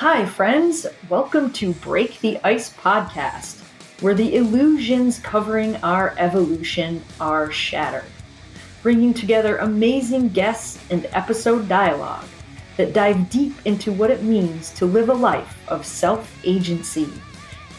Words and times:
Hi, 0.00 0.26
friends. 0.26 0.86
Welcome 1.08 1.54
to 1.54 1.72
Break 1.72 2.20
the 2.20 2.38
Ice 2.44 2.70
podcast, 2.70 3.62
where 4.02 4.12
the 4.12 4.36
illusions 4.36 5.18
covering 5.18 5.76
our 5.76 6.14
evolution 6.18 7.02
are 7.18 7.50
shattered, 7.50 8.04
bringing 8.82 9.14
together 9.14 9.56
amazing 9.56 10.28
guests 10.28 10.84
and 10.90 11.08
episode 11.12 11.66
dialogue 11.66 12.26
that 12.76 12.92
dive 12.92 13.30
deep 13.30 13.54
into 13.64 13.90
what 13.90 14.10
it 14.10 14.22
means 14.22 14.68
to 14.74 14.84
live 14.84 15.08
a 15.08 15.14
life 15.14 15.66
of 15.68 15.86
self 15.86 16.30
agency 16.44 17.08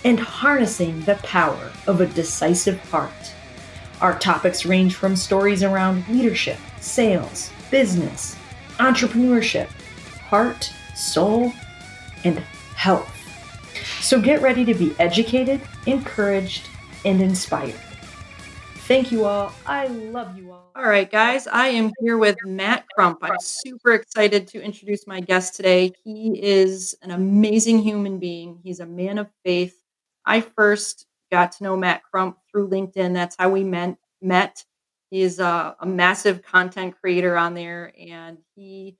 and 0.03 0.19
harnessing 0.19 0.99
the 1.01 1.17
power 1.17 1.71
of 1.85 2.01
a 2.01 2.07
decisive 2.07 2.79
heart. 2.89 3.31
Our 4.01 4.17
topics 4.17 4.65
range 4.65 4.95
from 4.95 5.15
stories 5.15 5.61
around 5.61 6.07
leadership, 6.07 6.57
sales, 6.79 7.51
business, 7.69 8.35
entrepreneurship, 8.79 9.69
heart, 10.31 10.73
soul, 10.95 11.53
and 12.27 12.39
health. 12.75 13.13
So 14.01 14.21
get 14.21 14.41
ready 14.41 14.65
to 14.65 14.73
be 14.73 14.93
educated, 14.99 15.61
encouraged, 15.85 16.69
and 17.05 17.21
inspired. 17.21 17.75
Thank 18.87 19.11
you 19.11 19.25
all. 19.25 19.51
I 19.65 19.87
love 19.87 20.37
you 20.37 20.51
all. 20.51 20.71
All 20.75 20.87
right, 20.87 21.09
guys, 21.09 21.47
I 21.47 21.67
am 21.67 21.91
here 21.99 22.17
with 22.17 22.37
Matt 22.45 22.85
Crump. 22.93 23.19
I'm 23.21 23.39
super 23.39 23.93
excited 23.93 24.47
to 24.49 24.61
introduce 24.61 25.07
my 25.07 25.19
guest 25.19 25.55
today. 25.55 25.91
He 26.03 26.41
is 26.41 26.95
an 27.01 27.11
amazing 27.11 27.79
human 27.79 28.19
being, 28.19 28.59
he's 28.63 28.79
a 28.79 28.85
man 28.85 29.17
of 29.17 29.27
faith. 29.43 29.75
I 30.25 30.41
first 30.41 31.05
got 31.31 31.53
to 31.53 31.63
know 31.63 31.75
Matt 31.75 32.03
Crump 32.03 32.37
through 32.51 32.69
LinkedIn. 32.69 33.13
That's 33.13 33.35
how 33.37 33.49
we 33.49 33.63
met. 33.63 33.97
met. 34.21 34.63
He's 35.09 35.39
a, 35.39 35.45
uh, 35.45 35.73
a 35.81 35.85
massive 35.85 36.41
content 36.41 36.95
creator 36.99 37.37
on 37.37 37.53
there, 37.53 37.93
and 37.99 38.37
he 38.55 38.97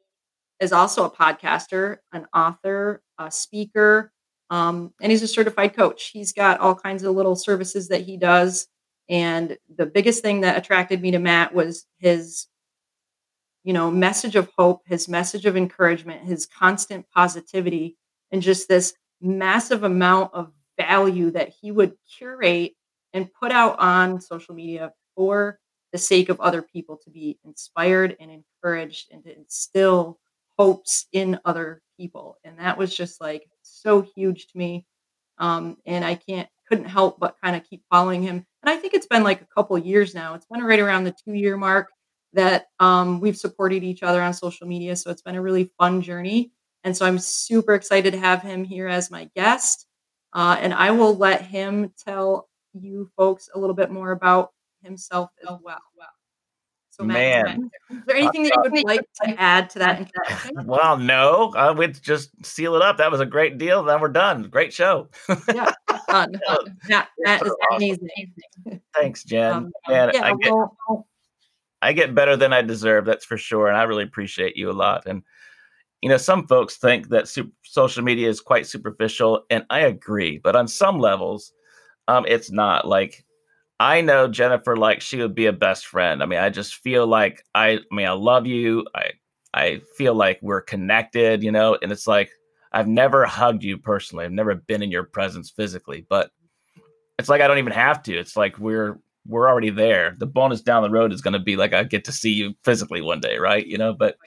is 0.59 0.72
also 0.72 1.06
a 1.06 1.12
podcaster, 1.12 1.97
an 2.14 2.28
author, 2.34 3.02
a 3.18 3.32
speaker, 3.32 4.12
um, 4.50 4.94
and 5.02 5.12
he's 5.12 5.23
a 5.23 5.28
certified 5.28 5.76
coach. 5.76 6.10
He's 6.14 6.34
got 6.34 6.60
all 6.60 6.76
kinds 6.76 7.04
of 7.04 7.16
little 7.16 7.36
services 7.36 7.90
that 7.90 8.02
he 8.02 8.18
does. 8.18 8.68
And 9.09 9.58
the 9.74 9.86
biggest 9.86 10.22
thing 10.22 10.42
that 10.42 10.58
attracted 10.58 11.02
me 11.02 11.12
to 11.12 11.20
Matt 11.20 11.54
was 11.54 11.86
his, 11.98 12.48
you 13.64 13.74
know, 13.74 13.92
message 13.92 14.36
of 14.36 14.50
hope, 14.58 14.82
his 14.86 15.08
message 15.08 15.46
of 15.46 15.58
encouragement, 15.58 16.26
his 16.26 16.46
constant 16.46 17.06
positivity, 17.14 17.98
and 18.32 18.42
just 18.42 18.68
this 18.68 18.94
massive 19.22 19.84
amount 19.84 20.34
of 20.34 20.52
value 20.78 21.31
that 21.31 21.54
he 21.62 21.72
would 21.72 21.94
curate 22.18 22.74
and 23.14 23.34
put 23.34 23.52
out 23.52 23.80
on 23.80 24.22
social 24.22 24.54
media 24.54 24.94
for 25.16 25.59
the 25.92 25.98
sake 25.98 26.30
of 26.30 26.40
other 26.40 26.62
people 26.62 27.00
to 27.04 27.09
be 27.09 27.40
inspired 27.46 28.16
and 28.20 28.30
encouraged 28.30 29.08
and 29.12 29.24
to 29.24 29.36
instill 29.36 30.20
hopes 30.58 31.08
in 31.12 31.40
other 31.46 31.81
people. 31.98 32.38
And 32.44 32.59
that 32.59 32.78
was 32.78 32.95
just 32.95 33.20
like 33.20 33.50
so 33.62 34.02
huge 34.02 34.48
to 34.48 34.58
me. 34.58 34.86
Um, 35.40 35.78
and 35.86 36.03
I 36.06 36.16
can't 36.16 36.50
couldn't 36.67 36.86
help 36.86 37.20
but 37.20 37.38
kind 37.42 37.56
of 37.56 37.64
keep 37.64 37.84
following 37.90 38.22
him. 38.22 38.45
And 38.62 38.70
I 38.70 38.76
think 38.76 38.94
it's 38.94 39.08
been 39.08 39.23
like 39.23 39.42
a 39.42 39.48
couple 39.56 39.78
years 39.78 40.14
now. 40.14 40.34
It's 40.34 40.45
been 40.45 40.64
right 40.64 40.80
around 40.80 41.06
the 41.06 41.16
two 41.25 41.34
year 41.34 41.56
mark 41.56 41.88
that 42.34 42.66
um, 42.80 43.22
we've 43.22 43.38
supported 43.38 43.84
each 43.84 44.03
other 44.03 44.22
on 44.22 44.34
social 44.34 44.68
media. 44.68 44.95
So 44.95 45.09
it's 45.09 45.22
been 45.22 45.36
a 45.36 45.42
really 45.42 45.72
fun 45.78 46.02
journey. 46.02 46.52
And 46.84 46.95
so 46.95 47.06
I'm 47.06 47.20
super 47.20 47.73
excited 47.73 48.12
to 48.12 48.20
have 48.20 48.42
him 48.42 48.64
here 48.64 48.88
as 48.88 49.09
my 49.09 49.30
guest. 49.36 49.88
Uh, 50.34 50.58
and 50.59 50.73
I 50.73 50.92
will 50.92 51.16
let 51.16 51.42
him 51.42 51.94
tell 51.98 52.50
you 52.73 53.09
folks 53.16 53.50
a 53.53 53.59
little 53.59 53.75
bit 53.75 53.92
more 53.92 54.12
about 54.12 54.52
himself 54.84 55.31
as 55.42 55.58
well. 55.64 55.80
So, 57.00 57.06
Man, 57.06 57.70
is 57.92 57.98
there 58.08 58.16
anything 58.16 58.44
that 58.44 58.53
you 58.66 58.72
would 58.72 58.84
like 58.86 59.08
to 59.23 59.30
add 59.40 59.70
to 59.72 59.80
that? 59.80 60.12
Well, 60.66 60.98
no, 60.98 61.53
I 61.56 61.70
would 61.70 62.02
just 62.02 62.31
seal 62.44 62.76
it 62.76 62.81
up. 62.81 62.98
That 62.98 63.12
was 63.12 63.20
a 63.20 63.26
great 63.26 63.59
deal. 63.59 63.84
Then 63.84 64.02
we're 64.02 64.08
done. 64.08 64.44
Great 64.50 64.74
show. 64.74 65.09
yeah, 65.53 65.72
fun. 66.08 66.40
That, 66.88 67.09
that 67.24 67.46
is 67.46 67.53
amazing. 67.72 68.81
Thanks, 68.96 69.24
Jen. 69.24 69.53
Um, 69.53 69.72
Man, 69.88 70.12
yeah, 70.13 70.24
I 70.24 70.34
get, 70.35 70.52
well, 70.52 71.08
I 71.84 71.94
get 71.94 72.16
better 72.16 72.35
than 72.35 72.52
I 72.52 72.63
deserve. 72.63 73.06
That's 73.06 73.25
for 73.25 73.38
sure, 73.38 73.68
and 73.68 73.78
I 73.78 73.84
really 73.84 74.03
appreciate 74.03 74.58
you 74.58 74.72
a 74.72 74.74
lot. 74.74 75.06
And 75.06 75.22
you 76.02 76.09
know, 76.09 76.18
some 76.18 76.47
folks 76.47 76.78
think 76.78 77.09
that 77.09 77.28
super, 77.28 77.52
social 77.64 78.03
media 78.03 78.28
is 78.28 78.41
quite 78.41 78.66
superficial, 78.66 79.44
and 79.52 79.66
I 79.69 79.81
agree. 79.81 80.40
But 80.40 80.56
on 80.56 80.68
some 80.68 81.00
levels, 81.00 81.53
um, 82.08 82.25
it's 82.28 82.52
not. 82.52 82.88
Like 82.88 83.24
I 83.80 84.02
know 84.02 84.28
Jennifer 84.28 84.76
like 84.76 85.02
she 85.02 85.18
would 85.18 85.36
be 85.36 85.46
a 85.46 85.54
best 85.54 85.86
friend. 85.86 86.24
I 86.24 86.26
mean, 86.26 86.40
I 86.40 86.50
just 86.50 86.76
feel 86.76 87.06
like 87.06 87.44
I, 87.54 87.80
I 87.92 87.96
mean, 87.96 88.08
I 88.08 88.12
love 88.12 88.48
you. 88.48 88.86
I 88.96 89.12
I 89.54 89.82
feel 89.98 90.14
like 90.14 90.40
we're 90.42 90.62
connected, 90.62 91.44
you 91.44 91.52
know, 91.52 91.78
and 91.82 91.92
it's 91.92 92.08
like 92.08 92.32
I've 92.72 92.88
never 92.88 93.26
hugged 93.26 93.64
you 93.64 93.78
personally. 93.78 94.26
I've 94.26 94.32
never 94.32 94.56
been 94.56 94.84
in 94.84 94.92
your 94.92 95.04
presence 95.04 95.50
physically, 95.50 96.06
but 96.10 96.32
it's 97.20 97.30
like 97.30 97.42
I 97.42 97.48
don't 97.48 97.58
even 97.58 97.74
have 97.74 98.04
to. 98.04 98.18
It's 98.18 98.36
like 98.36 98.58
we're 98.60 99.00
we're 99.28 99.50
already 99.50 99.70
there. 99.70 100.16
The 100.18 100.26
bonus 100.26 100.62
down 100.62 100.84
the 100.84 100.90
road 100.90 101.14
is 101.14 101.22
going 101.22 101.34
to 101.34 101.40
be 101.40 101.56
like 101.56 101.74
I 101.74 101.84
get 101.84 102.06
to 102.06 102.12
see 102.12 102.32
you 102.32 102.54
physically 102.64 103.02
one 103.02 103.20
day, 103.20 103.38
right? 103.38 103.66
You 103.66 103.78
know, 103.78 103.94
but 103.94 104.18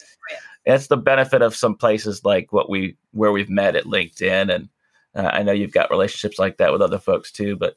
it's 0.64 0.88
the 0.88 0.96
benefit 0.96 1.42
of 1.42 1.56
some 1.56 1.74
places 1.74 2.24
like 2.24 2.52
what 2.52 2.70
we 2.70 2.96
where 3.12 3.32
we've 3.32 3.50
met 3.50 3.76
at 3.76 3.84
LinkedIn, 3.84 4.54
and 4.54 4.68
uh, 5.14 5.30
I 5.32 5.42
know 5.42 5.52
you've 5.52 5.72
got 5.72 5.90
relationships 5.90 6.38
like 6.38 6.58
that 6.58 6.72
with 6.72 6.82
other 6.82 6.98
folks 6.98 7.32
too. 7.32 7.56
But 7.56 7.74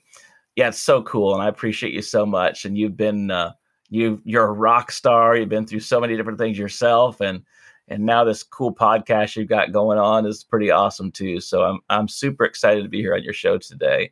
yeah, 0.56 0.68
it's 0.68 0.80
so 0.80 1.02
cool, 1.04 1.34
and 1.34 1.42
I 1.42 1.48
appreciate 1.48 1.94
you 1.94 2.02
so 2.02 2.26
much. 2.26 2.66
And 2.66 2.78
you've 2.78 2.98
been 2.98 3.32
uh, 3.32 3.54
you 3.90 4.22
you're 4.24 4.46
a 4.48 4.52
rock 4.52 4.92
star. 4.92 5.36
You've 5.36 5.50
been 5.50 5.66
through 5.66 5.80
so 5.80 6.00
many 6.00 6.16
different 6.16 6.40
things 6.40 6.58
yourself, 6.58 7.22
and 7.22 7.44
and 7.88 8.06
now 8.06 8.24
this 8.24 8.44
cool 8.44 8.74
podcast 8.74 9.36
you've 9.36 9.50
got 9.50 9.72
going 9.72 9.98
on 9.98 10.26
is 10.26 10.44
pretty 10.44 10.72
awesome 10.72 11.12
too. 11.12 11.40
So 11.40 11.64
I'm 11.64 11.80
I'm 11.90 12.08
super 12.08 12.46
excited 12.46 12.84
to 12.84 12.90
be 12.90 13.02
here 13.02 13.16
on 13.16 13.24
your 13.24 13.34
show 13.34 13.58
today. 13.58 14.12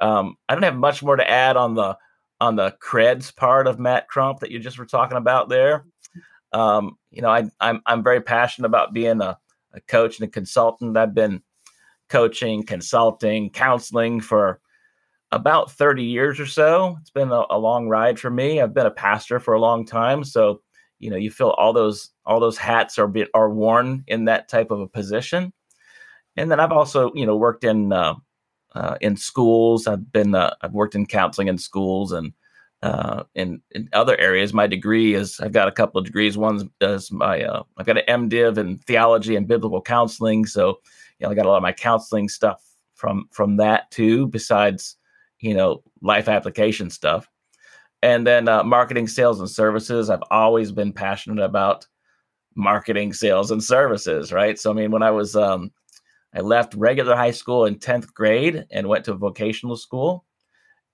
Um, 0.00 0.36
I 0.48 0.54
don't 0.54 0.62
have 0.62 0.76
much 0.76 1.02
more 1.02 1.16
to 1.16 1.30
add 1.30 1.56
on 1.56 1.74
the 1.74 1.96
on 2.40 2.56
the 2.56 2.74
creds 2.82 3.34
part 3.34 3.66
of 3.66 3.78
Matt 3.78 4.08
Crump 4.08 4.40
that 4.40 4.50
you 4.50 4.58
just 4.58 4.78
were 4.78 4.86
talking 4.86 5.18
about 5.18 5.48
there. 5.48 5.84
Um, 6.52 6.96
you 7.10 7.22
know, 7.22 7.28
I, 7.30 7.44
I'm 7.60 7.82
I'm 7.86 8.02
very 8.02 8.20
passionate 8.20 8.66
about 8.66 8.92
being 8.92 9.20
a, 9.20 9.38
a 9.72 9.80
coach 9.82 10.18
and 10.18 10.28
a 10.28 10.30
consultant. 10.30 10.96
I've 10.96 11.14
been 11.14 11.42
coaching, 12.08 12.64
consulting, 12.64 13.50
counseling 13.50 14.20
for 14.20 14.60
about 15.32 15.70
30 15.70 16.02
years 16.02 16.40
or 16.40 16.46
so. 16.46 16.96
It's 17.00 17.10
been 17.10 17.30
a, 17.30 17.44
a, 17.50 17.58
long 17.58 17.88
ride 17.88 18.18
for 18.18 18.30
me. 18.30 18.60
I've 18.60 18.74
been 18.74 18.86
a 18.86 18.90
pastor 18.90 19.38
for 19.38 19.54
a 19.54 19.60
long 19.60 19.86
time, 19.86 20.24
so 20.24 20.60
you 20.98 21.10
know, 21.10 21.16
you 21.16 21.30
feel 21.30 21.50
all 21.50 21.72
those 21.72 22.10
all 22.26 22.40
those 22.40 22.58
hats 22.58 22.98
are 22.98 23.08
be, 23.08 23.26
are 23.34 23.50
worn 23.50 24.04
in 24.06 24.26
that 24.26 24.48
type 24.48 24.70
of 24.70 24.80
a 24.80 24.86
position. 24.86 25.52
And 26.36 26.50
then 26.50 26.60
I've 26.60 26.72
also, 26.72 27.12
you 27.14 27.26
know, 27.26 27.36
worked 27.36 27.64
in 27.64 27.92
uh, 27.92 28.14
uh, 28.74 28.96
in 29.00 29.16
schools. 29.16 29.86
I've 29.86 30.12
been 30.12 30.34
uh, 30.34 30.54
I've 30.60 30.72
worked 30.72 30.94
in 30.94 31.06
counseling 31.06 31.48
in 31.48 31.58
schools 31.58 32.12
and 32.12 32.32
uh, 32.82 33.24
in 33.34 33.62
in 33.70 33.88
other 33.92 34.16
areas. 34.18 34.52
My 34.52 34.66
degree 34.66 35.14
is 35.14 35.40
I've 35.40 35.52
got 35.52 35.68
a 35.68 35.72
couple 35.72 35.98
of 35.98 36.04
degrees. 36.04 36.36
One 36.36 36.70
is 36.80 37.10
my 37.10 37.42
uh, 37.42 37.62
I've 37.78 37.86
got 37.86 37.98
an 37.98 38.28
MDiv 38.28 38.58
in 38.58 38.78
theology 38.78 39.36
and 39.36 39.48
biblical 39.48 39.82
counseling. 39.82 40.46
So 40.46 40.80
you 41.18 41.26
know, 41.26 41.30
I 41.30 41.34
got 41.34 41.46
a 41.46 41.48
lot 41.48 41.56
of 41.56 41.62
my 41.62 41.72
counseling 41.72 42.28
stuff 42.28 42.62
from 42.94 43.26
from 43.32 43.56
that 43.56 43.90
too. 43.90 44.28
Besides 44.28 44.96
you 45.40 45.54
know, 45.54 45.82
life 46.02 46.28
application 46.28 46.90
stuff. 46.90 47.28
And 48.02 48.26
then 48.26 48.48
uh, 48.48 48.64
marketing, 48.64 49.08
sales, 49.08 49.40
and 49.40 49.50
services. 49.50 50.08
I've 50.08 50.22
always 50.30 50.72
been 50.72 50.92
passionate 50.92 51.42
about 51.42 51.86
marketing, 52.54 53.12
sales, 53.12 53.50
and 53.50 53.62
services, 53.62 54.32
right? 54.32 54.58
So, 54.58 54.70
I 54.70 54.74
mean, 54.74 54.90
when 54.90 55.02
I 55.02 55.10
was, 55.10 55.36
um, 55.36 55.70
I 56.34 56.40
left 56.40 56.74
regular 56.74 57.14
high 57.14 57.30
school 57.30 57.66
in 57.66 57.78
10th 57.78 58.12
grade 58.14 58.64
and 58.70 58.88
went 58.88 59.04
to 59.06 59.14
vocational 59.14 59.76
school 59.76 60.24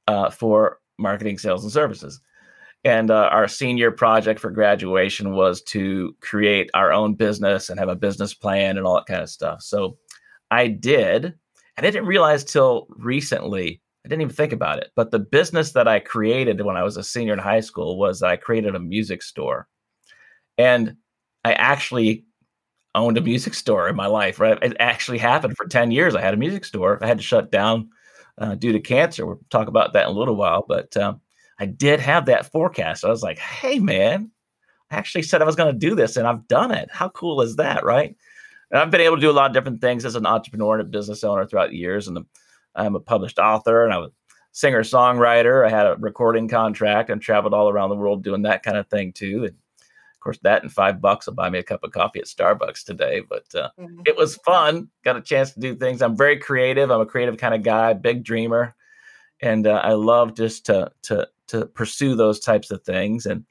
uh, 0.09 0.31
for 0.31 0.81
marketing, 0.99 1.39
sales, 1.39 1.63
and 1.63 1.73
services. 1.73 2.21
And 2.85 3.11
uh, 3.11 3.29
our 3.33 3.49
senior 3.49 3.91
project 3.91 4.39
for 4.39 4.51
graduation 4.51 5.35
was 5.35 5.63
to 5.65 6.15
create 6.21 6.71
our 6.75 6.93
own 6.93 7.15
business 7.15 7.69
and 7.69 7.81
have 7.81 7.89
a 7.89 7.97
business 7.97 8.33
plan 8.33 8.79
and 8.79 8.87
all 8.87 8.95
that 8.97 9.07
kind 9.07 9.23
of 9.23 9.31
stuff. 9.31 9.63
So 9.63 9.99
I 10.51 10.69
did. 10.69 11.25
And 11.77 11.87
I 11.87 11.91
didn't 11.91 12.07
realize 12.07 12.45
till 12.45 12.87
recently 12.91 13.83
I 14.07 14.09
didn't 14.09 14.23
even 14.23 14.37
think 14.37 14.53
about 14.53 14.79
it. 14.79 14.93
But 14.95 15.11
the 15.11 15.19
business 15.19 15.73
that 15.73 15.89
I 15.89 15.99
created 15.99 16.61
when 16.61 16.77
I 16.77 16.85
was 16.85 16.97
a 16.97 17.03
senior 17.03 17.33
in 17.33 17.41
high 17.41 17.59
school 17.59 17.99
was 17.99 18.23
I 18.23 18.37
created 18.37 18.77
a 18.77 18.79
music 18.79 19.21
store. 19.21 19.67
And 20.57 20.95
I 21.45 21.55
actually 21.55 22.25
owned 22.95 23.19
a 23.19 23.21
music 23.21 23.53
store 23.53 23.89
in 23.89 23.97
my 23.97 24.07
life, 24.07 24.39
right? 24.39 24.63
It 24.63 24.77
actually 24.79 25.19
happened 25.19 25.57
for 25.57 25.67
10 25.67 25.91
years. 25.91 26.15
I 26.15 26.21
had 26.21 26.35
a 26.35 26.37
music 26.37 26.65
store. 26.65 27.03
I 27.03 27.09
had 27.09 27.19
to 27.19 27.25
shut 27.25 27.51
down 27.51 27.91
uh, 28.39 28.55
due 28.55 28.71
to 28.71 28.79
cancer. 28.79 29.27
We'll 29.27 29.41
talk 29.51 29.67
about 29.67 29.93
that 29.95 30.05
in 30.05 30.15
a 30.15 30.19
little 30.19 30.37
while. 30.37 30.65
But 30.69 30.97
um, 30.97 31.21
I 31.59 31.67
did 31.67 31.99
have 31.99 32.27
that 32.27 32.53
forecast. 32.53 33.05
I 33.05 33.09
was 33.09 33.25
like, 33.25 33.39
hey, 33.39 33.81
man, 33.81 34.31
I 34.93 34.99
actually 34.99 35.23
said 35.23 35.43
I 35.43 35.47
was 35.47 35.57
going 35.57 35.73
to 35.73 35.79
do 35.79 35.97
this 35.97 36.17
and 36.17 36.29
I've 36.29 36.47
done 36.47 36.71
it. 36.71 36.89
How 36.93 37.09
cool 37.09 37.41
is 37.41 37.57
that, 37.57 37.85
right? 37.85 38.17
And 38.71 38.79
I've 38.79 38.93
been 38.93 39.01
able 39.01 39.17
to 39.17 39.21
do 39.21 39.31
a 39.31 39.33
lot 39.33 39.51
of 39.51 39.53
different 39.53 39.81
things 39.81 40.05
as 40.05 40.15
an 40.15 40.27
entrepreneur 40.27 40.79
and 40.79 40.87
a 40.87 40.91
business 40.91 41.25
owner 41.25 41.45
throughout 41.45 41.71
the 41.71 41.77
years. 41.77 42.07
And 42.07 42.17
the 42.17 42.25
I'm 42.77 42.95
a 42.95 43.01
published 43.01 43.39
author 43.39 43.85
and 43.85 43.93
I 43.93 43.99
was 43.99 44.13
singer 44.53 44.83
songwriter. 44.83 45.67
I 45.67 45.71
had 45.71 45.87
a 45.87 45.97
recording 45.99 46.49
contract 46.49 47.11
and 47.11 47.21
traveled 47.21 47.55
all 47.55 47.69
around 47.69 47.91
the 47.91 47.97
world 47.97 48.23
doing 48.25 48.43
that 48.43 48.63
kind 48.63 48.77
of 48.77 48.87
thing 48.89 49.13
too. 49.13 49.45
And 49.45 49.55
of 49.55 50.21
course, 50.21 50.39
that 50.43 50.63
and 50.63 50.73
five 50.73 51.01
bucks 51.01 51.27
will 51.27 51.35
buy 51.35 51.51
me 51.51 51.59
a 51.59 51.63
cup 51.63 51.85
of 51.85 51.93
coffee 51.93 52.19
at 52.21 52.27
Starbucks 52.27 52.85
today. 52.85 53.21
But 53.29 53.45
uh, 53.55 53.71
Mhm. 53.79 54.03
it 54.07 54.17
was 54.17 54.37
fun. 54.39 54.89
Got 55.05 55.17
a 55.17 55.21
chance 55.23 55.53
to 55.53 55.61
do 55.61 55.75
things. 55.75 56.03
I'm 56.03 56.17
very 56.17 56.39
creative. 56.39 56.91
I'm 56.91 57.01
a 57.01 57.07
creative 57.07 57.37
kind 57.37 57.55
of 57.55 57.63
guy, 57.63 57.93
big 57.93 58.25
dreamer, 58.25 58.75
and 59.41 59.67
uh, 59.67 59.81
I 59.85 59.93
love 59.93 60.35
just 60.35 60.67
to 60.67 60.91
to 61.03 61.29
to 61.49 61.67
pursue 61.67 62.17
those 62.17 62.41
types 62.41 62.71
of 62.73 62.83
things. 62.83 63.27
And 63.27 63.45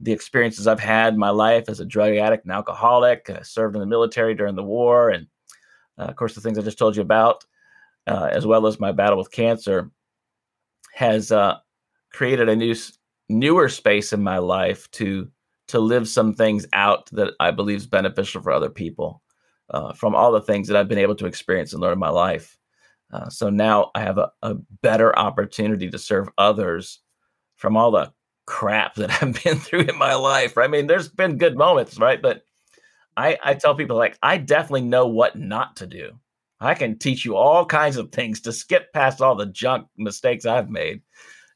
the 0.00 0.12
experiences 0.12 0.66
I've 0.68 0.80
had 0.80 1.12
in 1.14 1.18
my 1.18 1.30
life 1.30 1.68
as 1.68 1.80
a 1.80 1.84
drug 1.84 2.14
addict 2.14 2.44
and 2.44 2.52
alcoholic, 2.52 3.28
uh, 3.28 3.42
served 3.42 3.74
in 3.74 3.80
the 3.80 3.86
military 3.86 4.34
during 4.34 4.54
the 4.54 4.62
war, 4.62 5.10
and 5.10 5.26
uh, 5.98 6.02
of 6.04 6.16
course 6.16 6.34
the 6.34 6.40
things 6.40 6.56
I 6.56 6.62
just 6.62 6.78
told 6.78 6.94
you 6.96 7.02
about, 7.02 7.44
uh, 8.08 8.28
as 8.32 8.46
well 8.46 8.66
as 8.66 8.80
my 8.80 8.92
battle 8.92 9.18
with 9.18 9.30
cancer, 9.30 9.90
has 10.94 11.30
uh, 11.30 11.56
created 12.12 12.48
a 12.48 12.56
new 12.56 12.74
newer 13.28 13.68
space 13.68 14.12
in 14.12 14.22
my 14.22 14.38
life 14.38 14.90
to 14.90 15.28
to 15.68 15.78
live 15.78 16.08
some 16.08 16.34
things 16.34 16.66
out 16.72 17.10
that 17.12 17.34
I 17.40 17.50
believe 17.50 17.76
is 17.76 17.86
beneficial 17.86 18.40
for 18.40 18.52
other 18.52 18.70
people 18.70 19.22
uh, 19.70 19.92
from 19.92 20.14
all 20.14 20.32
the 20.32 20.40
things 20.40 20.66
that 20.68 20.76
I've 20.76 20.88
been 20.88 20.98
able 20.98 21.14
to 21.16 21.26
experience 21.26 21.72
and 21.72 21.82
learn 21.82 21.92
in 21.92 21.98
my 21.98 22.08
life. 22.08 22.56
Uh, 23.12 23.28
so 23.28 23.50
now 23.50 23.90
I 23.94 24.00
have 24.00 24.18
a, 24.18 24.30
a 24.42 24.54
better 24.82 25.16
opportunity 25.18 25.90
to 25.90 25.98
serve 25.98 26.28
others 26.38 27.00
from 27.56 27.76
all 27.76 27.90
the 27.90 28.12
crap 28.46 28.94
that 28.94 29.10
I've 29.22 29.42
been 29.44 29.58
through 29.58 29.80
in 29.82 29.98
my 29.98 30.14
life. 30.14 30.56
I 30.56 30.68
mean, 30.68 30.86
there's 30.86 31.08
been 31.08 31.38
good 31.38 31.56
moments, 31.56 31.98
right? 31.98 32.20
But 32.20 32.42
I, 33.16 33.38
I 33.42 33.54
tell 33.54 33.74
people 33.74 33.96
like 33.96 34.18
I 34.22 34.38
definitely 34.38 34.82
know 34.82 35.06
what 35.06 35.36
not 35.36 35.76
to 35.76 35.86
do. 35.86 36.18
I 36.60 36.74
can 36.74 36.98
teach 36.98 37.24
you 37.24 37.36
all 37.36 37.64
kinds 37.64 37.96
of 37.96 38.10
things 38.10 38.40
to 38.42 38.52
skip 38.52 38.92
past 38.92 39.20
all 39.20 39.34
the 39.34 39.46
junk 39.46 39.86
mistakes 39.96 40.46
I've 40.46 40.70
made. 40.70 41.02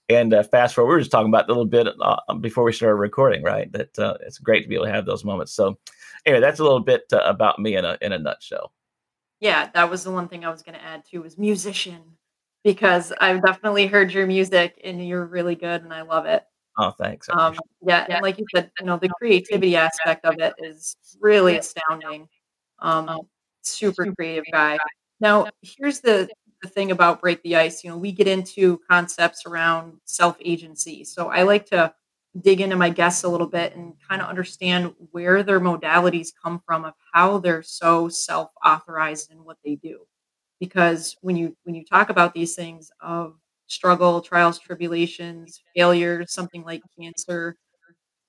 And 0.09 0.35
uh, 0.35 0.43
fast 0.43 0.75
forward, 0.75 0.89
we 0.91 0.95
were 0.95 1.01
just 1.01 1.11
talking 1.11 1.29
about 1.29 1.47
a 1.47 1.49
little 1.49 1.65
bit 1.65 1.89
uh, 2.01 2.35
before 2.35 2.65
we 2.65 2.73
started 2.73 2.97
recording, 2.97 3.43
right? 3.43 3.71
That 3.73 3.99
uh, 3.99 4.15
it's 4.27 4.39
great 4.39 4.63
to 4.63 4.69
be 4.69 4.75
able 4.75 4.87
to 4.87 4.93
have 4.93 5.07
those 5.07 5.25
moments. 5.25 5.55
So, 5.55 5.79
anyway, 6.27 6.41
that's 6.41 6.61
a 6.61 6.65
little 6.65 6.81
bit 6.81 7.03
uh, 7.13 7.21
about 7.25 7.59
me 7.59 7.77
in 7.77 7.85
a 7.85 7.97
in 8.01 8.13
a 8.13 8.19
nutshell. 8.19 8.73
Yeah, 9.41 9.71
that 9.75 9.91
was 9.91 10.05
the 10.05 10.11
one 10.11 10.29
thing 10.29 10.45
I 10.45 10.51
was 10.51 10.63
going 10.63 10.79
to 10.79 10.85
add 10.85 11.05
too 11.05 11.23
was 11.23 11.39
musician 11.39 12.03
because 12.63 13.13
I've 13.21 13.43
definitely 13.43 13.87
heard 13.87 14.13
your 14.13 14.27
music 14.27 14.81
and 14.85 15.07
you're 15.07 15.27
really 15.27 15.57
good 15.57 15.83
and 15.83 15.93
I 15.93 16.03
love 16.03 16.27
it. 16.27 16.45
Oh, 16.79 16.91
thanks. 16.91 17.29
Um, 17.31 17.57
yeah, 17.85 18.07
and 18.09 18.23
like 18.23 18.39
you 18.39 18.47
said, 18.55 18.71
you 18.81 18.87
know, 18.87 18.99
the 18.99 19.09
creativity 19.09 19.77
aspect 19.77 20.25
of 20.25 20.37
it 20.39 20.55
is 20.59 20.97
really 21.21 21.57
astounding. 21.57 22.29
Um, 22.79 23.21
super 23.63 24.13
creative 24.15 24.45
guy. 24.53 24.79
Now, 25.21 25.49
here's 25.63 26.01
the 26.01 26.29
the 26.63 26.69
thing 26.69 26.93
about 26.93 27.21
break 27.21 27.43
the 27.43 27.57
ice. 27.57 27.83
You 27.83 27.91
know, 27.91 27.99
we 27.99 28.13
get 28.13 28.29
into 28.29 28.81
concepts 28.89 29.45
around 29.47 29.95
self 30.05 30.37
agency. 30.45 31.05
So 31.05 31.29
I 31.29 31.43
like 31.43 31.67
to 31.67 31.93
dig 32.41 32.61
into 32.61 32.77
my 32.77 32.89
guests 32.89 33.25
a 33.25 33.29
little 33.29 33.47
bit 33.49 33.75
and 33.77 33.95
kind 34.09 34.23
of 34.23 34.29
understand 34.29 34.95
where 35.11 35.43
their 35.43 35.61
modalities 35.61 36.29
come 36.43 36.63
from 36.67 36.85
of 36.85 36.95
how 37.13 37.39
they're 37.39 37.63
so 37.63 38.09
self 38.09 38.51
authorized 38.65 39.31
in 39.33 39.45
what 39.45 39.59
they 39.65 39.75
do. 39.77 40.01
Because 40.61 41.17
when 41.23 41.37
you 41.37 41.57
when 41.65 41.75
you 41.75 41.85
talk 41.85 42.11
about 42.11 42.35
these 42.35 42.55
things 42.55 42.91
of 43.01 43.35
struggle, 43.67 44.21
trials, 44.21 44.59
tribulations, 44.59 45.63
failures, 45.75 46.33
something 46.33 46.63
like 46.63 46.83
cancer, 46.99 47.57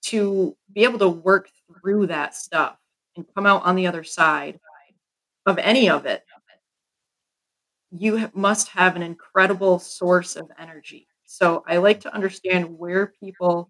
to 0.04 0.56
be 0.74 0.84
able 0.84 1.00
to 1.00 1.10
work 1.10 1.50
through 1.82 2.08
that 2.08 2.36
stuff 2.36 2.78
and 3.16 3.26
come 3.36 3.46
out 3.46 3.64
on 3.66 3.76
the 3.76 3.88
other 3.88 4.04
side 4.04 4.60
of 5.45 5.57
any 5.57 5.90
of 5.90 6.06
it, 6.06 6.24
you 7.92 8.30
must 8.34 8.69
have 8.69 8.95
an 8.95 9.04
incredible 9.04 9.80
source 9.80 10.36
of 10.36 10.50
energy. 10.57 11.07
So 11.25 11.63
I 11.68 11.78
like 11.78 12.00
to 12.01 12.13
understand 12.13 12.78
where 12.78 13.13
people 13.19 13.69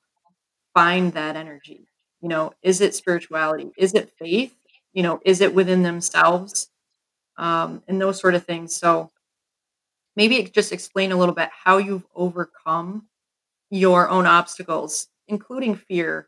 find 0.74 1.14
that 1.14 1.36
energy. 1.36 1.88
You 2.22 2.30
know, 2.30 2.54
is 2.62 2.82
it 2.82 2.96
spirituality? 2.96 3.72
Is 3.78 3.94
it 3.94 4.14
faith? 4.18 4.56
You 4.94 5.04
know, 5.04 5.20
is 5.26 5.42
it 5.42 5.54
within 5.54 5.84
themselves? 5.84 6.70
Um, 7.38 7.84
and 7.88 8.00
those 8.00 8.20
sort 8.20 8.36
of 8.36 8.46
things. 8.46 8.76
So 8.76 9.12
maybe 10.16 10.44
just 10.44 10.72
explain 10.72 11.12
a 11.12 11.18
little 11.18 11.36
bit 11.36 11.50
how 11.52 11.78
you've 11.78 12.06
overcome 12.16 13.08
your 13.70 14.10
own 14.10 14.26
obstacles, 14.26 15.08
including 15.28 15.76
fear, 15.76 16.28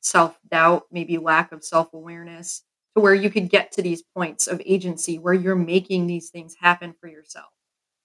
self 0.00 0.38
doubt, 0.50 0.84
maybe 0.90 1.18
lack 1.18 1.52
of 1.52 1.64
self 1.64 1.92
awareness, 1.94 2.62
to 2.96 3.00
where 3.02 3.14
you 3.14 3.30
could 3.30 3.48
get 3.48 3.72
to 3.72 3.82
these 3.82 4.02
points 4.16 4.46
of 4.46 4.60
agency 4.64 5.18
where 5.18 5.34
you're 5.34 5.54
making 5.56 6.06
these 6.06 6.30
things 6.30 6.54
happen 6.60 6.94
for 7.00 7.08
yourself 7.08 7.50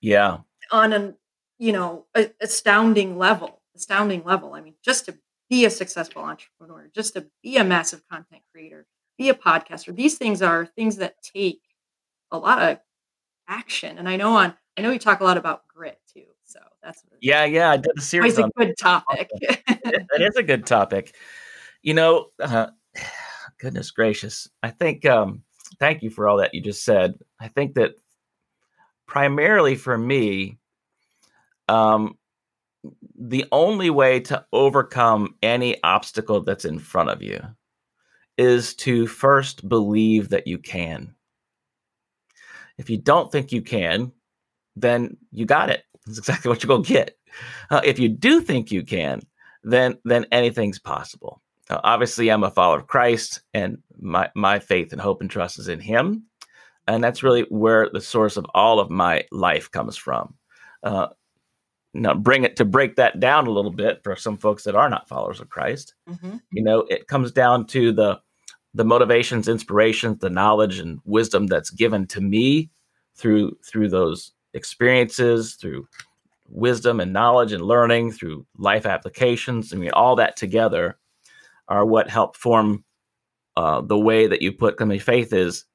Yeah. 0.01 0.37
on 0.71 0.93
an 0.93 1.15
you 1.57 1.71
know 1.71 2.05
a, 2.15 2.29
astounding 2.41 3.17
level 3.17 3.61
astounding 3.75 4.23
level 4.23 4.53
i 4.53 4.61
mean 4.61 4.75
just 4.83 5.05
to 5.05 5.17
be 5.49 5.65
a 5.65 5.69
successful 5.69 6.21
entrepreneur 6.21 6.89
just 6.93 7.13
to 7.13 7.25
be 7.43 7.57
a 7.57 7.63
massive 7.63 8.01
content 8.11 8.41
creator 8.51 8.85
be 9.17 9.29
a 9.29 9.33
podcaster 9.33 9.95
these 9.95 10.17
things 10.17 10.41
are 10.41 10.65
things 10.65 10.97
that 10.97 11.15
take 11.23 11.61
a 12.31 12.37
lot 12.37 12.61
of 12.61 12.77
action 13.47 13.97
and 13.97 14.09
i 14.09 14.15
know 14.17 14.35
on 14.35 14.53
i 14.77 14.81
know 14.81 14.91
you 14.91 14.99
talk 14.99 15.21
a 15.21 15.23
lot 15.23 15.37
about 15.37 15.67
grit 15.67 15.99
too 16.13 16.23
so 16.43 16.59
that's 16.83 17.03
Yeah, 17.21 17.45
yeah. 17.45 17.71
I 17.71 17.77
did 17.77 17.91
a 17.97 18.01
series 18.01 18.37
always 18.37 18.51
a 18.55 18.59
good 18.59 18.75
topic 18.77 19.29
it. 19.33 19.61
It 20.13 20.21
is 20.21 20.35
a 20.35 20.43
good 20.43 20.65
topic. 20.65 21.15
You 21.81 21.93
know, 21.95 22.27
uh, 22.39 22.67
goodness 23.59 23.91
gracious. 23.91 24.49
I 24.63 24.69
think 24.69 25.05
um 25.05 25.43
thank 25.79 26.03
you 26.03 26.09
for 26.09 26.27
all 26.27 26.37
that 26.37 26.53
you 26.53 26.61
just 26.61 26.83
said. 26.83 27.15
I 27.39 27.47
think 27.47 27.75
that 27.75 27.95
primarily 29.07 29.75
for 29.75 29.97
me 29.97 30.57
um 31.69 32.17
the 33.17 33.45
only 33.51 33.89
way 33.89 34.19
to 34.19 34.45
overcome 34.53 35.35
any 35.41 35.81
obstacle 35.83 36.41
that's 36.41 36.65
in 36.65 36.79
front 36.79 37.09
of 37.09 37.21
you 37.21 37.41
is 38.37 38.75
to 38.75 39.07
first 39.07 39.67
believe 39.67 40.29
that 40.29 40.47
you 40.47 40.57
can. 40.57 41.15
If 42.77 42.89
you 42.89 42.97
don't 42.97 43.31
think 43.31 43.51
you 43.51 43.61
can, 43.61 44.11
then 44.75 45.17
you 45.31 45.45
got 45.45 45.69
it. 45.69 45.83
That's 46.05 46.17
exactly 46.17 46.49
what 46.49 46.61
you're 46.61 46.67
going 46.67 46.83
to 46.83 46.93
get. 46.93 47.17
Uh, 47.69 47.81
if 47.83 47.97
you 47.99 48.09
do 48.09 48.41
think 48.41 48.71
you 48.71 48.83
can, 48.83 49.21
then 49.63 49.97
then 50.05 50.25
anything's 50.31 50.79
possible. 50.79 51.41
Uh, 51.69 51.79
obviously, 51.83 52.29
I'm 52.29 52.43
a 52.43 52.51
follower 52.51 52.79
of 52.79 52.87
Christ, 52.87 53.41
and 53.53 53.79
my 53.99 54.29
my 54.35 54.59
faith 54.59 54.91
and 54.91 55.01
hope 55.01 55.21
and 55.21 55.29
trust 55.29 55.59
is 55.59 55.67
in 55.67 55.79
Him, 55.79 56.25
and 56.87 57.03
that's 57.03 57.23
really 57.23 57.43
where 57.49 57.89
the 57.91 58.01
source 58.01 58.37
of 58.37 58.45
all 58.53 58.79
of 58.79 58.89
my 58.89 59.23
life 59.31 59.71
comes 59.71 59.97
from. 59.97 60.35
Uh, 60.83 61.07
now, 61.93 62.13
bring 62.13 62.43
it 62.43 62.57
to 62.57 62.65
break 62.65 62.97
that 62.97 63.19
down 63.19 63.47
a 63.47 63.51
little 63.51 63.71
bit 63.71 64.03
for 64.03 64.15
some 64.15 64.37
folks 64.37 64.63
that 64.65 64.75
are 64.75 64.89
not 64.89 65.07
followers 65.07 65.39
of 65.39 65.49
Christ. 65.49 65.95
Mhm. 66.09 66.41
You 66.51 66.63
know, 66.63 66.79
it 66.81 67.07
comes 67.07 67.31
down 67.31 67.65
to 67.67 67.91
the 67.91 68.19
the 68.73 68.83
motivations, 68.83 69.47
inspirations, 69.47 70.19
the 70.19 70.29
knowledge 70.29 70.79
and 70.79 70.99
wisdom 71.05 71.47
that's 71.47 71.69
given 71.69 72.05
to 72.07 72.21
me 72.21 72.69
through 73.15 73.57
through 73.65 73.89
those 73.89 74.33
experiences, 74.53 75.55
through 75.55 75.87
wisdom 76.49 76.99
and 76.99 77.13
knowledge 77.13 77.53
and 77.53 77.63
learning, 77.63 78.11
through 78.11 78.45
life 78.57 78.85
applications. 78.85 79.73
I 79.73 79.77
mean, 79.77 79.91
all 79.91 80.15
that 80.17 80.35
together 80.35 80.97
are 81.67 81.85
what 81.85 82.09
help 82.09 82.35
form 82.37 82.83
uh, 83.57 83.81
the 83.81 83.97
way 83.97 84.27
that 84.27 84.41
you 84.41 84.51
put. 84.51 84.75
I 84.79 84.85
mean, 84.85 84.99
faith 84.99 85.33
is 85.33 85.65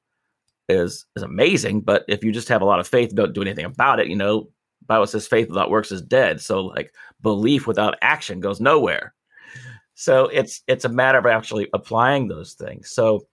is 0.69 1.05
is 1.15 1.23
amazing, 1.23 1.81
but 1.81 2.05
if 2.07 2.23
you 2.23 2.31
just 2.31 2.49
have 2.49 2.61
a 2.61 2.65
lot 2.65 2.79
of 2.79 2.87
faith, 2.87 3.13
don't 3.13 3.33
do 3.33 3.41
anything 3.41 3.65
about 3.65 3.99
it. 3.99 4.07
You 4.07 4.15
know, 4.15 4.49
Bible 4.87 5.07
says 5.07 5.27
faith 5.27 5.49
without 5.49 5.69
works 5.69 5.91
is 5.91 6.01
dead. 6.01 6.41
So 6.41 6.61
like 6.65 6.93
belief 7.21 7.67
without 7.67 7.95
action 8.01 8.39
goes 8.39 8.59
nowhere. 8.59 9.13
So 9.95 10.27
it's 10.27 10.61
it's 10.67 10.85
a 10.85 10.89
matter 10.89 11.17
of 11.17 11.25
actually 11.25 11.69
applying 11.73 12.27
those 12.27 12.53
things. 12.53 12.91
So 12.91 13.27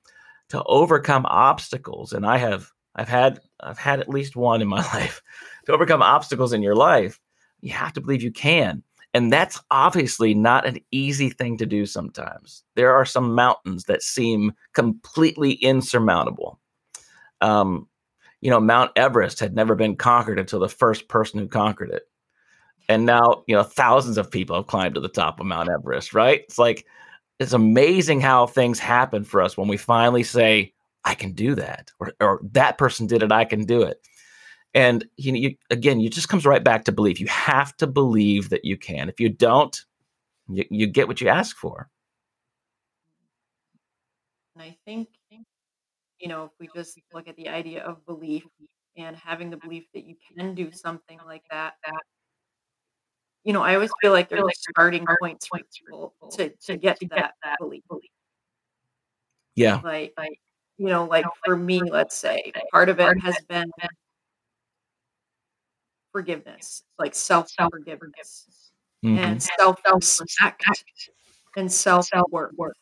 to 0.51 0.63
overcome 0.65 1.27
obstacles, 1.27 2.13
and 2.13 2.27
I 2.27 2.39
have 2.39 2.71
I've 2.95 3.09
had 3.09 3.41
I've 3.61 3.79
had 3.79 4.01
at 4.01 4.09
least 4.09 4.37
one 4.37 4.63
in 4.63 4.69
my 4.69 4.83
life. 4.95 5.23
To 5.67 5.73
overcome 5.73 6.03
obstacles 6.03 6.53
in 6.53 6.63
your 6.63 6.77
life, 6.77 7.21
you 7.61 7.73
have 7.73 7.93
to 7.95 8.01
believe 8.01 8.23
you 8.23 8.33
can. 8.33 8.83
And 9.15 9.33
that's 9.33 9.61
obviously 9.71 10.35
not 10.35 10.67
an 10.67 10.79
easy 10.91 11.31
thing 11.31 11.57
to 11.59 11.67
do 11.67 11.87
sometimes. 11.87 12.63
There 12.77 12.93
are 12.95 13.07
some 13.07 13.35
mountains 13.35 13.85
that 13.85 14.03
seem 14.03 14.53
completely 14.75 15.53
insurmountable. 15.53 16.61
Um, 17.41 17.89
you 18.41 18.51
know, 18.51 18.61
Mount 18.61 18.93
Everest 18.97 19.41
had 19.41 19.55
never 19.55 19.75
been 19.75 19.97
conquered 19.97 20.39
until 20.39 20.61
the 20.61 20.69
first 20.69 21.09
person 21.09 21.41
who 21.41 21.49
conquered 21.49 21.91
it. 21.91 22.03
And 22.89 23.05
now, 23.05 23.45
you 23.47 23.55
know, 23.55 23.63
thousands 23.63 24.19
of 24.19 24.31
people 24.31 24.57
have 24.57 24.67
climbed 24.67 24.95
to 24.95 25.01
the 25.01 25.09
top 25.09 25.41
of 25.41 25.47
Mount 25.47 25.69
Everest, 25.69 26.15
right? 26.15 26.43
It's 26.43 26.59
like, 26.59 26.87
it's 27.39 27.53
amazing 27.53 28.21
how 28.21 28.47
things 28.47 28.79
happen 28.79 29.25
for 29.25 29.41
us 29.43 29.57
when 29.57 29.69
we 29.69 29.77
finally 29.77 30.23
say, 30.23 30.73
I 31.05 31.15
can 31.15 31.33
do 31.33 31.55
that, 31.55 31.91
or, 32.01 32.13
or 32.21 32.41
that 32.53 32.79
person 32.79 33.07
did 33.07 33.23
it, 33.23 33.33
I 33.33 33.45
can 33.45 33.65
do 33.65 33.83
it. 33.83 34.01
And 34.79 35.05
you 35.17 35.33
you, 35.35 35.57
again, 35.71 36.01
it 36.01 36.13
just 36.13 36.29
comes 36.29 36.47
right 36.47 36.63
back 36.63 36.85
to 36.85 36.93
belief. 36.93 37.19
You 37.19 37.27
have 37.27 37.77
to 37.79 37.87
believe 37.89 38.51
that 38.51 38.65
you 38.65 38.77
can. 38.77 39.09
If 39.09 39.19
you 39.19 39.29
don't, 39.29 39.77
you, 40.49 40.65
you 40.71 40.87
get 40.87 41.09
what 41.09 41.21
you 41.21 41.29
ask 41.29 41.57
for. 41.57 41.91
and 44.59 44.63
i 44.63 44.77
think 44.85 45.09
you 46.19 46.29
know 46.29 46.45
if 46.45 46.51
we 46.59 46.69
just 46.75 46.99
look 47.13 47.29
at 47.29 47.37
the 47.37 47.49
idea 47.49 47.83
of 47.83 48.05
belief 48.07 48.45
and 48.97 49.17
having 49.17 49.51
the 49.51 49.57
belief 49.57 49.85
that 49.95 50.05
you 50.05 50.17
can 50.37 50.55
do 50.55 50.71
something 50.73 51.19
like 51.27 51.43
that 51.51 51.75
that 51.85 52.03
you 53.45 53.53
know 53.53 53.63
i 53.63 53.75
always 53.75 53.91
feel 54.01 54.13
like 54.13 54.29
there's 54.29 54.43
starting 54.71 55.07
points 55.21 55.47
for 55.47 55.61
people 55.79 56.15
to, 56.31 56.51
to 56.65 56.77
get 56.77 56.99
to 56.99 57.07
that, 57.09 57.35
that 57.45 57.57
belief 57.61 57.83
Yeah. 59.55 59.81
Like, 59.83 60.13
like 60.17 60.39
you 60.77 60.87
know, 60.87 61.07
like 61.07 61.25
for 61.45 61.57
me, 61.57 61.83
let's 61.83 62.17
say 62.17 62.53
part 62.73 62.89
of 62.89 63.01
it 63.01 63.21
has 63.21 63.37
been 63.49 63.69
forgiveness, 66.13 66.83
like 66.99 67.15
self 67.15 67.51
forgiveness 67.71 68.47
mm-hmm. 69.05 69.19
and 69.19 69.43
self 69.43 69.81
respect 69.93 70.65
and 71.57 71.71
self 71.71 72.09
worth. 72.31 72.73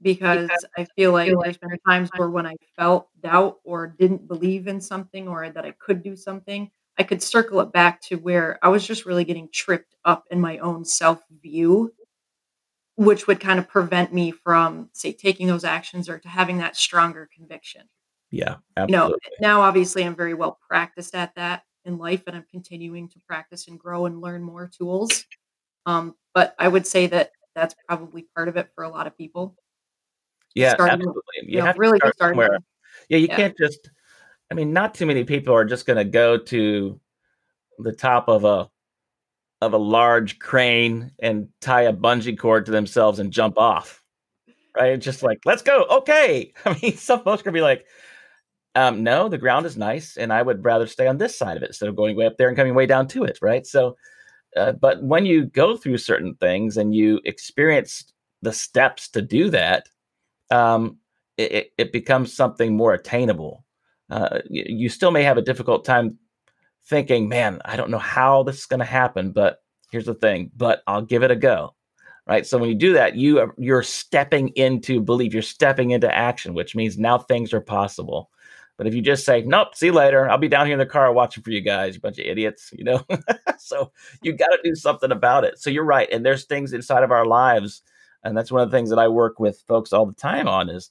Because 0.00 0.50
I 0.76 0.86
feel 0.96 1.12
like 1.12 1.32
there's 1.42 1.58
been 1.58 1.78
times 1.86 2.10
where 2.16 2.28
when 2.28 2.44
I 2.46 2.56
felt 2.76 3.08
doubt 3.22 3.58
or 3.62 3.86
didn't 3.86 4.26
believe 4.26 4.66
in 4.66 4.80
something 4.80 5.28
or 5.28 5.48
that 5.48 5.64
I 5.64 5.74
could 5.78 6.02
do 6.02 6.16
something, 6.16 6.68
I 6.98 7.04
could 7.04 7.22
circle 7.22 7.60
it 7.60 7.72
back 7.72 8.00
to 8.02 8.16
where 8.16 8.58
I 8.62 8.68
was 8.68 8.84
just 8.84 9.06
really 9.06 9.24
getting 9.24 9.48
tripped 9.52 9.94
up 10.04 10.24
in 10.30 10.40
my 10.40 10.58
own 10.58 10.84
self 10.84 11.22
view 11.40 11.92
which 12.96 13.26
would 13.26 13.40
kind 13.40 13.58
of 13.58 13.68
prevent 13.68 14.12
me 14.12 14.30
from 14.30 14.88
say 14.92 15.12
taking 15.12 15.46
those 15.46 15.64
actions 15.64 16.08
or 16.08 16.18
to 16.18 16.28
having 16.28 16.58
that 16.58 16.76
stronger 16.76 17.28
conviction 17.34 17.82
yeah 18.30 18.56
absolutely. 18.76 19.18
you 19.24 19.30
know 19.40 19.48
now 19.48 19.60
obviously 19.62 20.04
i'm 20.04 20.14
very 20.14 20.34
well 20.34 20.58
practiced 20.68 21.14
at 21.14 21.34
that 21.34 21.62
in 21.84 21.98
life 21.98 22.22
and 22.26 22.36
i'm 22.36 22.46
continuing 22.50 23.08
to 23.08 23.18
practice 23.26 23.68
and 23.68 23.78
grow 23.78 24.06
and 24.06 24.20
learn 24.20 24.42
more 24.42 24.70
tools 24.76 25.24
um, 25.86 26.14
but 26.34 26.54
i 26.58 26.68
would 26.68 26.86
say 26.86 27.06
that 27.06 27.32
that's 27.54 27.74
probably 27.86 28.26
part 28.34 28.48
of 28.48 28.56
it 28.56 28.68
for 28.74 28.84
a 28.84 28.88
lot 28.88 29.06
of 29.06 29.16
people 29.16 29.56
yeah 30.54 30.74
starting, 30.74 30.94
absolutely 30.94 31.22
you, 31.42 31.48
you 31.48 31.58
know, 31.58 31.66
have 31.66 31.78
really 31.78 31.98
to 31.98 32.12
start 32.14 32.32
somewhere. 32.32 32.58
yeah 33.08 33.18
you 33.18 33.26
yeah. 33.28 33.36
can't 33.36 33.56
just 33.58 33.90
i 34.50 34.54
mean 34.54 34.72
not 34.72 34.94
too 34.94 35.06
many 35.06 35.24
people 35.24 35.54
are 35.54 35.64
just 35.64 35.86
going 35.86 35.96
to 35.96 36.04
go 36.04 36.38
to 36.38 36.98
the 37.78 37.92
top 37.92 38.28
of 38.28 38.44
a 38.44 38.68
of 39.62 39.74
a 39.74 39.78
large 39.78 40.40
crane 40.40 41.12
and 41.20 41.48
tie 41.60 41.82
a 41.82 41.92
bungee 41.92 42.36
cord 42.36 42.66
to 42.66 42.72
themselves 42.72 43.20
and 43.20 43.32
jump 43.32 43.56
off. 43.56 44.02
Right? 44.76 45.00
Just 45.00 45.22
like, 45.22 45.38
let's 45.44 45.62
go. 45.62 45.84
Okay. 45.84 46.52
I 46.64 46.76
mean, 46.82 46.96
some 46.96 47.22
folks 47.22 47.42
are 47.42 47.44
gonna 47.44 47.54
be 47.54 47.60
like, 47.60 47.86
um, 48.74 49.02
no, 49.02 49.28
the 49.28 49.38
ground 49.38 49.66
is 49.66 49.76
nice, 49.76 50.16
and 50.16 50.32
I 50.32 50.42
would 50.42 50.64
rather 50.64 50.86
stay 50.86 51.06
on 51.06 51.18
this 51.18 51.36
side 51.36 51.56
of 51.56 51.62
it 51.62 51.70
instead 51.70 51.88
of 51.88 51.96
going 51.96 52.16
way 52.16 52.26
up 52.26 52.36
there 52.38 52.48
and 52.48 52.56
coming 52.56 52.74
way 52.74 52.86
down 52.86 53.06
to 53.08 53.24
it, 53.24 53.38
right? 53.42 53.66
So, 53.66 53.96
uh, 54.56 54.72
but 54.72 55.02
when 55.02 55.26
you 55.26 55.46
go 55.46 55.76
through 55.76 55.98
certain 55.98 56.34
things 56.36 56.76
and 56.76 56.94
you 56.94 57.20
experience 57.24 58.12
the 58.40 58.52
steps 58.52 59.08
to 59.10 59.22
do 59.22 59.50
that, 59.50 59.88
um, 60.50 60.98
it, 61.36 61.72
it 61.78 61.92
becomes 61.92 62.34
something 62.34 62.76
more 62.76 62.94
attainable. 62.94 63.64
Uh, 64.10 64.40
you 64.48 64.88
still 64.88 65.10
may 65.10 65.22
have 65.22 65.38
a 65.38 65.42
difficult 65.42 65.84
time 65.84 66.18
thinking, 66.86 67.28
man, 67.28 67.60
I 67.64 67.76
don't 67.76 67.90
know 67.90 67.98
how 67.98 68.42
this 68.42 68.58
is 68.58 68.66
going 68.66 68.80
to 68.80 68.86
happen, 68.86 69.32
but 69.32 69.62
here's 69.90 70.06
the 70.06 70.14
thing, 70.14 70.50
but 70.56 70.82
I'll 70.86 71.02
give 71.02 71.22
it 71.22 71.30
a 71.30 71.36
go. 71.36 71.74
Right. 72.26 72.46
So 72.46 72.56
when 72.56 72.68
you 72.68 72.76
do 72.76 72.92
that, 72.92 73.16
you 73.16 73.40
are, 73.40 73.54
you're 73.58 73.82
stepping 73.82 74.50
into 74.50 75.00
belief, 75.00 75.32
you're 75.32 75.42
stepping 75.42 75.90
into 75.90 76.14
action, 76.14 76.54
which 76.54 76.76
means 76.76 76.96
now 76.96 77.18
things 77.18 77.52
are 77.52 77.60
possible. 77.60 78.30
But 78.78 78.86
if 78.86 78.94
you 78.94 79.02
just 79.02 79.24
say, 79.24 79.42
nope, 79.42 79.74
see 79.74 79.86
you 79.86 79.92
later, 79.92 80.28
I'll 80.28 80.38
be 80.38 80.48
down 80.48 80.66
here 80.66 80.74
in 80.74 80.78
the 80.78 80.86
car 80.86 81.12
watching 81.12 81.42
for 81.42 81.50
you 81.50 81.60
guys, 81.60 81.94
you 81.94 82.00
bunch 82.00 82.18
of 82.18 82.26
idiots, 82.26 82.70
you 82.72 82.84
know? 82.84 83.04
so 83.58 83.92
you 84.22 84.32
got 84.32 84.48
to 84.48 84.58
do 84.64 84.74
something 84.74 85.12
about 85.12 85.44
it. 85.44 85.58
So 85.58 85.70
you're 85.70 85.84
right. 85.84 86.08
And 86.10 86.24
there's 86.24 86.44
things 86.44 86.72
inside 86.72 87.04
of 87.04 87.10
our 87.10 87.26
lives. 87.26 87.82
And 88.24 88.36
that's 88.36 88.50
one 88.50 88.62
of 88.62 88.70
the 88.70 88.76
things 88.76 88.90
that 88.90 88.98
I 88.98 89.08
work 89.08 89.38
with 89.38 89.62
folks 89.68 89.92
all 89.92 90.06
the 90.06 90.14
time 90.14 90.48
on 90.48 90.70
is, 90.70 90.90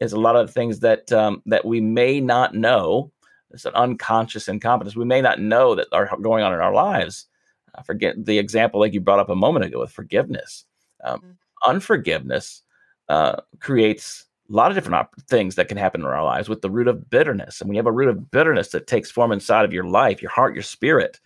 is 0.00 0.12
a 0.12 0.20
lot 0.20 0.36
of 0.36 0.50
things 0.50 0.80
that, 0.80 1.12
um, 1.12 1.42
that 1.46 1.64
we 1.64 1.80
may 1.80 2.20
not 2.20 2.54
know 2.54 3.12
it's 3.52 3.64
an 3.64 3.74
unconscious 3.74 4.48
incompetence. 4.48 4.96
We 4.96 5.04
may 5.04 5.20
not 5.20 5.40
know 5.40 5.74
that 5.74 5.88
are 5.92 6.10
going 6.20 6.42
on 6.42 6.54
in 6.54 6.60
our 6.60 6.72
lives. 6.72 7.26
I 7.74 7.82
forget 7.82 8.24
the 8.24 8.38
example 8.38 8.80
like 8.80 8.94
you 8.94 9.00
brought 9.00 9.18
up 9.18 9.30
a 9.30 9.36
moment 9.36 9.64
ago 9.64 9.80
with 9.80 9.92
forgiveness. 9.92 10.64
Um, 11.04 11.18
mm-hmm. 11.18 11.70
Unforgiveness 11.70 12.62
uh, 13.08 13.36
creates 13.60 14.26
a 14.48 14.52
lot 14.52 14.70
of 14.70 14.74
different 14.74 14.96
op- 14.96 15.14
things 15.28 15.54
that 15.54 15.68
can 15.68 15.76
happen 15.76 16.00
in 16.00 16.06
our 16.06 16.24
lives 16.24 16.48
with 16.48 16.62
the 16.62 16.70
root 16.70 16.88
of 16.88 17.08
bitterness. 17.08 17.60
And 17.60 17.68
when 17.68 17.74
you 17.74 17.78
have 17.78 17.86
a 17.86 17.92
root 17.92 18.08
of 18.08 18.30
bitterness 18.30 18.68
that 18.70 18.86
takes 18.86 19.10
form 19.10 19.32
inside 19.32 19.64
of 19.64 19.72
your 19.72 19.84
life, 19.84 20.20
your 20.20 20.30
heart, 20.30 20.54
your 20.54 20.62
spirit, 20.62 21.20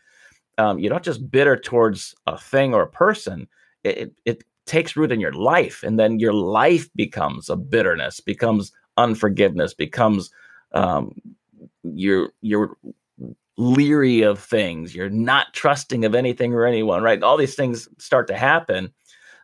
um, 0.59 0.79
you're 0.79 0.93
not 0.93 1.03
just 1.03 1.31
bitter 1.31 1.57
towards 1.57 2.15
a 2.27 2.39
thing 2.39 2.75
or 2.75 2.83
a 2.83 2.91
person. 2.91 3.49
It, 3.85 3.99
it, 3.99 4.13
it 4.25 4.45
takes 4.67 4.97
root 4.97 5.13
in 5.13 5.21
your 5.21 5.33
life, 5.33 5.83
and 5.83 5.99
then 5.99 6.19
your 6.19 6.33
life 6.33 6.89
becomes 6.95 7.49
a 7.51 7.57
bitterness, 7.57 8.21
becomes 8.21 8.73
unforgiveness, 8.97 9.75
becomes 9.75 10.31
um, 10.73 11.13
you're 11.83 12.33
you're 12.41 12.77
leery 13.59 14.21
of 14.21 14.39
things 14.39 14.95
you're 14.95 15.09
not 15.09 15.55
trusting 15.55 16.05
of 16.05 16.15
anything 16.15 16.53
or 16.53 16.67
anyone 16.67 17.03
right 17.03 17.23
all 17.23 17.39
these 17.39 17.55
things 17.55 17.89
start 17.99 18.27
to 18.27 18.37
happen 18.37 18.93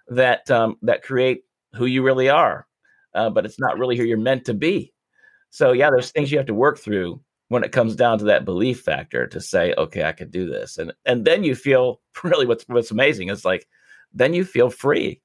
that 0.09 0.51
um, 0.51 0.77
that 0.83 1.03
create 1.03 1.45
who 1.75 1.87
you 1.87 2.03
really 2.03 2.29
are 2.29 2.67
uh, 3.15 3.31
but 3.31 3.45
it's 3.45 3.61
not 3.61 3.79
really 3.79 3.97
who 3.97 4.05
you're 4.05 4.19
meant 4.19 4.45
to 4.47 4.55
be. 4.55 4.93
So 5.51 5.73
yeah 5.73 5.91
there's 5.91 6.11
things 6.11 6.33
you 6.33 6.39
have 6.39 6.47
to 6.47 6.55
work 6.55 6.79
through 6.79 7.21
when 7.49 7.63
it 7.63 7.73
comes 7.73 7.95
down 7.95 8.19
to 8.19 8.25
that 8.25 8.47
belief 8.47 8.81
factor 8.81 9.27
to 9.27 9.39
say 9.39 9.75
okay 9.77 10.05
i 10.05 10.13
could 10.13 10.31
do 10.31 10.49
this. 10.49 10.79
And 10.79 10.93
and 11.05 11.25
then 11.25 11.45
you 11.45 11.55
feel 11.55 12.01
really 12.25 12.47
what's 12.47 12.65
what's 12.67 12.91
amazing 12.91 13.29
is 13.29 13.45
like 13.45 13.67
then 14.15 14.35
you 14.35 14.45
feel 14.45 14.71
free. 14.71 15.21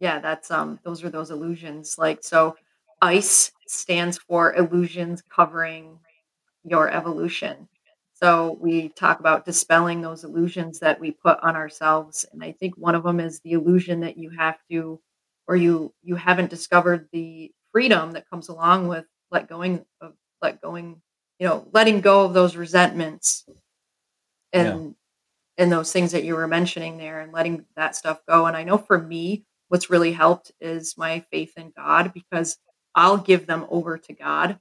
Yeah 0.00 0.20
that's 0.20 0.50
um 0.50 0.78
those 0.84 1.02
are 1.04 1.10
those 1.10 1.30
illusions. 1.32 1.98
Like 1.98 2.22
so 2.22 2.56
ice 3.02 3.50
stands 3.66 4.18
for 4.18 4.54
illusions 4.54 5.22
covering 5.28 5.98
your 6.64 6.88
evolution. 6.88 7.68
So 8.14 8.58
we 8.60 8.88
talk 8.90 9.20
about 9.20 9.44
dispelling 9.44 10.00
those 10.02 10.24
illusions 10.24 10.80
that 10.80 10.98
we 11.00 11.12
put 11.12 11.38
on 11.42 11.56
ourselves 11.56 12.24
and 12.32 12.44
I 12.44 12.52
think 12.52 12.76
one 12.76 12.94
of 12.94 13.02
them 13.02 13.18
is 13.18 13.40
the 13.40 13.52
illusion 13.52 13.98
that 14.00 14.16
you 14.16 14.30
have 14.30 14.58
to 14.70 15.00
or 15.48 15.56
you 15.56 15.92
you 16.02 16.14
haven't 16.14 16.50
discovered 16.50 17.08
the 17.12 17.50
freedom 17.72 18.12
that 18.12 18.28
comes 18.28 18.48
along 18.48 18.86
with 18.86 19.06
let 19.30 19.48
going 19.48 19.84
of 20.00 20.12
let 20.42 20.60
going, 20.60 21.00
you 21.40 21.48
know, 21.48 21.66
letting 21.72 22.00
go 22.00 22.24
of 22.24 22.34
those 22.34 22.54
resentments 22.54 23.44
and 24.52 24.66
yeah. 25.58 25.64
and 25.64 25.72
those 25.72 25.92
things 25.92 26.12
that 26.12 26.24
you 26.24 26.34
were 26.34 26.46
mentioning 26.46 26.98
there 26.98 27.20
and 27.20 27.32
letting 27.32 27.64
that 27.76 27.96
stuff 27.96 28.20
go 28.28 28.46
and 28.46 28.56
I 28.56 28.64
know 28.64 28.78
for 28.78 28.98
me 28.98 29.44
what's 29.68 29.90
really 29.90 30.12
helped 30.12 30.52
is 30.60 30.96
my 30.96 31.20
faith 31.30 31.54
in 31.56 31.72
God 31.76 32.12
because 32.14 32.58
I'll 32.94 33.18
give 33.18 33.46
them 33.46 33.66
over 33.70 33.98
to 33.98 34.12
God 34.12 34.58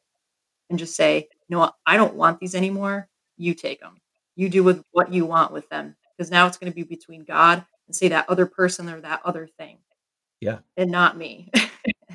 and 0.70 0.80
just 0.80 0.96
say, 0.96 1.30
"No, 1.50 1.72
I 1.86 1.98
don't 1.98 2.16
want 2.16 2.40
these 2.40 2.56
anymore. 2.56 3.10
You 3.38 3.54
take 3.54 3.80
them. 3.80 4.02
You 4.36 4.50
do 4.50 4.64
with 4.64 4.84
what 4.92 5.14
you 5.14 5.26
want 5.26 5.52
with 5.54 5.70
them." 5.70 5.96
Because 6.18 6.32
now 6.32 6.48
it's 6.48 6.58
going 6.58 6.72
to 6.72 6.76
be 6.76 6.84
between 6.84 7.24
God 7.24 7.66
and 7.88 7.96
say 7.96 8.10
that 8.10 8.30
other 8.30 8.46
person 8.46 8.90
or 8.90 9.02
that 9.02 9.22
other 9.24 9.48
thing. 9.58 9.78
Yeah. 10.42 10.60
And 10.76 10.92
not 10.92 11.18
me. 11.18 11.50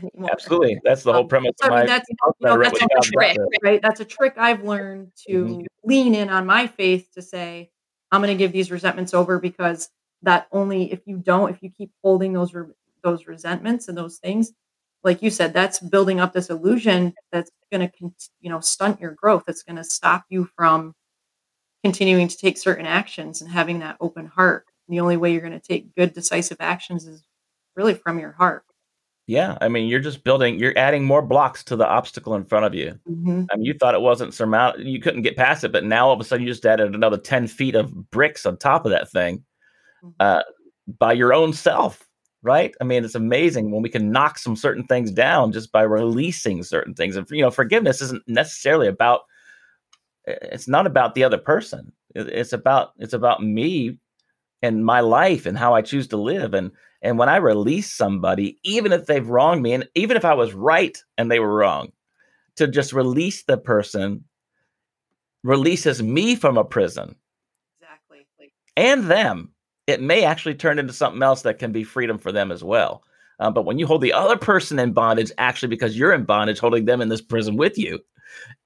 anymore. 0.03 0.31
Absolutely. 0.33 0.81
That's 0.85 1.03
the 1.03 1.13
whole 1.13 1.23
um, 1.23 1.29
premise. 1.29 1.53
So, 1.63 1.71
I 1.71 1.79
mean, 1.79 1.87
that's, 1.87 2.09
you 2.09 2.17
know, 2.41 2.59
that's 2.63 2.81
a 2.81 2.87
trick, 3.03 3.39
right? 3.63 3.81
That's 3.83 4.01
a 4.01 4.05
trick 4.05 4.35
I've 4.37 4.63
learned 4.63 5.13
to 5.29 5.45
mm-hmm. 5.45 5.67
lean 5.85 6.15
in 6.15 6.29
on 6.29 6.47
my 6.47 6.67
faith 6.67 7.09
to 7.15 7.23
say, 7.23 7.71
I'm 8.11 8.21
going 8.21 8.37
to 8.37 8.39
give 8.39 8.53
these 8.53 8.71
resentments 8.71 9.15
over 9.15 9.39
because 9.39 9.89
that 10.23 10.47
only 10.53 10.93
if 10.93 11.01
you 11.07 11.19
don't, 11.19 11.51
if 11.51 11.63
you 11.63 11.71
keep 11.71 11.91
holding 12.03 12.33
those 12.33 12.55
re- 12.55 12.67
those 13.03 13.27
resentments 13.27 13.89
and 13.89 13.99
those 13.99 14.19
things, 14.19 14.53
like 15.03 15.23
you 15.23 15.31
said, 15.31 15.53
that's 15.53 15.81
building 15.81 16.21
up 16.21 16.33
this 16.33 16.51
illusion 16.51 17.15
that's 17.33 17.51
going 17.73 17.89
to, 17.89 18.13
you 18.41 18.51
know, 18.51 18.61
stunt 18.61 19.01
your 19.01 19.13
growth. 19.13 19.45
It's 19.49 19.63
going 19.63 19.77
to 19.77 19.85
stop 19.85 20.25
you 20.29 20.49
from 20.57 20.95
continuing 21.83 22.29
to 22.29 22.37
take 22.37 22.59
certain 22.59 22.87
actions 22.87 23.41
and 23.41 23.51
having 23.51 23.81
that 23.81 23.97
open 24.01 24.27
heart. 24.27 24.67
The 24.89 25.01
only 25.01 25.17
way 25.17 25.33
you're 25.33 25.41
going 25.41 25.53
to 25.53 25.61
take 25.61 25.95
good, 25.97 26.13
decisive 26.13 26.59
actions 26.61 27.07
is 27.07 27.25
really 27.77 27.95
from 27.95 28.19
your 28.19 28.33
heart. 28.33 28.65
Yeah, 29.27 29.57
I 29.61 29.69
mean, 29.69 29.89
you're 29.89 30.01
just 30.01 30.25
building, 30.25 30.59
you're 30.59 30.77
adding 30.77 31.05
more 31.05 31.23
blocks 31.23 31.63
to 31.65 31.77
the 31.77 31.87
obstacle 31.87 32.35
in 32.35 32.45
front 32.45 32.67
of 32.67 32.75
you. 32.75 32.99
Mm-hmm. 33.09 33.45
I 33.51 33.57
mean, 33.57 33.65
you 33.65 33.75
thought 33.75 33.95
it 33.95 34.01
wasn't 34.01 34.35
surmountable, 34.35 34.85
you 34.85 35.01
couldn't 35.01 35.23
get 35.23 35.37
past 35.37 35.63
it, 35.63 35.73
but 35.73 35.85
now 35.85 36.09
all 36.09 36.15
of 36.15 36.21
a 36.21 36.25
sudden 36.25 36.45
you 36.45 36.53
just 36.53 36.67
added 36.67 36.95
another 36.95 37.17
10 37.17 37.47
feet 37.47 37.77
of 37.77 38.11
bricks 38.11 38.45
on 38.45 38.57
top 38.57 38.85
of 38.85 38.91
that 38.91 39.11
thing 39.11 39.45
mm-hmm. 40.05 40.11
uh, 40.19 40.43
by 40.99 41.13
your 41.13 41.33
own 41.33 41.53
self 41.53 42.07
right? 42.43 42.75
I 42.81 42.85
mean, 42.85 43.05
it's 43.05 43.15
amazing 43.15 43.71
when 43.71 43.83
we 43.83 43.89
can 43.89 44.11
knock 44.11 44.39
some 44.39 44.57
certain 44.57 44.85
things 44.85 45.11
down 45.11 45.53
just 45.53 45.73
by 45.73 45.83
releasing 45.83 46.63
certain 46.63 46.95
things. 46.95 47.17
And 47.17 47.27
you 47.31 47.43
know, 47.43 47.51
forgiveness 47.51 48.03
isn't 48.03 48.23
necessarily 48.27 48.89
about 48.89 49.23
it's 50.25 50.69
not 50.69 50.87
about 50.87 51.15
the 51.15 51.25
other 51.25 51.39
person. 51.39 51.93
It's 52.15 52.53
about 52.53 52.93
it's 52.99 53.15
about 53.15 53.43
me 53.43 53.99
and 54.61 54.85
my 54.85 55.01
life 55.01 55.47
and 55.47 55.57
how 55.57 55.75
I 55.75 55.83
choose 55.83 56.09
to 56.09 56.17
live. 56.17 56.55
And 56.55 56.73
and 57.03 57.19
when 57.19 57.29
I 57.29 57.37
release 57.37 57.93
somebody, 57.93 58.59
even 58.63 58.93
if 58.93 59.07
they've 59.07 59.29
wronged 59.29 59.63
me, 59.63 59.73
and 59.73 59.89
even 59.95 60.17
if 60.17 60.25
I 60.25 60.35
was 60.35 60.55
right 60.55 60.97
and 61.19 61.31
they 61.31 61.41
were 61.41 61.55
wrong, 61.55 61.93
to 62.57 62.69
just 62.69 62.93
release 62.93 63.43
the 63.43 63.59
person 63.59 64.25
releases 65.43 66.03
me 66.03 66.37
from 66.37 66.57
a 66.57 66.65
prison. 66.65 67.17
Exactly. 67.81 68.27
And 68.77 69.11
them 69.11 69.53
it 69.87 70.01
may 70.01 70.25
actually 70.25 70.55
turn 70.55 70.79
into 70.79 70.93
something 70.93 71.23
else 71.23 71.43
that 71.43 71.59
can 71.59 71.73
be 71.73 71.85
freedom 71.85 72.19
for 72.19 72.33
them 72.33 72.53
as 72.53 72.63
well. 72.63 73.03
Um, 73.41 73.53
but 73.55 73.65
when 73.65 73.79
you 73.79 73.87
hold 73.87 74.03
the 74.03 74.13
other 74.13 74.37
person 74.37 74.79
in 74.79 74.93
bondage, 74.93 75.33
actually 75.39 75.69
because 75.69 75.97
you're 75.97 76.13
in 76.13 76.25
bondage, 76.25 76.61
holding 76.61 76.85
them 76.85 77.01
in 77.01 77.09
this 77.09 77.21
prison 77.21 77.57
with 77.57 77.77
you, 77.77 77.99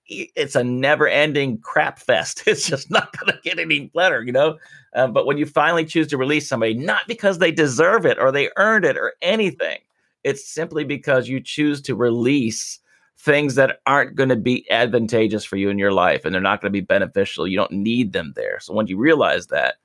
it's 0.08 0.54
a 0.54 0.64
never-ending 0.64 1.58
crap 1.58 1.98
fest. 1.98 2.42
It's 2.46 2.68
just 2.68 2.90
not 2.90 3.16
going 3.18 3.32
to 3.32 3.40
get 3.42 3.58
any 3.58 3.90
better, 3.94 4.22
you 4.22 4.32
know. 4.32 4.58
Um, 4.94 5.12
but 5.12 5.26
when 5.26 5.36
you 5.36 5.46
finally 5.46 5.84
choose 5.84 6.06
to 6.08 6.16
release 6.16 6.48
somebody, 6.48 6.74
not 6.74 7.02
because 7.08 7.38
they 7.38 7.50
deserve 7.50 8.06
it 8.06 8.18
or 8.18 8.32
they 8.32 8.50
earned 8.56 8.84
it 8.84 8.96
or 8.96 9.14
anything, 9.22 9.78
It's 10.24 10.48
simply 10.48 10.84
because 10.84 11.28
you 11.28 11.40
choose 11.40 11.80
to 11.82 11.94
release 11.94 12.80
things 13.18 13.54
that 13.56 13.80
aren't 13.86 14.14
going 14.14 14.28
to 14.28 14.36
be 14.36 14.70
advantageous 14.70 15.44
for 15.44 15.56
you 15.56 15.70
in 15.70 15.78
your 15.78 15.92
life 15.92 16.24
and 16.24 16.34
they're 16.34 16.40
not 16.40 16.60
going 16.60 16.70
to 16.70 16.76
be 16.76 16.84
beneficial. 16.84 17.46
You 17.46 17.56
don't 17.56 17.72
need 17.72 18.12
them 18.12 18.32
there. 18.36 18.60
So 18.60 18.74
when 18.74 18.86
you 18.86 18.96
realize 18.96 19.48
that, 19.48 19.76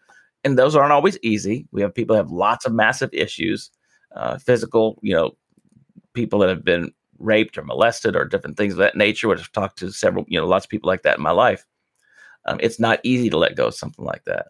and 0.44 0.58
those 0.58 0.75
aren't 0.75 0.92
always 0.92 1.18
easy, 1.22 1.68
we 1.72 1.82
have 1.82 1.94
people 1.94 2.16
have 2.16 2.32
lots 2.32 2.66
of 2.66 2.74
massive 2.74 3.10
issues, 3.13 3.72
uh, 4.16 4.38
physical, 4.38 5.00
you 5.01 5.13
know, 5.13 5.36
people 6.13 6.40
that 6.40 6.50
have 6.50 6.66
been 6.66 6.92
raped 7.22 7.58
or 7.58 7.63
molested 7.63 8.16
or 8.16 8.25
different 8.25 8.58
things 8.58 8.74
of 8.74 8.80
that 8.80 8.96
nature. 8.96 9.28
Which 9.28 9.40
I've 9.40 9.51
talked 9.51 9.80
to 9.80 9.92
several, 9.92 10.25
you 10.28 10.40
know, 10.40 10.48
lots 10.48 10.66
of 10.66 10.70
people 10.70 10.88
like 10.88 11.04
that 11.04 11.18
in 11.18 11.24
my 11.24 11.32
life. 11.32 11.66
Um, 12.46 12.60
it's 12.62 12.80
not 12.80 13.00
easy 13.04 13.30
to 13.30 13.38
let 13.38 13.56
go 13.56 13.68
of 13.68 13.75
something 13.75 14.04
like 14.04 14.24
that, 14.25 14.48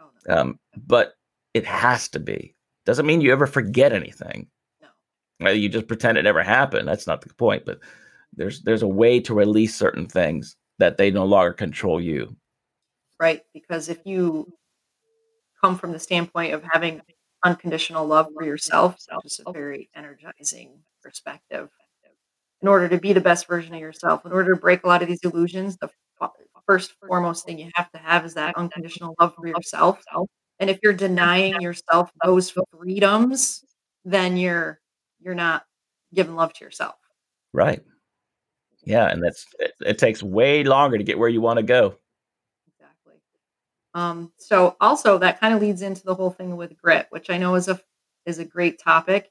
oh, 0.00 0.06
um, 0.28 0.60
but 0.76 1.14
it 1.52 1.66
has 1.66 2.08
to 2.10 2.20
be. 2.20 2.54
Doesn't 2.86 3.06
mean 3.06 3.20
you 3.20 3.32
ever 3.32 3.46
forget 3.46 3.92
anything. 3.92 4.46
No. 5.40 5.50
You 5.50 5.68
just 5.68 5.88
pretend 5.88 6.16
it 6.16 6.22
never 6.22 6.42
happened. 6.42 6.86
That's 6.86 7.08
not 7.08 7.20
the 7.20 7.34
point. 7.34 7.64
But 7.66 7.80
there's 8.36 8.62
there's 8.62 8.82
a 8.82 8.88
way 8.88 9.20
to 9.20 9.34
release 9.34 9.74
certain 9.74 10.06
things 10.06 10.56
that 10.78 10.96
they 10.96 11.10
no 11.10 11.24
longer 11.24 11.52
control 11.52 12.00
you. 12.00 12.36
Right, 13.20 13.42
because 13.52 13.88
if 13.88 13.98
you 14.04 14.52
come 15.60 15.76
from 15.76 15.92
the 15.92 15.98
standpoint 15.98 16.52
of 16.52 16.62
having 16.62 17.00
unconditional 17.44 18.06
love 18.06 18.28
for 18.34 18.44
yourself, 18.44 18.96
is 19.24 19.40
a 19.46 19.52
very 19.52 19.88
energizing 19.94 20.78
perspective. 21.02 21.68
In 22.64 22.68
order 22.68 22.88
to 22.88 22.96
be 22.96 23.12
the 23.12 23.20
best 23.20 23.46
version 23.46 23.74
of 23.74 23.80
yourself, 23.82 24.24
in 24.24 24.32
order 24.32 24.54
to 24.54 24.58
break 24.58 24.84
a 24.84 24.86
lot 24.86 25.02
of 25.02 25.08
these 25.08 25.20
illusions, 25.22 25.76
the 25.76 25.90
first 26.66 26.94
foremost 27.06 27.44
thing 27.44 27.58
you 27.58 27.70
have 27.74 27.90
to 27.90 27.98
have 27.98 28.24
is 28.24 28.32
that 28.32 28.56
unconditional 28.56 29.14
love 29.20 29.34
for 29.34 29.46
yourself. 29.46 30.00
And 30.60 30.70
if 30.70 30.78
you're 30.82 30.94
denying 30.94 31.60
yourself 31.60 32.10
those 32.24 32.54
freedoms, 32.72 33.62
then 34.06 34.38
you're 34.38 34.80
you're 35.20 35.34
not 35.34 35.64
giving 36.14 36.36
love 36.36 36.54
to 36.54 36.64
yourself. 36.64 36.94
Right. 37.52 37.82
Yeah, 38.86 39.10
and 39.10 39.22
that's 39.22 39.44
it, 39.58 39.72
it 39.84 39.98
takes 39.98 40.22
way 40.22 40.64
longer 40.64 40.96
to 40.96 41.04
get 41.04 41.18
where 41.18 41.28
you 41.28 41.42
want 41.42 41.58
to 41.58 41.62
go. 41.62 41.96
Exactly. 42.66 43.20
Um, 43.92 44.32
so 44.38 44.74
also 44.80 45.18
that 45.18 45.38
kind 45.38 45.52
of 45.52 45.60
leads 45.60 45.82
into 45.82 46.02
the 46.02 46.14
whole 46.14 46.30
thing 46.30 46.56
with 46.56 46.78
grit, 46.78 47.08
which 47.10 47.28
I 47.28 47.36
know 47.36 47.56
is 47.56 47.68
a 47.68 47.78
is 48.24 48.38
a 48.38 48.44
great 48.46 48.80
topic 48.82 49.30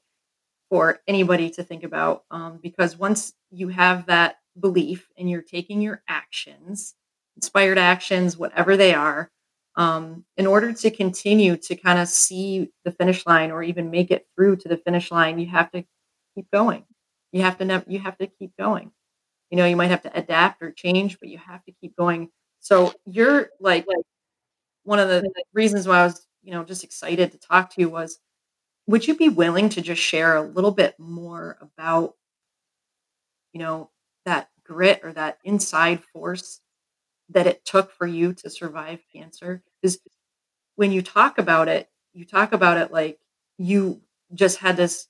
for 0.74 1.00
anybody 1.06 1.50
to 1.50 1.62
think 1.62 1.84
about 1.84 2.24
um, 2.32 2.58
because 2.62 2.98
once 2.98 3.32
you 3.52 3.68
have 3.68 4.06
that 4.06 4.36
belief 4.58 5.08
and 5.16 5.30
you're 5.30 5.42
taking 5.42 5.80
your 5.80 6.02
actions, 6.08 6.94
inspired 7.36 7.78
actions, 7.78 8.36
whatever 8.36 8.76
they 8.76 8.92
are, 8.94 9.30
um, 9.76 10.24
in 10.36 10.46
order 10.48 10.72
to 10.72 10.90
continue 10.90 11.56
to 11.56 11.76
kind 11.76 11.98
of 12.00 12.08
see 12.08 12.70
the 12.84 12.92
finish 12.92 13.26
line 13.26 13.52
or 13.52 13.62
even 13.62 13.90
make 13.90 14.10
it 14.10 14.26
through 14.34 14.56
to 14.56 14.68
the 14.68 14.76
finish 14.78 15.12
line, 15.12 15.38
you 15.38 15.46
have 15.46 15.70
to 15.72 15.84
keep 16.34 16.50
going. 16.52 16.84
You 17.32 17.42
have 17.42 17.58
to 17.58 17.64
never. 17.64 17.84
You 17.88 18.00
have 18.00 18.18
to 18.18 18.26
keep 18.26 18.52
going 18.58 18.90
you 19.50 19.58
know 19.58 19.66
you 19.66 19.76
might 19.76 19.90
have 19.90 20.02
to 20.02 20.18
adapt 20.18 20.62
or 20.62 20.72
change 20.72 21.18
but 21.20 21.28
you 21.28 21.38
have 21.38 21.64
to 21.64 21.72
keep 21.80 21.96
going 21.96 22.30
so 22.60 22.92
you're 23.06 23.50
like, 23.60 23.86
like 23.86 24.06
one 24.84 24.98
of 24.98 25.08
the 25.08 25.28
reasons 25.54 25.88
why 25.88 26.00
i 26.00 26.04
was 26.06 26.26
you 26.42 26.52
know 26.52 26.64
just 26.64 26.84
excited 26.84 27.32
to 27.32 27.38
talk 27.38 27.70
to 27.70 27.80
you 27.82 27.90
was 27.90 28.18
would 28.86 29.06
you 29.06 29.16
be 29.16 29.28
willing 29.28 29.68
to 29.70 29.80
just 29.80 30.00
share 30.00 30.36
a 30.36 30.42
little 30.42 30.70
bit 30.70 30.98
more 30.98 31.58
about 31.60 32.14
you 33.52 33.60
know 33.60 33.90
that 34.24 34.48
grit 34.64 35.00
or 35.02 35.12
that 35.12 35.38
inside 35.44 36.02
force 36.12 36.60
that 37.30 37.46
it 37.46 37.64
took 37.64 37.92
for 37.92 38.06
you 38.06 38.32
to 38.34 38.50
survive 38.50 39.00
cancer 39.12 39.62
because 39.80 39.98
when 40.76 40.92
you 40.92 41.02
talk 41.02 41.38
about 41.38 41.68
it 41.68 41.88
you 42.12 42.24
talk 42.24 42.52
about 42.52 42.76
it 42.76 42.92
like 42.92 43.18
you 43.58 44.00
just 44.34 44.58
had 44.58 44.76
this 44.76 45.08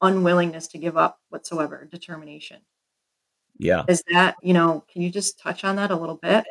unwillingness 0.00 0.68
to 0.68 0.78
give 0.78 0.96
up 0.96 1.20
whatsoever 1.28 1.88
determination 1.90 2.60
yeah. 3.58 3.84
Is 3.88 4.02
that, 4.12 4.36
you 4.42 4.52
know, 4.52 4.84
can 4.92 5.02
you 5.02 5.10
just 5.10 5.38
touch 5.38 5.64
on 5.64 5.76
that 5.76 5.90
a 5.90 5.96
little 5.96 6.16
bit? 6.16 6.44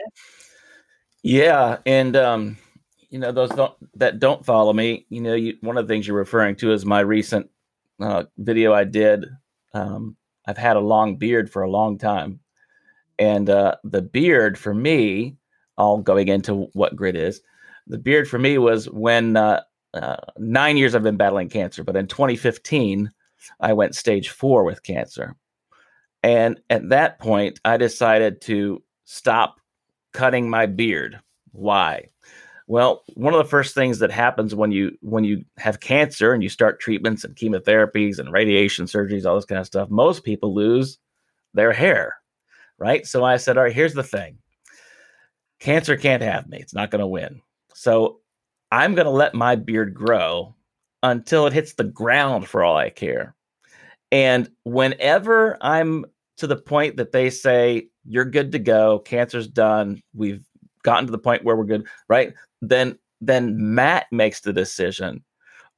Yeah. 1.21 1.77
And, 1.85 2.15
um, 2.15 2.57
you 3.13 3.19
know, 3.19 3.31
those 3.31 3.51
don't, 3.51 3.75
that 3.93 4.17
don't 4.17 4.43
follow 4.43 4.73
me, 4.73 5.05
you 5.09 5.21
know, 5.21 5.35
you, 5.35 5.55
one 5.61 5.77
of 5.77 5.87
the 5.87 5.93
things 5.93 6.07
you're 6.07 6.17
referring 6.17 6.55
to 6.55 6.73
is 6.73 6.83
my 6.83 6.99
recent 6.99 7.47
uh, 8.01 8.23
video 8.39 8.73
I 8.73 8.85
did. 8.85 9.25
Um, 9.75 10.17
I've 10.47 10.57
had 10.57 10.77
a 10.77 10.81
long 10.81 11.17
beard 11.17 11.47
for 11.47 11.61
a 11.61 11.69
long 11.69 11.99
time. 11.99 12.39
And 13.19 13.51
uh, 13.51 13.75
the 13.83 14.01
beard 14.01 14.57
for 14.57 14.73
me, 14.73 15.37
all 15.77 15.99
going 15.99 16.27
into 16.27 16.69
what 16.73 16.95
grit 16.95 17.15
is, 17.15 17.41
the 17.85 17.99
beard 17.99 18.27
for 18.27 18.39
me 18.39 18.57
was 18.57 18.89
when 18.89 19.37
uh, 19.37 19.61
uh, 19.93 20.17
nine 20.39 20.75
years 20.75 20.95
I've 20.95 21.03
been 21.03 21.15
battling 21.15 21.49
cancer, 21.49 21.83
but 21.83 21.95
in 21.95 22.07
2015, 22.07 23.11
I 23.59 23.73
went 23.73 23.93
stage 23.93 24.29
four 24.29 24.63
with 24.63 24.81
cancer. 24.81 25.35
And 26.23 26.59
at 26.71 26.89
that 26.89 27.19
point, 27.19 27.59
I 27.63 27.77
decided 27.77 28.41
to 28.41 28.81
stop 29.03 29.57
cutting 30.13 30.49
my 30.49 30.65
beard. 30.65 31.19
Why? 31.51 32.07
Well, 32.67 33.03
one 33.15 33.33
of 33.33 33.37
the 33.39 33.49
first 33.49 33.75
things 33.75 33.99
that 33.99 34.11
happens 34.11 34.55
when 34.55 34.71
you 34.71 34.97
when 35.01 35.23
you 35.23 35.43
have 35.57 35.79
cancer 35.79 36.33
and 36.33 36.41
you 36.41 36.49
start 36.49 36.79
treatments 36.79 37.23
and 37.23 37.35
chemotherapies 37.35 38.19
and 38.19 38.31
radiation 38.31 38.85
surgeries, 38.85 39.25
all 39.25 39.35
this 39.35 39.45
kind 39.45 39.59
of 39.59 39.67
stuff, 39.67 39.89
most 39.89 40.23
people 40.23 40.53
lose 40.53 40.97
their 41.53 41.73
hair, 41.73 42.15
right? 42.77 43.05
So 43.05 43.23
I 43.23 43.37
said, 43.37 43.57
all 43.57 43.63
right, 43.63 43.73
here's 43.73 43.93
the 43.93 44.03
thing. 44.03 44.37
Cancer 45.59 45.97
can't 45.97 46.23
have 46.23 46.47
me. 46.47 46.57
It's 46.59 46.73
not 46.73 46.89
going 46.89 47.01
to 47.01 47.07
win. 47.07 47.41
So 47.73 48.19
I'm 48.71 48.95
going 48.95 49.05
to 49.05 49.11
let 49.11 49.33
my 49.33 49.55
beard 49.55 49.93
grow 49.93 50.55
until 51.03 51.47
it 51.47 51.53
hits 51.53 51.73
the 51.73 51.83
ground 51.83 52.47
for 52.47 52.63
all 52.63 52.77
I 52.77 52.89
care. 52.89 53.35
And 54.11 54.49
whenever 54.63 55.57
I'm 55.61 56.05
to 56.37 56.47
the 56.47 56.55
point 56.55 56.97
that 56.97 57.11
they 57.11 57.29
say 57.29 57.87
you're 58.05 58.25
good 58.25 58.51
to 58.53 58.59
go, 58.59 58.99
cancer's 58.99 59.47
done, 59.47 60.01
we've 60.13 60.43
gotten 60.83 61.05
to 61.05 61.11
the 61.11 61.17
point 61.17 61.43
where 61.43 61.55
we're 61.55 61.63
good, 61.63 61.87
right? 62.07 62.33
Then 62.67 62.97
then 63.21 63.55
Matt 63.75 64.07
makes 64.11 64.41
the 64.41 64.53
decision 64.53 65.23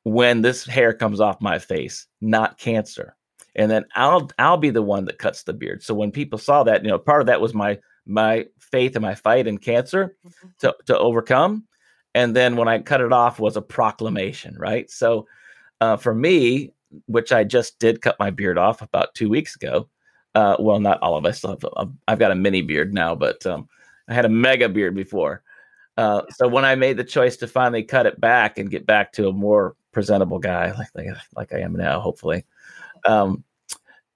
when 0.04 0.42
this 0.42 0.66
hair 0.66 0.94
comes 0.94 1.20
off 1.20 1.42
my 1.42 1.60
face, 1.60 2.08
not 2.22 2.58
cancer. 2.58 3.16
And 3.56 3.72
then 3.72 3.86
I'll 3.96 4.30
I'll 4.38 4.58
be 4.58 4.70
the 4.70 4.82
one 4.82 5.06
that 5.06 5.18
cuts 5.18 5.44
the 5.44 5.54
beard. 5.54 5.82
So 5.84 5.94
when 5.94 6.12
people 6.12 6.38
saw 6.38 6.64
that, 6.64 6.84
you 6.84 6.90
know, 6.90 7.00
part 7.00 7.22
of 7.22 7.28
that 7.28 7.42
was 7.42 7.54
my 7.54 7.80
my 8.06 8.46
faith 8.60 8.96
and 8.96 9.04
my 9.04 9.16
fight 9.16 9.48
in 9.48 9.58
cancer 9.58 10.16
mm-hmm. 10.26 10.48
to 10.60 10.76
to 10.86 10.98
overcome. 10.98 11.66
And 12.14 12.36
then 12.36 12.56
when 12.56 12.68
I 12.68 12.80
cut 12.80 13.02
it 13.02 13.12
off 13.12 13.40
was 13.40 13.58
a 13.58 13.62
proclamation, 13.62 14.56
right? 14.58 14.90
So 14.90 15.28
uh, 15.82 15.98
for 15.98 16.14
me, 16.14 16.72
which 17.08 17.34
I 17.34 17.44
just 17.44 17.80
did 17.80 18.02
cut 18.02 18.20
my 18.20 18.30
beard 18.30 18.58
off 18.58 18.82
about 18.82 19.16
two 19.16 19.28
weeks 19.28 19.56
ago, 19.56 19.90
uh, 20.34 20.56
well, 20.60 20.80
not 20.80 21.02
all 21.02 21.18
of 21.18 21.26
us. 21.26 21.42
Have, 21.42 21.66
I've 22.08 22.20
got 22.20 22.32
a 22.32 22.36
mini 22.36 22.62
beard 22.62 22.94
now, 22.94 23.16
but 23.16 23.46
um, 23.46 23.68
I 24.08 24.14
had 24.14 24.26
a 24.26 24.30
mega 24.30 24.70
beard 24.70 24.96
before. 24.96 25.42
Uh, 25.98 26.24
so 26.32 26.48
when 26.48 26.66
I 26.66 26.76
made 26.76 26.98
the 26.98 27.04
choice 27.04 27.38
to 27.38 27.48
finally 27.48 27.84
cut 27.84 28.06
it 28.06 28.20
back 28.20 28.58
and 28.58 28.70
get 28.70 28.86
back 28.86 29.14
to 29.14 29.30
a 29.30 29.34
more 29.34 29.76
presentable 29.92 30.40
guy, 30.40 30.72
like 30.78 30.90
like, 30.96 31.08
like 31.36 31.54
I 31.54 31.60
am 31.60 31.74
now, 31.74 32.00
hopefully, 32.00 32.46
um, 33.06 33.44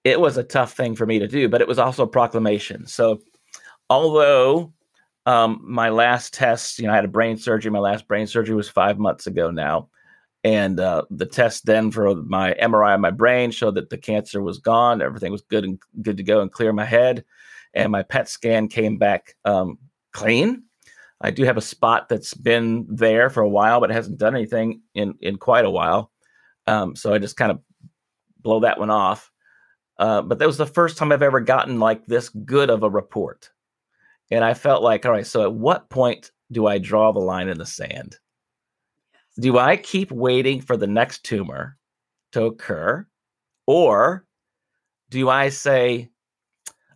it 0.03 0.19
was 0.19 0.37
a 0.37 0.43
tough 0.43 0.73
thing 0.73 0.95
for 0.95 1.05
me 1.05 1.19
to 1.19 1.27
do. 1.27 1.47
But 1.47 1.61
it 1.61 1.67
was 1.67 1.79
also 1.79 2.03
a 2.03 2.07
proclamation. 2.07 2.85
So 2.85 3.21
although 3.89 4.73
um, 5.25 5.61
my 5.63 5.89
last 5.89 6.33
test, 6.33 6.79
you 6.79 6.87
know, 6.87 6.93
I 6.93 6.95
had 6.95 7.05
a 7.05 7.09
brain 7.09 7.37
surgery. 7.37 7.71
My 7.71 7.79
last 7.79 8.07
brain 8.07 8.27
surgery 8.27 8.55
was 8.55 8.69
five 8.69 8.97
months 8.97 9.27
ago 9.27 9.51
now. 9.51 9.89
And 10.43 10.79
uh, 10.79 11.03
the 11.11 11.25
test 11.25 11.65
then 11.65 11.91
for 11.91 12.15
my 12.15 12.53
MRI 12.53 12.95
of 12.95 13.01
my 13.01 13.11
brain 13.11 13.51
showed 13.51 13.75
that 13.75 13.89
the 13.89 13.97
cancer 13.97 14.41
was 14.41 14.57
gone. 14.57 15.01
Everything 15.01 15.31
was 15.31 15.41
good 15.41 15.65
and 15.65 15.79
good 16.01 16.17
to 16.17 16.23
go 16.23 16.41
and 16.41 16.51
clear 16.51 16.71
my 16.71 16.85
head. 16.85 17.25
And 17.73 17.91
my 17.91 18.03
PET 18.03 18.29
scan 18.29 18.69
came 18.69 18.97
back 18.97 19.35
um, 19.45 19.77
clean. 20.13 20.63
I 21.21 21.31
do 21.31 21.43
have 21.43 21.57
a 21.57 21.61
spot 21.61 22.09
that's 22.09 22.33
been 22.33 22.87
there 22.89 23.29
for 23.29 23.41
a 23.41 23.49
while, 23.49 23.79
but 23.79 23.91
it 23.91 23.95
hasn't 23.95 24.19
done 24.19 24.35
anything 24.35 24.81
in 24.95 25.15
in 25.21 25.37
quite 25.37 25.65
a 25.65 25.69
while. 25.69 26.11
Um, 26.67 26.95
so 26.95 27.13
I 27.13 27.19
just 27.19 27.37
kind 27.37 27.51
of 27.51 27.59
blow 28.41 28.61
that 28.61 28.79
one 28.79 28.89
off. 28.89 29.31
Uh, 29.97 30.21
but 30.21 30.39
that 30.39 30.47
was 30.47 30.57
the 30.57 30.65
first 30.65 30.97
time 30.97 31.11
I've 31.11 31.21
ever 31.21 31.41
gotten 31.41 31.79
like 31.79 32.05
this 32.05 32.29
good 32.29 32.69
of 32.69 32.83
a 32.83 32.89
report. 32.89 33.49
And 34.31 34.45
I 34.45 34.53
felt 34.53 34.81
like, 34.83 35.05
all 35.05 35.11
right, 35.11 35.27
so 35.27 35.41
at 35.43 35.53
what 35.53 35.89
point 35.89 36.31
do 36.51 36.67
I 36.67 36.77
draw 36.77 37.11
the 37.11 37.19
line 37.19 37.49
in 37.49 37.57
the 37.57 37.65
sand? 37.65 38.17
do 39.39 39.57
I 39.57 39.77
keep 39.77 40.11
waiting 40.11 40.61
for 40.61 40.77
the 40.77 40.87
next 40.87 41.23
tumor 41.23 41.77
to 42.33 42.43
occur? 42.43 43.07
Or 43.65 44.25
do 45.09 45.29
I 45.29 45.49
say, 45.49 46.09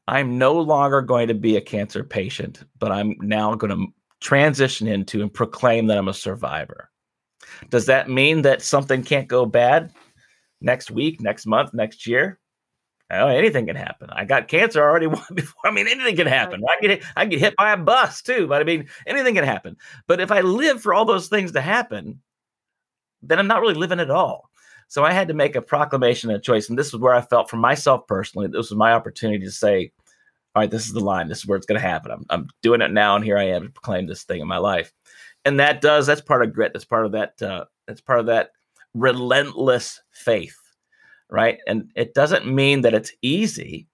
I'm 0.08 0.38
no 0.38 0.60
longer 0.60 1.02
going 1.02 1.30
to 1.30 1.34
be 1.34 1.56
a 1.56 1.62
cancer 1.62 2.04
patient, 2.04 2.64
but 2.80 2.92
I'm 2.92 3.16
now 3.22 3.56
going 3.56 3.72
to 3.72 3.88
transition 4.24 4.88
into 4.88 5.22
and 5.22 5.32
proclaim 5.32 5.88
that 5.88 5.98
I'm 5.98 6.08
a 6.08 6.14
survivor? 6.14 6.90
Does 7.70 7.86
that 7.86 8.10
mean 8.10 8.42
that 8.44 8.62
something 8.62 9.04
can't 9.04 9.28
go 9.28 9.46
bad 9.46 9.92
next 10.62 10.90
week, 10.90 11.22
next 11.22 11.46
month, 11.46 11.74
next 11.74 12.08
year? 12.08 12.40
Oh, 13.12 13.28
anything 13.28 13.68
can 13.68 13.76
happen. 13.76 14.10
I 14.12 14.26
got 14.26 14.48
cancer 14.48 14.82
already 14.82 15.08
before. 15.34 15.62
I 15.66 15.72
mean, 15.72 15.88
anything 15.88 16.16
can 16.16 16.26
happen. 16.26 16.64
I 16.68 16.82
get 16.82 17.04
I 17.16 17.26
get 17.26 17.40
hit 17.40 17.56
by 17.58 17.74
a 17.74 17.78
bus 17.78 18.22
too, 18.22 18.48
but 18.48 18.62
I 18.62 18.64
mean, 18.64 18.88
anything 19.06 19.36
can 19.36 19.44
happen. 19.44 19.78
But 20.08 20.20
if 20.20 20.32
I 20.32 20.42
live 20.42 20.82
for 20.82 20.94
all 20.94 21.06
those 21.06 21.28
things 21.28 21.52
to 21.52 21.62
happen, 21.62 22.22
then 23.22 23.38
I'm 23.38 23.48
not 23.48 23.62
really 23.62 23.76
living 23.76 24.00
at 24.00 24.10
all. 24.10 24.50
So 24.88 25.04
I 25.04 25.12
had 25.12 25.28
to 25.28 25.34
make 25.34 25.56
a 25.56 25.62
proclamation 25.62 26.30
a 26.30 26.40
choice. 26.40 26.70
And 26.70 26.78
this 26.78 26.88
is 26.88 26.98
where 26.98 27.14
I 27.14 27.22
felt 27.22 27.50
for 27.50 27.58
myself 27.58 28.08
personally, 28.08 28.48
this 28.48 28.70
was 28.70 28.76
my 28.76 28.94
opportunity 28.94 29.44
to 29.44 29.52
say, 29.52 29.92
all 30.56 30.62
right, 30.62 30.70
this 30.70 30.86
is 30.86 30.94
the 30.94 31.00
line. 31.00 31.28
This 31.28 31.40
is 31.40 31.48
where 31.48 31.58
it's 31.58 31.66
going 31.66 31.82
to 31.82 31.88
happen. 31.88 32.12
I'm, 32.12 32.26
I'm 32.30 32.48
doing 32.62 32.82
it 32.82 32.92
now. 32.92 33.16
And 33.16 33.26
here 33.26 33.38
I 33.38 33.46
am 33.46 33.64
to 33.64 33.70
proclaim 33.70 34.06
this 34.06 34.24
thing 34.24 34.40
in 34.40 34.48
my 34.48 34.58
life. 34.58 34.94
And 35.46 35.60
that 35.60 35.82
does, 35.82 36.06
that's 36.06 36.22
part 36.22 36.44
of 36.44 36.54
grit. 36.54 36.74
That's 36.74 36.86
part 36.86 37.06
of 37.06 37.12
that, 37.14 37.42
uh, 37.42 37.66
that's 37.88 38.02
part 38.02 38.20
of 38.20 38.28
that 38.28 38.52
relentless 38.94 40.02
faith. 40.12 40.58
Right. 41.30 41.58
And 41.66 41.92
it 41.96 42.14
doesn't 42.14 42.46
mean 42.46 42.82
that 42.82 42.94
it's 42.94 43.12
easy. 43.24 43.88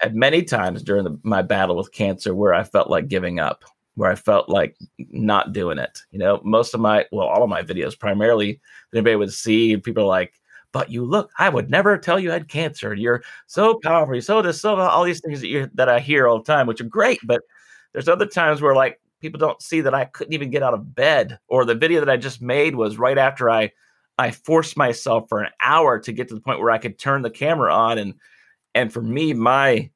At 0.00 0.10
mm-hmm. 0.10 0.18
many 0.18 0.42
times 0.42 0.82
during 0.82 1.04
the, 1.04 1.18
my 1.22 1.42
battle 1.42 1.76
with 1.76 1.92
cancer 1.92 2.34
where 2.34 2.52
I 2.52 2.64
felt 2.64 2.90
like 2.90 3.06
giving 3.06 3.38
up, 3.38 3.64
where 3.94 4.10
I 4.10 4.16
felt 4.16 4.48
like 4.48 4.76
not 4.98 5.52
doing 5.52 5.78
it. 5.78 6.00
You 6.10 6.18
know, 6.18 6.40
most 6.42 6.74
of 6.74 6.80
my, 6.80 7.06
well, 7.12 7.28
all 7.28 7.44
of 7.44 7.48
my 7.48 7.62
videos 7.62 7.96
primarily 7.96 8.60
anybody 8.92 9.14
would 9.14 9.32
see, 9.32 9.76
people 9.76 10.02
are 10.02 10.06
like, 10.06 10.34
but 10.74 10.90
you 10.90 11.04
look, 11.04 11.30
I 11.38 11.48
would 11.48 11.70
never 11.70 11.96
tell 11.96 12.18
you 12.18 12.32
had 12.32 12.48
cancer. 12.48 12.94
You're 12.94 13.22
so 13.46 13.78
powerful. 13.80 14.16
You're 14.16 14.22
so 14.22 14.42
this, 14.42 14.60
so 14.60 14.74
all 14.74 15.04
these 15.04 15.20
things 15.20 15.40
that 15.40 15.46
you 15.46 15.70
that 15.74 15.88
I 15.88 16.00
hear 16.00 16.26
all 16.26 16.38
the 16.38 16.44
time, 16.44 16.66
which 16.66 16.80
are 16.80 16.84
great. 16.84 17.20
But 17.24 17.42
there's 17.92 18.08
other 18.08 18.26
times 18.26 18.60
where 18.60 18.74
like 18.74 19.00
people 19.20 19.38
don't 19.38 19.62
see 19.62 19.80
that 19.82 19.94
I 19.94 20.06
couldn't 20.06 20.32
even 20.32 20.50
get 20.50 20.64
out 20.64 20.74
of 20.74 20.92
bed, 20.92 21.38
or 21.46 21.64
the 21.64 21.76
video 21.76 22.00
that 22.00 22.10
I 22.10 22.16
just 22.16 22.42
made 22.42 22.74
was 22.74 22.98
right 22.98 23.16
after 23.16 23.48
I 23.48 23.70
I 24.18 24.32
forced 24.32 24.76
myself 24.76 25.28
for 25.28 25.40
an 25.40 25.52
hour 25.60 26.00
to 26.00 26.12
get 26.12 26.26
to 26.28 26.34
the 26.34 26.40
point 26.40 26.58
where 26.58 26.72
I 26.72 26.78
could 26.78 26.98
turn 26.98 27.22
the 27.22 27.30
camera 27.30 27.72
on 27.72 27.98
and 27.98 28.14
and 28.74 28.92
for 28.92 29.00
me 29.00 29.32
my 29.32 29.90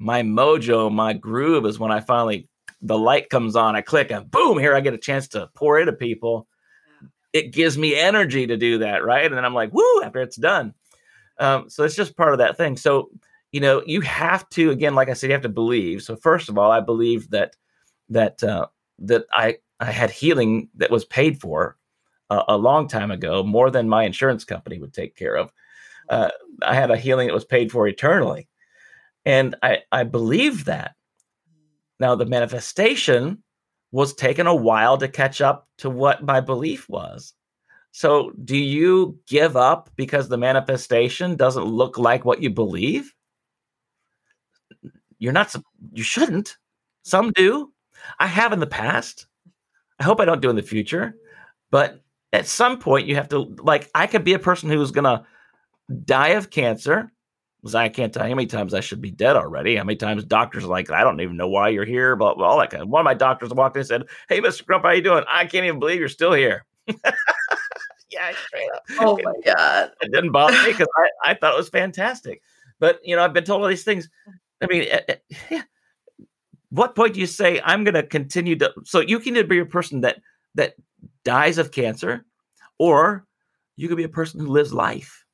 my 0.00 0.22
mojo, 0.22 0.92
my 0.92 1.12
groove 1.12 1.64
is 1.64 1.78
when 1.78 1.92
I 1.92 2.00
finally 2.00 2.48
the 2.82 2.98
light 2.98 3.30
comes 3.30 3.54
on, 3.54 3.76
I 3.76 3.82
click 3.82 4.10
and 4.10 4.28
boom, 4.28 4.58
here 4.58 4.74
I 4.74 4.80
get 4.80 4.94
a 4.94 4.98
chance 4.98 5.28
to 5.28 5.48
pour 5.54 5.78
into 5.78 5.92
people. 5.92 6.48
It 7.34 7.50
gives 7.50 7.76
me 7.76 7.96
energy 7.96 8.46
to 8.46 8.56
do 8.56 8.78
that, 8.78 9.04
right? 9.04 9.26
And 9.26 9.36
then 9.36 9.44
I'm 9.44 9.54
like, 9.54 9.74
woo, 9.74 10.02
after 10.02 10.22
it's 10.22 10.36
done. 10.36 10.72
Um, 11.38 11.68
so 11.68 11.84
it's 11.84 11.96
just 11.96 12.16
part 12.16 12.32
of 12.32 12.38
that 12.38 12.56
thing. 12.56 12.76
So, 12.76 13.10
you 13.52 13.60
know, 13.60 13.82
you 13.86 14.00
have 14.00 14.48
to, 14.50 14.70
again, 14.70 14.94
like 14.94 15.10
I 15.10 15.12
said, 15.12 15.26
you 15.26 15.34
have 15.34 15.42
to 15.42 15.48
believe. 15.50 16.02
So 16.02 16.16
first 16.16 16.48
of 16.48 16.56
all, 16.56 16.70
I 16.70 16.80
believe 16.80 17.28
that 17.30 17.56
that 18.08 18.42
uh, 18.42 18.68
that 19.00 19.26
I 19.32 19.58
I 19.80 19.86
had 19.86 20.10
healing 20.10 20.68
that 20.76 20.90
was 20.90 21.04
paid 21.04 21.40
for 21.40 21.76
uh, 22.30 22.44
a 22.48 22.56
long 22.56 22.88
time 22.88 23.10
ago, 23.10 23.42
more 23.42 23.70
than 23.70 23.88
my 23.88 24.04
insurance 24.04 24.44
company 24.44 24.78
would 24.78 24.94
take 24.94 25.16
care 25.16 25.36
of. 25.36 25.52
Uh, 26.08 26.30
I 26.62 26.74
had 26.74 26.90
a 26.90 26.96
healing 26.96 27.28
that 27.28 27.34
was 27.34 27.44
paid 27.44 27.70
for 27.72 27.86
eternally, 27.88 28.48
and 29.24 29.54
I 29.62 29.82
I 29.92 30.04
believe 30.04 30.64
that. 30.66 30.94
Now, 32.00 32.16
the 32.16 32.26
manifestation 32.26 33.43
was 33.94 34.12
taking 34.12 34.48
a 34.48 34.54
while 34.54 34.98
to 34.98 35.06
catch 35.06 35.40
up 35.40 35.68
to 35.78 35.88
what 35.88 36.24
my 36.24 36.40
belief 36.40 36.88
was. 36.88 37.32
So, 37.92 38.32
do 38.44 38.56
you 38.56 39.20
give 39.28 39.56
up 39.56 39.88
because 39.94 40.28
the 40.28 40.36
manifestation 40.36 41.36
doesn't 41.36 41.62
look 41.62 41.96
like 41.96 42.24
what 42.24 42.42
you 42.42 42.50
believe? 42.50 43.14
You're 45.20 45.32
not, 45.32 45.54
you 45.92 46.02
shouldn't. 46.02 46.56
Some 47.04 47.30
do. 47.36 47.72
I 48.18 48.26
have 48.26 48.52
in 48.52 48.58
the 48.58 48.66
past. 48.66 49.26
I 50.00 50.02
hope 50.02 50.18
I 50.18 50.24
don't 50.24 50.42
do 50.42 50.50
in 50.50 50.56
the 50.56 50.62
future. 50.62 51.14
But 51.70 52.02
at 52.32 52.48
some 52.48 52.80
point, 52.80 53.06
you 53.06 53.14
have 53.14 53.28
to, 53.28 53.54
like, 53.60 53.90
I 53.94 54.08
could 54.08 54.24
be 54.24 54.34
a 54.34 54.40
person 54.40 54.70
who's 54.70 54.90
going 54.90 55.04
to 55.04 55.24
die 56.04 56.30
of 56.30 56.50
cancer 56.50 57.12
I 57.72 57.88
can't 57.88 58.12
tell 58.12 58.24
you 58.24 58.30
how 58.30 58.34
many 58.34 58.46
times 58.46 58.74
I 58.74 58.80
should 58.80 59.00
be 59.00 59.10
dead 59.10 59.36
already. 59.36 59.76
How 59.76 59.84
many 59.84 59.96
times 59.96 60.24
doctors 60.24 60.64
are 60.64 60.68
like, 60.68 60.90
I 60.90 61.02
don't 61.02 61.20
even 61.20 61.36
know 61.36 61.48
why 61.48 61.70
you're 61.70 61.86
here, 61.86 62.14
but 62.14 62.36
all 62.36 62.58
that 62.58 62.70
kind 62.70 62.82
of. 62.82 62.90
One 62.90 63.00
of 63.00 63.04
my 63.04 63.14
doctors 63.14 63.50
walked 63.50 63.76
in 63.76 63.80
and 63.80 63.88
said, 63.88 64.02
"Hey, 64.28 64.40
Mr. 64.40 64.66
Crump, 64.66 64.82
how 64.82 64.90
are 64.90 64.94
you 64.94 65.02
doing? 65.02 65.24
I 65.28 65.46
can't 65.46 65.64
even 65.64 65.78
believe 65.78 65.98
you're 65.98 66.08
still 66.10 66.34
here." 66.34 66.66
yeah, 66.86 68.32
straight 68.46 68.68
up. 68.74 68.82
Oh 69.00 69.18
my 69.22 69.32
god, 69.44 69.92
it 70.02 70.12
didn't 70.12 70.32
bother 70.32 70.60
me 70.62 70.72
because 70.72 70.88
I, 71.24 71.30
I 71.30 71.34
thought 71.34 71.54
it 71.54 71.56
was 71.56 71.70
fantastic. 71.70 72.42
But 72.80 73.00
you 73.02 73.16
know, 73.16 73.24
I've 73.24 73.32
been 73.32 73.44
told 73.44 73.62
all 73.62 73.68
these 73.68 73.84
things. 73.84 74.10
I 74.60 74.66
mean, 74.66 74.82
yeah. 74.82 75.00
Eh, 75.08 75.14
eh, 75.50 75.62
what 76.68 76.94
point 76.94 77.14
do 77.14 77.20
you 77.20 77.26
say 77.26 77.62
I'm 77.64 77.84
going 77.84 77.94
to 77.94 78.02
continue 78.02 78.56
to? 78.56 78.74
So 78.84 79.00
you 79.00 79.18
can 79.20 79.36
either 79.36 79.46
be 79.46 79.60
a 79.60 79.64
person 79.64 80.02
that 80.02 80.20
that 80.54 80.74
dies 81.24 81.56
of 81.56 81.72
cancer, 81.72 82.26
or 82.78 83.26
you 83.76 83.88
could 83.88 83.96
be 83.96 84.04
a 84.04 84.08
person 84.08 84.40
who 84.40 84.48
lives 84.48 84.74
life. 84.74 85.24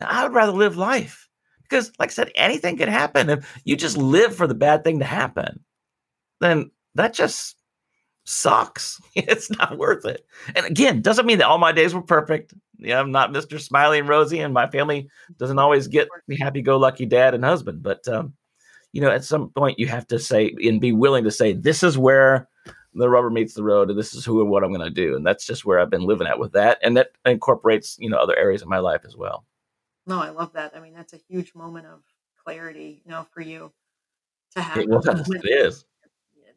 Now, 0.00 0.06
I 0.08 0.22
would 0.22 0.34
rather 0.34 0.52
live 0.52 0.76
life 0.76 1.28
because, 1.72 1.90
like 1.98 2.10
I 2.10 2.12
said, 2.12 2.30
anything 2.34 2.76
could 2.76 2.90
happen. 2.90 3.30
If 3.30 3.60
you 3.64 3.76
just 3.76 3.96
live 3.96 4.36
for 4.36 4.46
the 4.46 4.54
bad 4.54 4.84
thing 4.84 4.98
to 4.98 5.06
happen, 5.06 5.64
then 6.40 6.70
that 6.96 7.14
just 7.14 7.56
sucks. 8.24 9.00
it's 9.14 9.50
not 9.50 9.78
worth 9.78 10.04
it. 10.04 10.26
And 10.54 10.66
again, 10.66 11.00
doesn't 11.00 11.24
mean 11.24 11.38
that 11.38 11.46
all 11.46 11.58
my 11.58 11.72
days 11.72 11.94
were 11.94 12.02
perfect. 12.02 12.52
Yeah, 12.78 13.00
I'm 13.00 13.10
not 13.10 13.32
Mr. 13.32 13.58
Smiley 13.58 14.00
and 14.00 14.08
Rosy, 14.08 14.40
and 14.40 14.52
my 14.52 14.68
family 14.68 15.08
doesn't 15.38 15.58
always 15.58 15.88
get 15.88 16.08
the 16.28 16.36
happy-go-lucky 16.36 17.06
dad 17.06 17.32
and 17.32 17.42
husband. 17.42 17.82
But 17.82 18.06
um, 18.06 18.34
you 18.92 19.00
know, 19.00 19.10
at 19.10 19.24
some 19.24 19.48
point, 19.50 19.78
you 19.78 19.86
have 19.86 20.06
to 20.08 20.18
say 20.18 20.54
and 20.62 20.80
be 20.80 20.92
willing 20.92 21.24
to 21.24 21.30
say, 21.30 21.54
"This 21.54 21.82
is 21.82 21.96
where 21.96 22.48
the 22.92 23.08
rubber 23.08 23.30
meets 23.30 23.54
the 23.54 23.62
road, 23.62 23.88
and 23.88 23.98
this 23.98 24.14
is 24.14 24.24
who 24.26 24.42
and 24.42 24.50
what 24.50 24.64
I'm 24.64 24.74
going 24.74 24.84
to 24.84 24.90
do." 24.90 25.16
And 25.16 25.24
that's 25.24 25.46
just 25.46 25.64
where 25.64 25.78
I've 25.80 25.90
been 25.90 26.04
living 26.04 26.26
at 26.26 26.38
with 26.38 26.52
that, 26.52 26.78
and 26.82 26.96
that 26.96 27.12
incorporates 27.24 27.96
you 27.98 28.10
know 28.10 28.18
other 28.18 28.36
areas 28.36 28.62
of 28.62 28.68
my 28.68 28.80
life 28.80 29.02
as 29.06 29.16
well. 29.16 29.46
No, 30.06 30.20
I 30.20 30.30
love 30.30 30.52
that. 30.54 30.76
I 30.76 30.80
mean, 30.80 30.94
that's 30.94 31.12
a 31.12 31.20
huge 31.28 31.54
moment 31.54 31.86
of 31.86 32.00
clarity, 32.42 33.02
you 33.04 33.10
know, 33.10 33.26
for 33.32 33.40
you 33.40 33.72
to 34.54 34.62
have. 34.62 34.78
It 34.78 34.88
was. 34.88 35.06
It 35.06 35.44
is. 35.44 35.84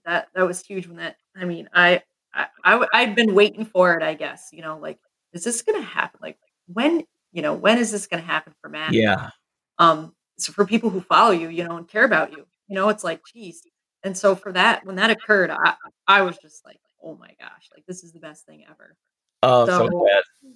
That 0.05 0.29
that 0.35 0.45
was 0.45 0.61
huge 0.61 0.87
when 0.87 0.97
that. 0.97 1.17
I 1.35 1.45
mean, 1.45 1.69
I 1.73 2.01
I, 2.33 2.47
I 2.63 2.87
I've 2.93 3.15
been 3.15 3.33
waiting 3.33 3.65
for 3.65 3.95
it. 3.95 4.03
I 4.03 4.13
guess 4.13 4.49
you 4.51 4.61
know, 4.61 4.77
like, 4.77 4.99
is 5.33 5.43
this 5.43 5.61
going 5.61 5.81
to 5.81 5.87
happen? 5.87 6.19
Like, 6.21 6.37
when 6.67 7.03
you 7.31 7.41
know, 7.41 7.53
when 7.53 7.77
is 7.77 7.91
this 7.91 8.07
going 8.07 8.21
to 8.21 8.27
happen 8.27 8.53
for 8.61 8.69
Matt? 8.69 8.93
Yeah. 8.93 9.29
Um. 9.79 10.13
So 10.37 10.51
for 10.51 10.65
people 10.65 10.89
who 10.89 11.01
follow 11.01 11.31
you, 11.31 11.49
you 11.49 11.63
know, 11.63 11.77
and 11.77 11.87
care 11.87 12.03
about 12.03 12.31
you, 12.31 12.45
you 12.67 12.75
know, 12.75 12.89
it's 12.89 13.03
like, 13.03 13.21
geez. 13.33 13.61
And 14.03 14.17
so 14.17 14.35
for 14.35 14.51
that, 14.51 14.85
when 14.85 14.95
that 14.97 15.09
occurred, 15.09 15.49
I 15.49 15.75
I 16.07 16.21
was 16.21 16.37
just 16.37 16.63
like, 16.65 16.79
oh 17.01 17.15
my 17.15 17.33
gosh, 17.39 17.69
like 17.73 17.85
this 17.87 18.03
is 18.03 18.11
the 18.11 18.19
best 18.19 18.45
thing 18.45 18.65
ever. 18.69 18.95
Oh, 19.43 19.65
so, 19.65 19.87
so 19.87 20.07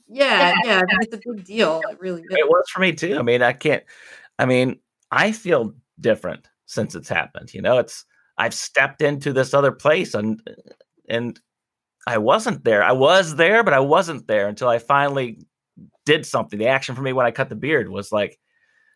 yeah, 0.08 0.54
yeah, 0.64 0.82
it's 1.02 1.14
a 1.14 1.20
big 1.24 1.46
deal. 1.46 1.82
It 1.90 2.00
really 2.00 2.22
is. 2.22 2.28
It 2.32 2.48
was 2.50 2.66
for 2.70 2.80
me 2.80 2.94
too. 2.94 3.18
I 3.18 3.22
mean, 3.22 3.42
I 3.42 3.54
can't. 3.54 3.84
I 4.40 4.46
mean, 4.46 4.80
I 5.12 5.32
feel 5.32 5.74
different 6.00 6.48
since 6.66 6.96
it's 6.96 7.10
happened. 7.10 7.54
You 7.54 7.62
know, 7.62 7.78
it's 7.78 8.06
I've 8.38 8.54
stepped 8.54 9.02
into 9.02 9.34
this 9.34 9.54
other 9.54 9.72
place 9.72 10.14
and 10.14 10.42
and 11.08 11.40
I 12.08 12.18
wasn't 12.18 12.64
there. 12.64 12.84
I 12.84 12.94
was 12.94 13.36
there, 13.36 13.64
but 13.64 13.74
I 13.74 13.82
wasn't 13.82 14.28
there 14.28 14.48
until 14.48 14.70
I 14.70 14.80
finally 14.80 15.46
did 16.06 16.26
something. 16.26 16.58
The 16.58 16.68
action 16.68 16.96
for 16.96 17.02
me 17.02 17.14
when 17.14 17.26
I 17.26 17.32
cut 17.32 17.50
the 17.50 17.56
beard 17.56 17.90
was 17.90 18.12
like, 18.12 18.40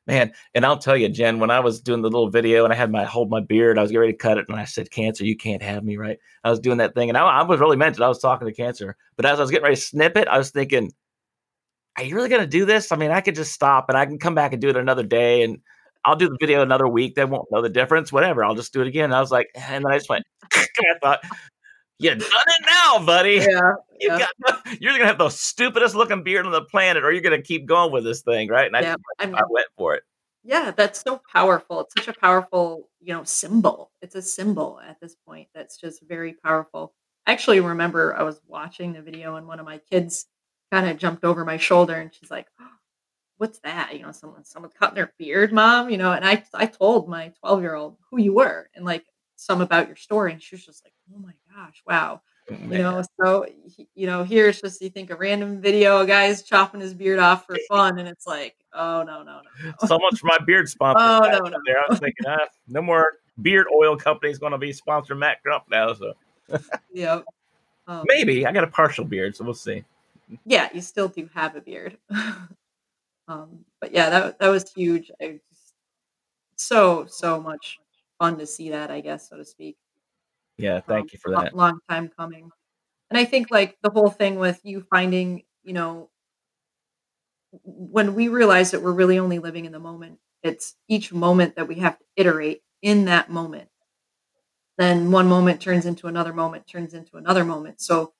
man. 0.07 0.31
And 0.53 0.65
I'll 0.65 0.77
tell 0.77 0.97
you, 0.97 1.09
Jen, 1.09 1.39
when 1.39 1.51
I 1.51 1.59
was 1.59 1.81
doing 1.81 2.01
the 2.01 2.09
little 2.09 2.29
video 2.29 2.63
and 2.63 2.73
I 2.73 2.75
had 2.75 2.91
my 2.91 3.03
hold 3.05 3.29
my 3.29 3.39
beard, 3.41 3.77
I 3.77 3.81
was 3.81 3.91
getting 3.91 4.01
ready 4.01 4.13
to 4.13 4.17
cut 4.17 4.37
it, 4.37 4.45
and 4.49 4.57
I 4.57 4.65
said, 4.65 4.91
"Cancer, 4.91 5.25
you 5.25 5.37
can't 5.37 5.61
have 5.61 5.83
me." 5.83 5.97
Right? 5.97 6.17
I 6.43 6.49
was 6.49 6.59
doing 6.59 6.77
that 6.79 6.95
thing, 6.95 7.09
and 7.09 7.17
I, 7.17 7.23
I 7.23 7.43
was 7.43 7.59
really 7.59 7.77
meant 7.77 7.97
it. 7.97 8.01
I 8.03 8.07
was 8.07 8.19
talking 8.19 8.47
to 8.47 8.53
Cancer, 8.53 8.95
but 9.15 9.25
as 9.25 9.39
I 9.39 9.43
was 9.43 9.51
getting 9.51 9.63
ready 9.63 9.75
to 9.75 9.81
snip 9.81 10.17
it, 10.17 10.27
I 10.27 10.37
was 10.37 10.51
thinking, 10.51 10.91
"Are 11.97 12.03
you 12.03 12.15
really 12.15 12.29
going 12.29 12.41
to 12.41 12.47
do 12.47 12.65
this? 12.65 12.91
I 12.91 12.95
mean, 12.95 13.11
I 13.11 13.21
could 13.21 13.35
just 13.35 13.53
stop 13.53 13.85
and 13.89 13.97
I 13.97 14.05
can 14.05 14.17
come 14.19 14.35
back 14.35 14.53
and 14.53 14.61
do 14.61 14.69
it 14.69 14.77
another 14.77 15.03
day, 15.03 15.43
and 15.43 15.59
I'll 16.05 16.15
do 16.15 16.29
the 16.29 16.37
video 16.39 16.61
another 16.61 16.87
week. 16.87 17.15
They 17.15 17.25
won't 17.25 17.51
know 17.51 17.61
the 17.61 17.69
difference. 17.69 18.11
Whatever. 18.11 18.43
I'll 18.43 18.55
just 18.55 18.73
do 18.73 18.81
it 18.81 18.87
again." 18.87 19.05
And 19.05 19.15
I 19.15 19.21
was 19.21 19.31
like, 19.31 19.49
and 19.55 19.85
then 19.85 19.91
I 19.91 19.97
just 19.97 20.09
went. 20.09 20.25
I 20.53 20.65
thought, 21.01 21.19
you 22.03 22.15
done 22.15 22.21
it 22.21 22.65
now, 22.65 23.05
buddy. 23.05 23.33
Yeah, 23.33 23.73
you 23.99 24.09
yeah. 24.09 24.27
got 24.45 24.81
you're 24.81 24.93
gonna 24.93 25.07
have 25.07 25.17
the 25.17 25.29
stupidest 25.29 25.95
looking 25.95 26.23
beard 26.23 26.45
on 26.45 26.51
the 26.51 26.61
planet, 26.61 27.03
or 27.03 27.11
you're 27.11 27.21
gonna 27.21 27.41
keep 27.41 27.65
going 27.65 27.91
with 27.91 28.03
this 28.03 28.21
thing, 28.21 28.49
right? 28.49 28.67
And 28.67 28.77
I, 28.77 28.81
yeah, 28.81 28.95
I, 29.19 29.25
mean, 29.25 29.35
I 29.35 29.43
went 29.49 29.67
for 29.77 29.95
it. 29.95 30.03
Yeah, 30.43 30.71
that's 30.71 31.01
so 31.01 31.21
powerful. 31.31 31.81
It's 31.81 31.93
such 31.97 32.13
a 32.13 32.19
powerful, 32.19 32.89
you 32.99 33.13
know, 33.13 33.23
symbol. 33.23 33.91
It's 34.01 34.15
a 34.15 34.21
symbol 34.21 34.81
at 34.85 34.99
this 34.99 35.15
point 35.25 35.47
that's 35.55 35.77
just 35.77 36.01
very 36.07 36.33
powerful. 36.33 36.93
I 37.25 37.31
actually 37.31 37.61
remember 37.61 38.13
I 38.15 38.23
was 38.23 38.41
watching 38.45 38.91
the 38.91 39.01
video 39.01 39.35
and 39.35 39.47
one 39.47 39.59
of 39.59 39.65
my 39.65 39.77
kids 39.89 40.25
kind 40.71 40.89
of 40.89 40.97
jumped 40.97 41.23
over 41.23 41.45
my 41.45 41.55
shoulder 41.55 41.95
and 41.95 42.13
she's 42.13 42.29
like, 42.29 42.47
oh, 42.59 42.67
"What's 43.37 43.59
that?" 43.59 43.93
You 43.93 44.01
know, 44.01 44.11
someone 44.11 44.43
someone 44.43 44.71
cutting 44.77 44.95
their 44.95 45.13
beard, 45.17 45.53
mom. 45.53 45.89
You 45.89 45.97
know, 45.97 46.11
and 46.11 46.25
I 46.25 46.43
I 46.53 46.65
told 46.65 47.07
my 47.07 47.31
twelve 47.39 47.61
year 47.61 47.75
old 47.75 47.97
who 48.11 48.19
you 48.19 48.33
were 48.33 48.69
and 48.75 48.83
like 48.83 49.05
some 49.35 49.61
about 49.61 49.87
your 49.87 49.95
story, 49.95 50.31
and 50.31 50.41
she 50.41 50.55
was 50.55 50.65
just 50.65 50.85
like, 50.85 50.93
"Oh 51.13 51.19
my 51.19 51.33
gosh, 51.55 51.81
wow." 51.87 52.21
Oh, 52.51 52.55
you 52.69 52.77
know, 52.79 53.01
so 53.21 53.45
you 53.95 54.05
know, 54.05 54.23
here 54.23 54.49
it's 54.49 54.59
just 54.59 54.81
you 54.81 54.89
think 54.89 55.09
a 55.11 55.15
random 55.15 55.61
video, 55.61 56.01
a 56.01 56.05
guy's 56.05 56.43
chopping 56.43 56.81
his 56.81 56.93
beard 56.93 57.19
off 57.19 57.45
for 57.45 57.57
fun, 57.69 57.99
and 57.99 58.07
it's 58.07 58.27
like, 58.27 58.55
oh 58.73 59.03
no, 59.03 59.23
no, 59.23 59.41
no. 59.41 59.41
no. 59.63 59.87
so 59.87 59.97
much 59.97 60.19
for 60.19 60.27
my 60.27 60.37
beard 60.45 60.67
sponsor. 60.69 60.99
oh 60.99 61.19
no, 61.19 61.39
no, 61.39 61.57
there. 61.65 61.79
I 61.79 61.85
was 61.89 61.99
thinking, 61.99 62.25
ah, 62.27 62.37
no 62.67 62.81
more 62.81 63.13
beard 63.41 63.67
oil 63.73 63.95
companies 63.95 64.39
going 64.39 64.51
to 64.51 64.57
be 64.57 64.73
sponsoring 64.73 65.19
Matt 65.19 65.41
Crump 65.41 65.65
now. 65.71 65.93
So, 65.93 66.13
yep. 66.93 67.23
Um, 67.87 68.03
Maybe 68.07 68.45
I 68.45 68.51
got 68.51 68.63
a 68.63 68.67
partial 68.67 69.05
beard, 69.05 69.35
so 69.35 69.45
we'll 69.45 69.53
see. 69.53 69.83
Yeah, 70.45 70.69
you 70.73 70.81
still 70.81 71.07
do 71.07 71.29
have 71.33 71.55
a 71.55 71.61
beard. 71.61 71.97
um, 73.27 73.65
but 73.79 73.93
yeah, 73.93 74.09
that 74.09 74.39
that 74.39 74.49
was 74.49 74.69
huge. 74.73 75.11
I 75.21 75.39
just, 75.49 75.73
so 76.57 77.05
so 77.07 77.39
much 77.41 77.79
fun 78.19 78.37
to 78.37 78.45
see 78.45 78.69
that, 78.69 78.91
I 78.91 79.01
guess, 79.01 79.29
so 79.29 79.37
to 79.37 79.45
speak. 79.45 79.77
Yeah, 80.57 80.79
thank 80.81 81.03
um, 81.03 81.09
you 81.11 81.19
for 81.19 81.31
that. 81.31 81.55
Long 81.55 81.79
time 81.89 82.09
coming. 82.17 82.49
And 83.09 83.17
I 83.17 83.25
think 83.25 83.51
like 83.51 83.77
the 83.81 83.89
whole 83.89 84.09
thing 84.09 84.37
with 84.37 84.59
you 84.63 84.85
finding, 84.89 85.43
you 85.63 85.73
know, 85.73 86.09
when 87.63 88.15
we 88.15 88.27
realize 88.27 88.71
that 88.71 88.81
we're 88.81 88.93
really 88.93 89.19
only 89.19 89.39
living 89.39 89.65
in 89.65 89.71
the 89.71 89.79
moment, 89.79 90.19
it's 90.41 90.75
each 90.87 91.13
moment 91.13 91.55
that 91.55 91.67
we 91.67 91.75
have 91.75 91.97
to 91.97 92.05
iterate 92.15 92.61
in 92.81 93.05
that 93.05 93.29
moment. 93.29 93.69
Then 94.77 95.11
one 95.11 95.27
moment 95.27 95.61
turns 95.61 95.85
into 95.85 96.07
another 96.07 96.33
moment, 96.33 96.67
turns 96.67 96.93
into 96.93 97.17
another 97.17 97.45
moment. 97.45 97.79
So 97.81 98.13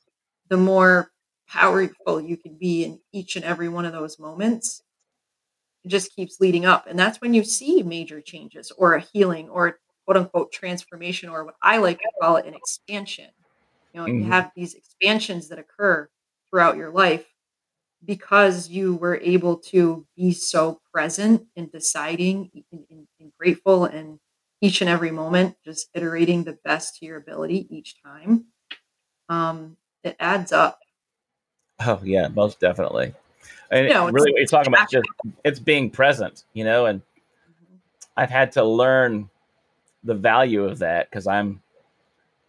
the 0.50 0.58
more 0.58 1.12
powerful 1.48 2.22
you 2.22 2.38
can 2.38 2.56
be 2.56 2.86
in 2.86 3.00
each 3.12 3.36
and 3.36 3.44
every 3.44 3.70
one 3.70 3.86
of 3.86 3.94
those 3.94 4.20
moments, 4.20 4.84
it 5.84 5.90
just 5.90 6.16
keeps 6.16 6.40
leading 6.40 6.66
up. 6.66 6.86
And 6.88 6.98
that's 6.98 7.20
when 7.20 7.34
you 7.34 7.44
see 7.44 7.82
major 7.84 8.22
changes 8.22 8.72
or 8.78 8.94
a 8.94 9.02
healing 9.02 9.50
or 9.50 9.80
quote 10.06 10.18
unquote 10.18 10.52
transformation 10.52 11.30
or 11.30 11.46
what 11.46 11.56
I 11.62 11.78
like 11.78 12.00
to 12.00 12.10
call 12.22 12.38
it 12.38 12.46
an 12.46 12.54
expansion. 12.54 13.30
You 13.94 14.02
know, 14.02 14.08
mm-hmm. 14.08 14.20
you 14.20 14.26
have 14.26 14.52
these 14.56 14.74
expansions 14.74 15.50
that 15.50 15.60
occur 15.60 16.10
throughout 16.50 16.78
your 16.78 16.92
life 16.92 17.26
because 18.06 18.70
you 18.70 18.96
were 18.96 19.20
able 19.22 19.58
to 19.58 20.06
be 20.16 20.32
so 20.32 20.82
present 20.94 21.46
in 21.56 21.70
deciding 21.70 22.52
and, 22.72 23.08
grateful 23.40 23.86
and 23.86 24.20
each 24.62 24.82
and 24.82 24.90
every 24.90 25.12
moment, 25.12 25.56
just 25.66 25.90
iterating 25.94 26.44
the 26.44 26.58
best 26.64 26.98
to 26.98 27.06
your 27.06 27.18
ability 27.18 27.68
each 27.70 28.02
time. 28.02 28.46
Um, 29.30 29.78
it 30.04 30.16
adds 30.20 30.52
up. 30.52 30.80
Oh 31.82 32.00
yeah, 32.04 32.28
most 32.30 32.60
definitely. 32.60 33.14
And 33.72 33.88
you 33.88 33.94
know, 33.94 34.10
really, 34.10 34.32
what 34.32 34.40
you're 34.40 34.48
talking 34.48 34.72
about 34.72 34.90
just 34.90 35.06
it's 35.44 35.60
being 35.60 35.90
present, 35.90 36.44
you 36.54 36.64
know. 36.64 36.86
And 36.86 37.02
mm-hmm. 37.02 37.76
I've 38.16 38.30
had 38.30 38.52
to 38.54 38.64
learn 38.64 39.30
the 40.04 40.16
value 40.16 40.66
of 40.66 40.80
that 40.80 41.10
because 41.10 41.28
I'm 41.28 41.62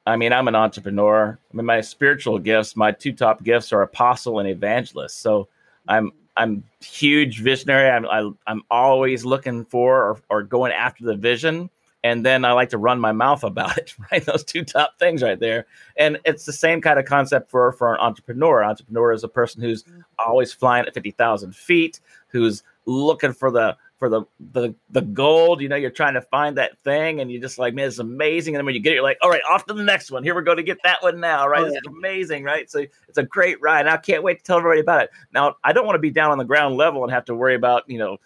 I 0.06 0.16
mean, 0.16 0.32
I'm 0.32 0.48
an 0.48 0.54
entrepreneur. 0.54 1.38
I 1.52 1.56
mean, 1.56 1.64
my 1.64 1.80
spiritual 1.80 2.38
gifts, 2.38 2.76
my 2.76 2.92
two 2.92 3.12
top 3.12 3.42
gifts 3.42 3.72
are 3.72 3.82
apostle 3.82 4.38
and 4.38 4.48
evangelist. 4.48 5.20
So 5.20 5.48
I'm 5.88 6.12
I'm 6.36 6.64
huge 6.80 7.40
visionary. 7.40 7.88
I'm 7.88 8.06
I, 8.06 8.18
am 8.18 8.38
i 8.46 8.50
am 8.50 8.62
always 8.70 9.24
looking 9.24 9.64
for 9.64 10.02
or, 10.02 10.20
or 10.28 10.42
going 10.42 10.72
after 10.72 11.04
the 11.04 11.14
vision, 11.14 11.70
and 12.02 12.26
then 12.26 12.44
I 12.44 12.52
like 12.52 12.68
to 12.70 12.78
run 12.78 13.00
my 13.00 13.12
mouth 13.12 13.44
about 13.44 13.78
it. 13.78 13.94
Right, 14.12 14.24
those 14.24 14.44
two 14.44 14.64
top 14.64 14.98
things 14.98 15.22
right 15.22 15.40
there. 15.40 15.66
And 15.96 16.18
it's 16.24 16.44
the 16.44 16.52
same 16.52 16.80
kind 16.82 16.98
of 16.98 17.06
concept 17.06 17.50
for 17.50 17.72
for 17.72 17.94
an 17.94 18.00
entrepreneur. 18.00 18.60
An 18.62 18.70
entrepreneur 18.70 19.12
is 19.12 19.24
a 19.24 19.28
person 19.28 19.62
who's 19.62 19.84
mm-hmm. 19.84 20.00
always 20.18 20.52
flying 20.52 20.86
at 20.86 20.92
fifty 20.92 21.12
thousand 21.12 21.56
feet, 21.56 22.00
who's 22.28 22.62
looking 22.84 23.32
for 23.32 23.50
the 23.50 23.76
for 23.98 24.08
the 24.08 24.22
the 24.52 24.74
the 24.90 25.02
gold. 25.02 25.60
You 25.60 25.68
know, 25.68 25.76
you're 25.76 25.90
trying 25.90 26.14
to 26.14 26.20
find 26.20 26.58
that 26.58 26.78
thing, 26.84 27.20
and 27.20 27.30
you're 27.30 27.40
just 27.40 27.58
like, 27.58 27.74
man, 27.74 27.88
it's 27.88 27.98
amazing. 27.98 28.54
And 28.54 28.60
then 28.60 28.66
when 28.66 28.74
you 28.74 28.80
get 28.80 28.92
it, 28.92 28.94
you're 28.96 29.02
like, 29.02 29.18
all 29.22 29.30
right, 29.30 29.42
off 29.48 29.66
to 29.66 29.74
the 29.74 29.84
next 29.84 30.10
one. 30.10 30.24
Here 30.24 30.34
we 30.34 30.42
go 30.42 30.54
to 30.54 30.62
get 30.62 30.78
that 30.84 31.02
one 31.02 31.20
now, 31.20 31.46
right? 31.46 31.64
Oh, 31.64 31.66
yeah. 31.66 31.78
It's 31.78 31.86
amazing, 31.86 32.44
right? 32.44 32.70
So 32.70 32.84
it's 33.08 33.18
a 33.18 33.22
great 33.22 33.60
ride. 33.60 33.86
I 33.86 33.96
can't 33.96 34.22
wait 34.22 34.38
to 34.38 34.44
tell 34.44 34.58
everybody 34.58 34.80
about 34.80 35.04
it. 35.04 35.10
Now, 35.32 35.56
I 35.62 35.72
don't 35.72 35.86
want 35.86 35.96
to 35.96 36.00
be 36.00 36.10
down 36.10 36.30
on 36.30 36.38
the 36.38 36.44
ground 36.44 36.76
level 36.76 37.02
and 37.02 37.12
have 37.12 37.24
to 37.26 37.34
worry 37.34 37.54
about 37.54 37.88
you 37.88 37.98
know 37.98 38.18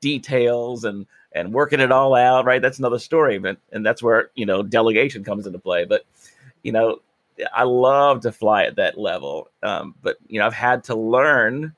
details 0.00 0.84
and 0.84 1.06
and 1.32 1.52
working 1.52 1.80
it 1.80 1.92
all 1.92 2.14
out, 2.14 2.46
right? 2.46 2.62
That's 2.62 2.78
another 2.78 2.98
story, 2.98 3.38
but 3.38 3.58
and 3.72 3.84
that's 3.84 4.02
where 4.02 4.30
you 4.34 4.46
know 4.46 4.62
delegation 4.62 5.24
comes 5.24 5.46
into 5.46 5.58
play. 5.58 5.84
But 5.84 6.04
you 6.62 6.72
know, 6.72 7.00
I 7.52 7.64
love 7.64 8.22
to 8.22 8.32
fly 8.32 8.64
at 8.64 8.76
that 8.76 8.98
level, 8.98 9.50
um, 9.62 9.94
but 10.02 10.16
you 10.26 10.40
know, 10.40 10.46
I've 10.46 10.54
had 10.54 10.84
to 10.84 10.94
learn 10.94 11.74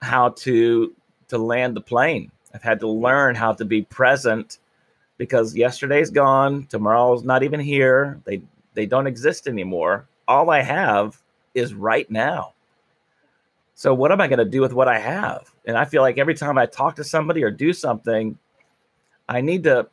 how 0.00 0.30
to 0.30 0.94
to 1.28 1.38
land 1.38 1.74
the 1.74 1.80
plane 1.80 2.30
I've 2.54 2.62
had 2.62 2.80
to 2.80 2.88
learn 2.88 3.34
how 3.34 3.52
to 3.54 3.64
be 3.64 3.82
present 3.82 4.58
because 5.18 5.54
yesterday's 5.56 6.10
gone, 6.10 6.66
tomorrow's 6.66 7.24
not 7.24 7.42
even 7.42 7.60
here. 7.60 8.20
They 8.24 8.42
they 8.74 8.86
don't 8.86 9.06
exist 9.06 9.46
anymore. 9.46 10.06
All 10.26 10.50
I 10.50 10.62
have 10.62 11.20
is 11.54 11.74
right 11.74 12.10
now. 12.10 12.54
So 13.74 13.92
what 13.92 14.12
am 14.12 14.20
I 14.20 14.28
going 14.28 14.38
to 14.38 14.44
do 14.44 14.60
with 14.60 14.72
what 14.72 14.88
I 14.88 14.98
have? 14.98 15.50
And 15.64 15.76
I 15.76 15.84
feel 15.84 16.02
like 16.02 16.18
every 16.18 16.34
time 16.34 16.58
I 16.58 16.66
talk 16.66 16.96
to 16.96 17.04
somebody 17.04 17.42
or 17.42 17.50
do 17.50 17.72
something, 17.72 18.38
I 19.28 19.40
need 19.40 19.64
to 19.64 19.88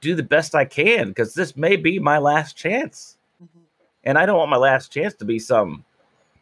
do 0.00 0.14
the 0.14 0.22
best 0.22 0.54
I 0.54 0.64
can 0.64 1.08
because 1.08 1.34
this 1.34 1.56
may 1.56 1.76
be 1.76 1.98
my 1.98 2.18
last 2.18 2.56
chance. 2.56 3.16
Mm-hmm. 3.42 3.60
And 4.04 4.18
I 4.18 4.26
don't 4.26 4.38
want 4.38 4.50
my 4.50 4.56
last 4.56 4.92
chance 4.92 5.14
to 5.14 5.24
be 5.24 5.38
some, 5.38 5.84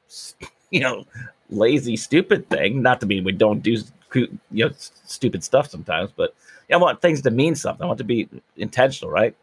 you 0.70 0.80
know, 0.80 1.04
lazy, 1.50 1.96
stupid 1.96 2.48
thing. 2.48 2.82
Not 2.82 3.00
to 3.00 3.06
be 3.06 3.20
we 3.20 3.32
don't 3.32 3.62
do 3.62 3.78
you 4.20 4.38
know 4.50 4.70
stupid 4.76 5.44
stuff 5.44 5.68
sometimes, 5.70 6.10
but 6.14 6.34
I 6.72 6.76
want 6.76 7.00
things 7.00 7.22
to 7.22 7.30
mean 7.30 7.54
something. 7.54 7.84
I 7.84 7.86
want 7.86 7.98
to 7.98 8.04
be 8.04 8.28
intentional, 8.56 9.10
right? 9.10 9.34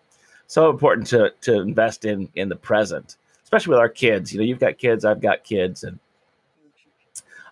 So 0.48 0.70
important 0.70 1.08
to 1.08 1.34
to 1.42 1.62
invest 1.62 2.06
in 2.06 2.30
in 2.36 2.50
the 2.50 2.56
present, 2.56 3.18
especially 3.44 3.72
with 3.72 3.80
our 3.80 3.90
kids. 3.90 4.34
You 4.34 4.40
know, 4.40 4.46
you've 4.46 4.60
got 4.60 4.78
kids, 4.78 5.06
I've 5.06 5.22
got 5.22 5.44
kids, 5.44 5.84
and 5.84 6.00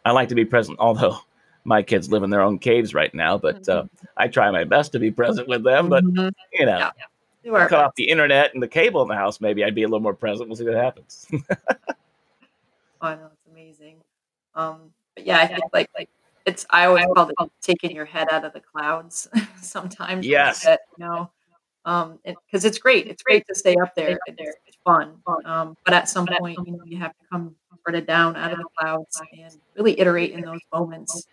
I 0.06 0.12
like 0.12 0.30
to 0.30 0.36
be 0.36 0.46
present. 0.46 0.78
Although 0.82 1.18
my 1.64 1.84
kids 1.84 2.12
live 2.12 2.24
in 2.24 2.30
their 2.30 2.42
own 2.42 2.60
caves 2.60 2.94
right 2.94 3.14
now, 3.14 3.38
but 3.38 3.68
uh, 3.70 3.84
mm-hmm. 3.84 4.06
I 4.18 4.28
try 4.28 4.50
my 4.52 4.64
best 4.64 4.92
to 4.94 5.00
be 5.00 5.12
present 5.12 5.48
with 5.48 5.64
them. 5.64 5.90
But 5.90 6.04
mm-hmm. 6.04 6.30
you 6.54 6.66
know. 6.66 6.78
Yeah, 6.78 6.92
yeah. 7.44 7.68
cut 7.68 7.86
off 7.86 7.96
the 7.96 8.10
internet 8.10 8.54
and 8.54 8.62
the 8.62 8.68
cable 8.68 9.02
in 9.02 9.08
the 9.08 9.16
house, 9.16 9.40
maybe 9.40 9.64
I'd 9.64 9.76
be 9.76 9.84
a 9.84 9.88
little 9.88 10.02
more 10.02 10.14
present. 10.14 10.50
We'll 10.50 10.58
see 10.58 10.66
what 10.66 10.76
happens. 10.76 11.28
I 13.02 13.16
know 13.16 13.30
it's 13.32 13.48
amazing. 13.50 13.98
Um, 14.56 14.92
but 15.16 15.26
yeah, 15.26 15.40
I 15.40 15.48
think 15.48 15.64
like 15.72 15.90
like 15.98 16.10
it's 16.50 16.66
I 16.70 16.86
always 16.86 17.06
call 17.16 17.30
it 17.30 17.52
taking 17.62 17.92
your 17.92 18.06
head 18.06 18.28
out 18.32 18.44
of 18.44 18.54
the 18.54 18.60
clouds 18.60 19.28
sometimes. 19.62 20.26
Yes. 20.26 20.66
Bit, 20.66 20.80
you 20.98 21.06
know, 21.06 21.32
um, 21.86 22.20
because 22.26 22.66
it, 22.66 22.70
it's 22.70 22.78
great. 22.78 23.08
It's 23.08 23.24
great 23.24 23.46
to 23.48 23.56
stay 23.56 23.76
up 23.82 23.96
there. 23.96 24.20
It's, 24.28 24.58
it's 24.68 24.78
fun. 24.84 25.16
Um, 25.46 25.78
but 25.86 25.94
at 25.94 26.10
some 26.10 26.28
point, 26.40 26.58
you 26.66 26.74
know, 26.74 26.84
you 26.86 26.98
have 26.98 27.12
to 27.12 27.26
come 27.32 27.56
sort 27.86 27.96
of 27.96 28.06
down 28.06 28.36
out 28.36 28.52
of 28.52 28.58
the 28.58 28.66
clouds 28.78 29.22
and 29.32 29.54
really 29.76 30.00
iterate 30.00 30.32
in 30.32 30.42
those 30.42 30.60
moments 30.74 31.28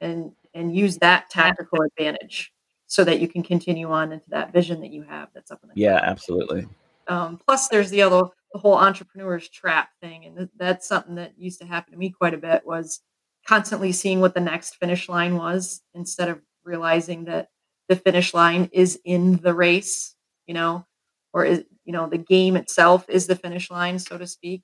and 0.00 0.32
and 0.54 0.74
use 0.74 0.96
that 0.98 1.28
tactical 1.28 1.82
advantage 1.82 2.52
so 2.86 3.04
that 3.04 3.20
you 3.20 3.28
can 3.28 3.42
continue 3.42 3.90
on 3.90 4.12
into 4.12 4.24
that 4.30 4.52
vision 4.52 4.80
that 4.80 4.90
you 4.90 5.02
have 5.02 5.28
that's 5.34 5.50
up 5.50 5.60
in 5.62 5.68
the 5.68 5.74
yeah 5.74 6.00
absolutely 6.02 6.66
um, 7.08 7.38
plus 7.46 7.68
there's 7.68 7.90
the 7.90 8.00
other 8.00 8.22
the 8.52 8.58
whole 8.58 8.76
entrepreneur's 8.76 9.48
trap 9.48 9.90
thing 10.00 10.24
and 10.24 10.48
that's 10.56 10.88
something 10.88 11.16
that 11.16 11.32
used 11.36 11.60
to 11.60 11.66
happen 11.66 11.92
to 11.92 11.98
me 11.98 12.10
quite 12.10 12.32
a 12.32 12.38
bit 12.38 12.64
was 12.64 13.00
constantly 13.48 13.92
seeing 13.92 14.20
what 14.20 14.34
the 14.34 14.40
next 14.40 14.76
finish 14.76 15.08
line 15.08 15.34
was 15.34 15.80
instead 15.94 16.28
of 16.28 16.38
realizing 16.64 17.24
that 17.24 17.48
the 17.88 17.96
finish 17.96 18.34
line 18.34 18.68
is 18.72 19.00
in 19.06 19.38
the 19.38 19.54
race, 19.54 20.14
you 20.46 20.52
know, 20.52 20.84
or 21.32 21.46
is, 21.46 21.64
you 21.86 21.92
know, 21.92 22.06
the 22.06 22.18
game 22.18 22.56
itself 22.56 23.08
is 23.08 23.26
the 23.26 23.34
finish 23.34 23.70
line, 23.70 23.98
so 23.98 24.18
to 24.18 24.26
speak. 24.26 24.62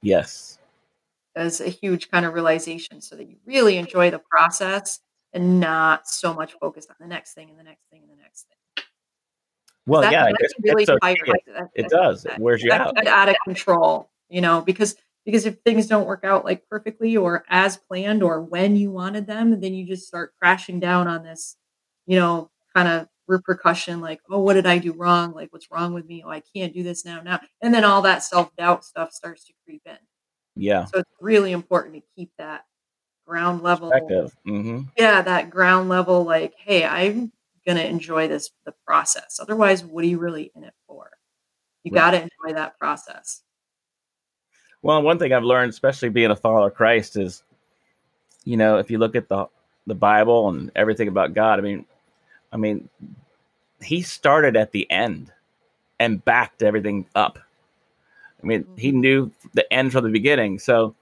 Yes. 0.00 0.58
As 1.34 1.60
a 1.60 1.68
huge 1.68 2.08
kind 2.08 2.24
of 2.24 2.32
realization 2.32 3.00
so 3.00 3.16
that 3.16 3.28
you 3.28 3.36
really 3.44 3.76
enjoy 3.76 4.12
the 4.12 4.20
process 4.20 5.00
and 5.32 5.58
not 5.58 6.06
so 6.06 6.32
much 6.32 6.52
focused 6.60 6.88
on 6.88 6.96
the 7.00 7.08
next 7.08 7.34
thing 7.34 7.50
and 7.50 7.58
the 7.58 7.64
next 7.64 7.82
thing 7.90 8.02
and 8.02 8.10
the 8.16 8.22
next 8.22 8.46
thing. 8.46 8.84
Well, 9.86 10.10
yeah, 10.10 10.30
really 10.62 10.84
it, 10.84 10.88
it, 11.00 11.68
it 11.74 11.88
does. 11.88 12.24
It 12.24 12.38
wears 12.38 12.62
you 12.62 12.70
out. 12.70 13.06
Out 13.06 13.28
of 13.28 13.36
control, 13.44 14.08
you 14.28 14.40
know, 14.40 14.60
because 14.60 14.94
because 15.24 15.46
if 15.46 15.58
things 15.64 15.86
don't 15.86 16.06
work 16.06 16.24
out 16.24 16.44
like 16.44 16.68
perfectly 16.68 17.16
or 17.16 17.44
as 17.48 17.76
planned 17.76 18.22
or 18.22 18.40
when 18.42 18.76
you 18.76 18.90
wanted 18.90 19.26
them 19.26 19.60
then 19.60 19.74
you 19.74 19.86
just 19.86 20.06
start 20.06 20.32
crashing 20.40 20.80
down 20.80 21.06
on 21.06 21.22
this 21.22 21.56
you 22.06 22.18
know 22.18 22.50
kind 22.74 22.88
of 22.88 23.06
repercussion 23.26 24.00
like 24.00 24.20
oh 24.30 24.40
what 24.40 24.54
did 24.54 24.66
i 24.66 24.78
do 24.78 24.92
wrong? 24.92 25.32
Like 25.32 25.52
what's 25.52 25.70
wrong 25.70 25.94
with 25.94 26.06
me? 26.06 26.22
Oh 26.24 26.30
i 26.30 26.42
can't 26.54 26.74
do 26.74 26.82
this 26.82 27.04
now 27.04 27.20
now 27.22 27.40
and 27.62 27.72
then 27.72 27.84
all 27.84 28.02
that 28.02 28.22
self-doubt 28.22 28.84
stuff 28.84 29.12
starts 29.12 29.44
to 29.46 29.52
creep 29.64 29.82
in. 29.86 29.98
Yeah. 30.56 30.84
So 30.86 30.98
it's 30.98 31.10
really 31.20 31.52
important 31.52 31.94
to 31.94 32.02
keep 32.16 32.30
that 32.38 32.64
ground 33.26 33.62
level 33.62 33.92
mm-hmm. 33.92 34.80
yeah 34.98 35.22
that 35.22 35.50
ground 35.50 35.88
level 35.88 36.24
like 36.24 36.52
hey 36.58 36.84
i'm 36.84 37.30
gonna 37.64 37.82
enjoy 37.82 38.26
this 38.26 38.50
the 38.66 38.74
process. 38.84 39.38
Otherwise 39.40 39.84
what 39.84 40.02
are 40.02 40.08
you 40.08 40.18
really 40.18 40.50
in 40.56 40.64
it 40.64 40.74
for? 40.88 41.10
You 41.84 41.92
right. 41.92 42.00
got 42.00 42.10
to 42.10 42.22
enjoy 42.22 42.58
that 42.58 42.78
process 42.78 43.42
well, 44.82 45.02
one 45.02 45.18
thing 45.18 45.32
I've 45.32 45.44
learned, 45.44 45.70
especially 45.70 46.08
being 46.08 46.30
a 46.30 46.36
follower 46.36 46.68
of 46.68 46.74
Christ, 46.74 47.16
is 47.16 47.42
you 48.44 48.56
know 48.56 48.78
if 48.78 48.90
you 48.90 48.98
look 48.98 49.16
at 49.16 49.28
the 49.28 49.46
the 49.86 49.94
Bible 49.94 50.48
and 50.48 50.70
everything 50.76 51.08
about 51.08 51.34
God, 51.34 51.58
I 51.58 51.62
mean, 51.62 51.84
I 52.52 52.56
mean, 52.56 52.88
He 53.82 54.02
started 54.02 54.56
at 54.56 54.72
the 54.72 54.90
end 54.90 55.32
and 55.98 56.24
backed 56.24 56.62
everything 56.62 57.06
up. 57.14 57.38
I 58.42 58.46
mean, 58.46 58.66
He 58.76 58.90
mm-hmm. 58.90 59.00
knew 59.00 59.32
the 59.54 59.70
end 59.72 59.92
from 59.92 60.04
the 60.04 60.10
beginning. 60.10 60.58
So 60.58 60.94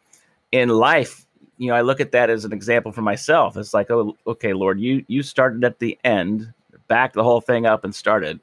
in 0.53 0.69
life, 0.69 1.27
you 1.59 1.69
know, 1.69 1.75
I 1.75 1.83
look 1.83 2.01
at 2.01 2.13
that 2.13 2.31
as 2.31 2.45
an 2.45 2.53
example 2.53 2.93
for 2.93 3.03
myself. 3.03 3.57
It's 3.57 3.75
like, 3.75 3.91
oh, 3.91 4.17
okay, 4.27 4.53
Lord, 4.53 4.81
you 4.81 5.05
you 5.09 5.23
started 5.23 5.65
at 5.65 5.79
the 5.79 5.99
end, 6.05 6.53
backed 6.89 7.15
the 7.15 7.25
whole 7.25 7.41
thing 7.41 7.67
up, 7.67 7.85
and 7.85 7.95
started. 7.95 8.41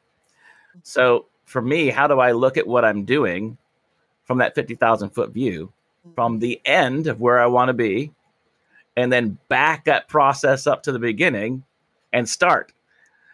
So 0.83 1.25
for 1.45 1.61
me, 1.61 1.89
how 1.89 2.07
do 2.07 2.19
I 2.19 2.31
look 2.31 2.57
at 2.57 2.67
what 2.67 2.85
I'm 2.85 3.05
doing 3.05 3.57
from 4.25 4.39
that 4.39 4.55
50,000 4.55 5.09
foot 5.09 5.31
view 5.31 5.71
from 6.13 6.33
mm-hmm. 6.33 6.39
the 6.39 6.61
end 6.65 7.07
of 7.07 7.21
where 7.21 7.39
I 7.39 7.45
want 7.47 7.69
to 7.69 7.73
be 7.73 8.11
and 8.95 9.11
then 9.11 9.37
back 9.49 9.85
that 9.85 10.07
process 10.07 10.67
up 10.67 10.83
to 10.83 10.91
the 10.91 10.99
beginning 10.99 11.63
and 12.13 12.27
start. 12.27 12.71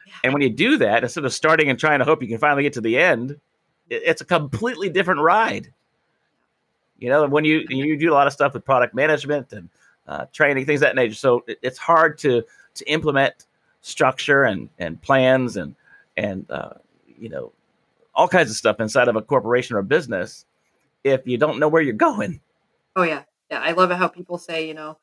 Yeah. 0.08 0.14
And 0.26 0.34
when 0.34 0.42
you 0.42 0.50
do 0.50 0.78
that, 0.78 1.04
instead 1.04 1.26
of 1.26 1.34
starting 1.34 1.70
and 1.70 1.80
trying 1.80 2.00
to 2.00 2.06
hope 2.06 2.22
you 2.22 2.28
can 2.28 2.40
finally 2.40 2.64
get 2.64 2.74
to 2.74 2.82
the 2.82 2.98
end, 2.98 3.40
it's 3.90 4.22
a 4.22 4.26
completely 4.26 4.90
different 4.90 5.22
ride. 5.22 5.72
You 6.98 7.10
know, 7.10 7.28
when 7.28 7.46
you 7.46 7.66
you 7.70 7.98
do 7.98 8.12
a 8.12 8.14
lot 8.14 8.28
of 8.28 8.34
stuff 8.34 8.54
with 8.54 8.64
product 8.64 8.94
management 8.94 9.54
and 9.54 9.70
uh, 10.08 10.26
training, 10.34 10.66
things 10.66 10.82
that 10.82 10.96
nature. 10.96 11.16
So 11.16 11.44
it, 11.48 11.60
it's 11.62 11.78
hard 11.78 12.18
to 12.20 12.44
to 12.76 12.86
implement 12.90 13.46
structure 13.82 14.44
and 14.44 14.70
and 14.78 15.02
plans 15.02 15.58
and 15.58 15.76
and 16.16 16.50
uh, 16.50 16.74
you 17.18 17.30
know 17.30 17.52
all 18.14 18.28
kinds 18.28 18.52
of 18.52 18.56
stuff 18.56 18.80
inside 18.80 19.08
of 19.08 19.16
a 19.16 19.22
corporation 19.22 19.76
or 19.76 19.80
a 19.80 19.84
business 19.84 20.46
if 21.04 21.28
you 21.28 21.38
don't 21.38 21.60
know 21.60 21.68
where 21.68 21.82
you're 21.82 21.94
going. 21.94 22.42
Oh 22.96 23.04
yeah, 23.04 23.24
yeah. 23.50 23.60
I 23.60 23.72
love 23.72 23.92
it 23.92 23.98
how 23.98 24.08
people 24.08 24.38
say, 24.38 24.68
you 24.68 24.74
know, 24.74 24.98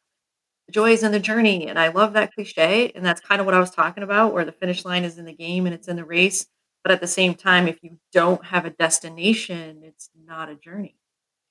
joy 0.70 0.92
is 0.92 1.02
in 1.02 1.12
the 1.12 1.20
journey, 1.20 1.68
and 1.68 1.78
I 1.78 1.88
love 1.88 2.12
that 2.14 2.34
cliche, 2.34 2.92
and 2.94 3.04
that's 3.04 3.20
kind 3.20 3.40
of 3.40 3.46
what 3.46 3.54
I 3.54 3.61
was 3.61 3.70
talking 3.70 4.02
about, 4.02 4.32
where 4.32 4.44
the 4.44 4.52
finish 4.52 4.84
line 4.84 5.04
is 5.04 5.18
in 5.18 5.24
the 5.24 5.32
game 5.32 5.66
and 5.66 5.74
it's 5.74 5.88
in 5.88 5.96
the 5.96 6.04
race. 6.04 6.46
But 6.82 6.92
at 6.92 7.00
the 7.00 7.06
same 7.06 7.34
time, 7.34 7.66
if 7.66 7.82
you 7.82 7.98
don't 8.12 8.44
have 8.44 8.64
a 8.64 8.70
destination, 8.70 9.80
it's 9.82 10.11
not 10.26 10.48
a 10.48 10.54
journey. 10.54 10.94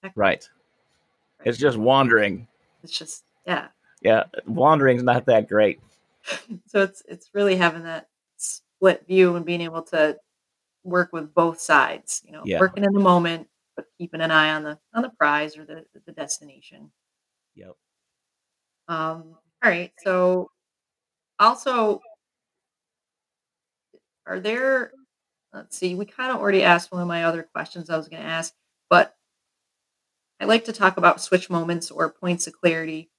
Right. 0.01 0.13
right. 0.15 0.49
It's 1.43 1.57
just 1.57 1.77
wandering. 1.77 2.47
It's 2.83 2.97
just 2.97 3.23
yeah. 3.45 3.67
Yeah, 4.01 4.23
wandering's 4.45 5.03
not 5.03 5.25
that 5.25 5.49
great. 5.49 5.79
so 6.67 6.81
it's 6.81 7.03
it's 7.07 7.29
really 7.33 7.55
having 7.55 7.83
that 7.83 8.07
split 8.37 9.05
view 9.07 9.35
and 9.35 9.45
being 9.45 9.61
able 9.61 9.81
to 9.81 10.17
work 10.83 11.11
with 11.11 11.33
both 11.33 11.59
sides. 11.59 12.21
You 12.25 12.33
know, 12.33 12.41
yeah. 12.45 12.59
working 12.59 12.83
in 12.83 12.93
the 12.93 12.99
moment, 12.99 13.47
but 13.77 13.85
keeping 13.97 14.21
an 14.21 14.31
eye 14.31 14.51
on 14.53 14.63
the 14.63 14.79
on 14.93 15.03
the 15.03 15.11
prize 15.11 15.57
or 15.57 15.65
the 15.65 15.85
the 16.05 16.11
destination. 16.13 16.91
Yep. 17.55 17.75
Um. 18.89 19.35
All 19.63 19.71
right. 19.71 19.91
So, 20.03 20.51
also, 21.39 22.01
are 24.25 24.39
there? 24.39 24.91
Let's 25.53 25.77
see. 25.77 25.95
We 25.95 26.05
kind 26.05 26.31
of 26.31 26.37
already 26.39 26.63
asked 26.63 26.91
one 26.91 27.01
of 27.01 27.07
my 27.07 27.23
other 27.25 27.43
questions 27.43 27.89
I 27.89 27.97
was 27.97 28.09
going 28.09 28.21
to 28.21 28.27
ask, 28.27 28.53
but 28.89 29.15
I 30.39 30.45
like 30.45 30.65
to 30.65 30.73
talk 30.73 30.97
about 30.97 31.21
switch 31.21 31.49
moments 31.49 31.89
or 31.91 32.11
points 32.11 32.47
of 32.47 32.53
clarity. 32.53 33.09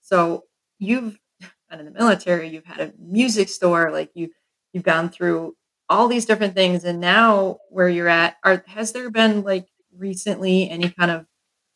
So 0.00 0.44
you've 0.78 1.18
been 1.70 1.80
in 1.80 1.86
the 1.86 1.92
military, 1.92 2.48
you've 2.48 2.64
had 2.64 2.80
a 2.80 2.92
music 2.98 3.48
store, 3.48 3.90
like 3.92 4.10
you 4.14 4.30
you've 4.72 4.84
gone 4.84 5.08
through 5.10 5.54
all 5.88 6.08
these 6.08 6.26
different 6.26 6.54
things 6.54 6.84
and 6.84 7.00
now 7.00 7.58
where 7.70 7.88
you're 7.88 8.08
at 8.08 8.36
are 8.42 8.64
has 8.66 8.92
there 8.92 9.10
been 9.10 9.42
like 9.42 9.68
recently 9.96 10.68
any 10.70 10.90
kind 10.90 11.10
of 11.10 11.26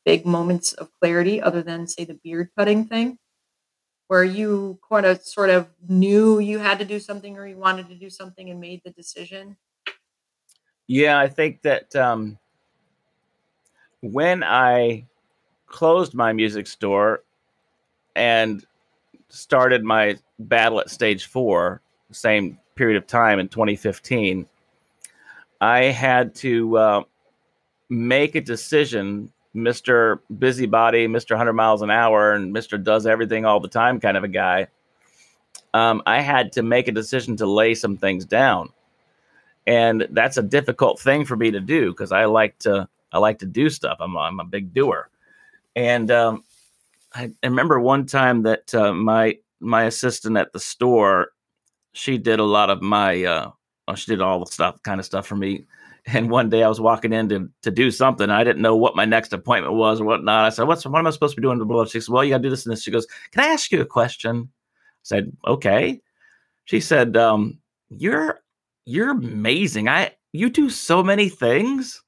big 0.04 0.26
moments 0.26 0.72
of 0.72 0.90
clarity 1.00 1.40
other 1.40 1.62
than 1.62 1.86
say 1.86 2.04
the 2.04 2.18
beard 2.22 2.50
cutting 2.56 2.86
thing? 2.86 3.18
Where 4.06 4.24
you 4.24 4.78
kind 4.90 5.04
of 5.04 5.22
sort 5.22 5.50
of 5.50 5.68
knew 5.86 6.38
you 6.38 6.58
had 6.58 6.78
to 6.78 6.84
do 6.84 6.98
something 6.98 7.36
or 7.36 7.46
you 7.46 7.56
wanted 7.56 7.88
to 7.88 7.94
do 7.94 8.08
something 8.08 8.48
and 8.48 8.60
made 8.60 8.82
the 8.84 8.90
decision? 8.90 9.56
Yeah 10.86 11.18
i 11.18 11.28
think 11.28 11.60
that 11.62 11.94
um 11.94 12.38
when 14.00 14.42
i 14.42 15.04
closed 15.66 16.14
my 16.14 16.32
music 16.32 16.66
store 16.66 17.22
and 18.16 18.64
started 19.28 19.84
my 19.84 20.16
battle 20.38 20.80
at 20.80 20.88
stage 20.88 21.26
four 21.26 21.82
same 22.12 22.58
period 22.74 22.96
of 22.96 23.06
time 23.06 23.38
in 23.38 23.48
2015, 23.48 24.46
I 25.60 25.84
had 25.84 26.34
to 26.36 26.78
uh, 26.78 27.02
make 27.88 28.34
a 28.34 28.40
decision. 28.40 29.32
Mr. 29.56 30.20
Busybody, 30.38 31.08
Mr. 31.08 31.30
100 31.30 31.52
miles 31.54 31.82
an 31.82 31.90
hour, 31.90 32.32
and 32.32 32.54
Mr. 32.54 32.82
Does 32.82 33.06
everything 33.06 33.44
all 33.44 33.60
the 33.60 33.68
time 33.68 33.98
kind 33.98 34.16
of 34.16 34.22
a 34.22 34.28
guy. 34.28 34.68
Um, 35.74 36.02
I 36.06 36.20
had 36.20 36.52
to 36.52 36.62
make 36.62 36.86
a 36.86 36.92
decision 36.92 37.36
to 37.38 37.46
lay 37.46 37.74
some 37.74 37.96
things 37.96 38.24
down, 38.24 38.70
and 39.66 40.06
that's 40.10 40.36
a 40.36 40.42
difficult 40.42 41.00
thing 41.00 41.24
for 41.24 41.36
me 41.36 41.50
to 41.50 41.60
do 41.60 41.90
because 41.90 42.12
I 42.12 42.26
like 42.26 42.58
to 42.60 42.88
I 43.12 43.18
like 43.18 43.38
to 43.40 43.46
do 43.46 43.70
stuff. 43.70 43.96
I'm 44.00 44.14
a, 44.16 44.20
I'm 44.20 44.40
a 44.40 44.44
big 44.44 44.72
doer, 44.72 45.08
and 45.74 46.10
um, 46.10 46.44
I, 47.14 47.32
I, 47.42 47.46
remember 47.46 47.80
one 47.80 48.06
time 48.06 48.42
that 48.42 48.74
uh, 48.74 48.92
my 48.92 49.38
my 49.60 49.84
assistant 49.84 50.36
at 50.36 50.52
the 50.52 50.60
store 50.60 51.32
she 51.92 52.16
did 52.18 52.38
a 52.38 52.44
lot 52.44 52.70
of 52.70 52.80
my 52.80 53.24
uh 53.24 53.50
she 53.96 54.12
did 54.12 54.20
all 54.20 54.38
the 54.38 54.46
stuff 54.46 54.80
kind 54.82 55.00
of 55.00 55.06
stuff 55.06 55.26
for 55.26 55.36
me 55.36 55.64
and 56.12 56.30
one 56.30 56.48
day 56.48 56.62
I 56.62 56.68
was 56.68 56.80
walking 56.80 57.12
in 57.12 57.28
to, 57.28 57.50
to 57.62 57.70
do 57.70 57.90
something. 57.90 58.30
I 58.30 58.44
didn't 58.44 58.62
know 58.62 58.76
what 58.76 58.96
my 58.96 59.04
next 59.04 59.32
appointment 59.32 59.74
was 59.74 60.00
or 60.00 60.04
whatnot. 60.04 60.44
I 60.44 60.48
said, 60.50 60.66
What's 60.66 60.86
what 60.86 60.98
am 60.98 61.06
I 61.06 61.10
supposed 61.10 61.34
to 61.34 61.40
be 61.40 61.46
doing? 61.46 61.86
She 61.86 62.00
said, 62.00 62.12
Well, 62.12 62.24
you 62.24 62.30
gotta 62.30 62.42
do 62.42 62.50
this 62.50 62.64
and 62.64 62.72
this. 62.72 62.82
She 62.82 62.90
goes, 62.90 63.06
Can 63.32 63.44
I 63.44 63.48
ask 63.48 63.70
you 63.70 63.80
a 63.80 63.86
question? 63.86 64.48
I 64.48 65.02
said, 65.02 65.36
Okay. 65.46 66.00
She 66.64 66.80
said, 66.80 67.16
um, 67.16 67.58
you're 67.88 68.40
you're 68.84 69.10
amazing. 69.10 69.88
I 69.88 70.12
you 70.32 70.50
do 70.50 70.68
so 70.68 71.02
many 71.02 71.28
things, 71.28 72.02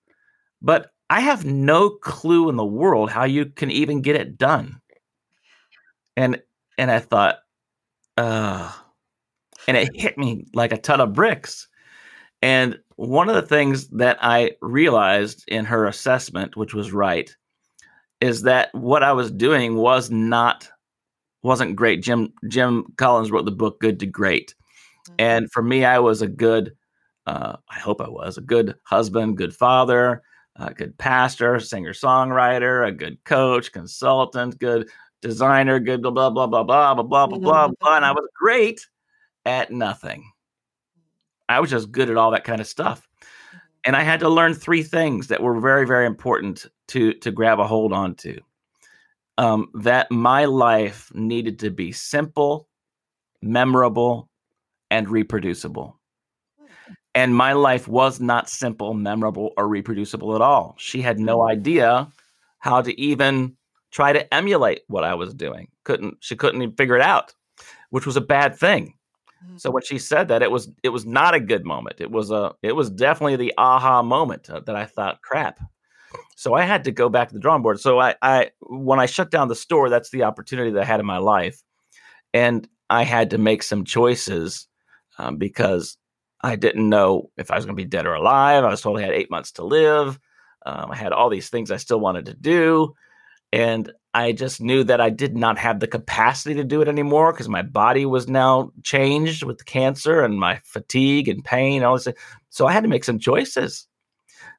but 0.60 0.92
I 1.08 1.20
have 1.20 1.44
no 1.44 1.90
clue 1.90 2.48
in 2.50 2.56
the 2.56 2.64
world 2.64 3.10
how 3.10 3.24
you 3.24 3.46
can 3.46 3.70
even 3.70 4.02
get 4.02 4.16
it 4.16 4.36
done. 4.36 4.80
And 6.16 6.42
and 6.76 6.90
I 6.90 6.98
thought, 6.98 7.38
uh 8.16 8.70
and 9.66 9.76
it 9.76 9.94
hit 9.94 10.18
me 10.18 10.46
like 10.54 10.72
a 10.72 10.78
ton 10.78 11.00
of 11.00 11.12
bricks. 11.12 11.68
And 12.42 12.78
one 12.96 13.28
of 13.28 13.34
the 13.34 13.42
things 13.42 13.88
that 13.88 14.18
I 14.20 14.52
realized 14.60 15.44
in 15.48 15.64
her 15.66 15.86
assessment, 15.86 16.56
which 16.56 16.74
was 16.74 16.92
right, 16.92 17.34
is 18.20 18.42
that 18.42 18.74
what 18.74 19.02
I 19.02 19.12
was 19.12 19.30
doing 19.30 19.76
was 19.76 20.10
not 20.10 20.68
wasn't 21.42 21.76
great. 21.76 22.02
Jim 22.02 22.32
Jim 22.48 22.84
Collins 22.96 23.30
wrote 23.30 23.46
the 23.46 23.50
book 23.50 23.80
Good 23.80 24.00
to 24.00 24.06
Great, 24.06 24.54
mm-hmm. 25.08 25.14
and 25.18 25.52
for 25.52 25.62
me, 25.62 25.84
I 25.84 25.98
was 25.98 26.22
a 26.22 26.28
good. 26.28 26.72
Uh, 27.26 27.56
I 27.68 27.78
hope 27.78 28.00
I 28.00 28.08
was 28.08 28.38
a 28.38 28.42
good 28.42 28.74
husband, 28.84 29.36
good 29.36 29.54
father, 29.54 30.22
a 30.56 30.72
good 30.74 30.96
pastor, 30.98 31.60
singer 31.60 31.92
songwriter, 31.92 32.86
a 32.86 32.92
good 32.92 33.22
coach, 33.24 33.72
consultant, 33.72 34.58
good 34.58 34.88
designer, 35.22 35.78
good 35.78 36.02
blah 36.02 36.10
blah 36.10 36.30
blah 36.30 36.46
blah 36.46 36.62
blah 36.64 36.94
blah 36.94 37.02
blah 37.02 37.26
blah 37.26 37.38
blah 37.38 37.68
blah, 37.80 37.96
and 37.96 38.04
I 38.04 38.12
was 38.12 38.28
great 38.34 38.86
at 39.44 39.70
nothing. 39.70 40.24
I 41.50 41.58
was 41.60 41.70
just 41.70 41.90
good 41.90 42.10
at 42.10 42.16
all 42.16 42.30
that 42.30 42.44
kind 42.44 42.60
of 42.60 42.66
stuff. 42.66 43.00
Mm-hmm. 43.00 43.58
And 43.84 43.96
I 43.96 44.02
had 44.02 44.20
to 44.20 44.28
learn 44.28 44.54
three 44.54 44.82
things 44.82 45.28
that 45.28 45.42
were 45.42 45.58
very, 45.60 45.86
very 45.86 46.06
important 46.06 46.66
to 46.88 47.12
to 47.14 47.30
grab 47.30 47.58
a 47.58 47.66
hold 47.66 47.92
onto. 47.92 48.40
Um, 49.36 49.68
that 49.74 50.10
my 50.10 50.44
life 50.44 51.10
needed 51.14 51.58
to 51.60 51.70
be 51.70 51.92
simple, 51.92 52.68
memorable, 53.40 54.28
and 54.90 55.08
reproducible. 55.08 55.98
Hmm. 56.58 56.92
And 57.14 57.34
my 57.34 57.54
life 57.54 57.88
was 57.88 58.20
not 58.20 58.50
simple, 58.50 58.92
memorable, 58.92 59.52
or 59.56 59.66
reproducible 59.66 60.34
at 60.34 60.42
all. 60.42 60.74
She 60.78 61.00
had 61.00 61.18
no 61.18 61.42
hmm. 61.42 61.48
idea 61.48 62.08
how 62.58 62.82
to 62.82 63.00
even 63.00 63.56
try 63.90 64.12
to 64.12 64.34
emulate 64.34 64.82
what 64.88 65.04
I 65.04 65.14
was 65.14 65.34
doing. 65.34 65.68
Couldn't 65.84 66.18
she 66.20 66.36
couldn't 66.36 66.62
even 66.62 66.76
figure 66.76 66.96
it 66.96 67.02
out, 67.02 67.34
which 67.88 68.06
was 68.06 68.16
a 68.16 68.20
bad 68.20 68.56
thing. 68.56 68.94
So 69.56 69.70
when 69.70 69.82
she 69.82 69.98
said 69.98 70.28
that, 70.28 70.42
it 70.42 70.50
was 70.50 70.70
it 70.82 70.90
was 70.90 71.06
not 71.06 71.34
a 71.34 71.40
good 71.40 71.64
moment. 71.64 72.00
It 72.00 72.10
was 72.10 72.30
a 72.30 72.54
it 72.62 72.72
was 72.76 72.90
definitely 72.90 73.36
the 73.36 73.54
aha 73.56 74.02
moment 74.02 74.48
uh, 74.50 74.60
that 74.60 74.76
I 74.76 74.86
thought, 74.86 75.22
crap. 75.22 75.60
So 76.36 76.54
I 76.54 76.62
had 76.62 76.84
to 76.84 76.92
go 76.92 77.08
back 77.08 77.28
to 77.28 77.34
the 77.34 77.40
drawing 77.40 77.62
board. 77.62 77.80
So 77.80 78.00
I, 78.00 78.14
I 78.22 78.50
when 78.60 79.00
I 79.00 79.06
shut 79.06 79.30
down 79.30 79.48
the 79.48 79.54
store, 79.54 79.88
that's 79.88 80.10
the 80.10 80.24
opportunity 80.24 80.70
that 80.72 80.82
I 80.82 80.86
had 80.86 81.00
in 81.00 81.06
my 81.06 81.18
life, 81.18 81.62
and 82.34 82.68
I 82.88 83.04
had 83.04 83.30
to 83.30 83.38
make 83.38 83.62
some 83.62 83.84
choices 83.84 84.66
um, 85.18 85.36
because 85.36 85.96
I 86.42 86.56
didn't 86.56 86.88
know 86.88 87.30
if 87.36 87.50
I 87.50 87.56
was 87.56 87.64
going 87.64 87.76
to 87.76 87.82
be 87.82 87.88
dead 87.88 88.06
or 88.06 88.14
alive. 88.14 88.64
I 88.64 88.70
was 88.70 88.80
told 88.80 88.98
I 88.98 89.02
had 89.02 89.12
eight 89.12 89.30
months 89.30 89.52
to 89.52 89.64
live. 89.64 90.18
Um, 90.66 90.90
I 90.90 90.96
had 90.96 91.12
all 91.12 91.30
these 91.30 91.48
things 91.48 91.70
I 91.70 91.76
still 91.76 92.00
wanted 92.00 92.26
to 92.26 92.34
do, 92.34 92.94
and 93.52 93.92
I 94.12 94.32
just 94.32 94.60
knew 94.60 94.82
that 94.84 95.00
I 95.00 95.10
did 95.10 95.36
not 95.36 95.58
have 95.58 95.78
the 95.78 95.86
capacity 95.86 96.54
to 96.54 96.64
do 96.64 96.82
it 96.82 96.88
anymore 96.88 97.32
because 97.32 97.48
my 97.48 97.62
body 97.62 98.06
was 98.06 98.28
now 98.28 98.72
changed 98.82 99.44
with 99.44 99.66
cancer 99.66 100.22
and 100.22 100.38
my 100.38 100.60
fatigue 100.64 101.28
and 101.28 101.44
pain. 101.44 101.84
all 101.84 101.96
this. 101.96 102.08
So 102.48 102.66
I 102.66 102.72
had 102.72 102.82
to 102.82 102.88
make 102.88 103.04
some 103.04 103.20
choices. 103.20 103.86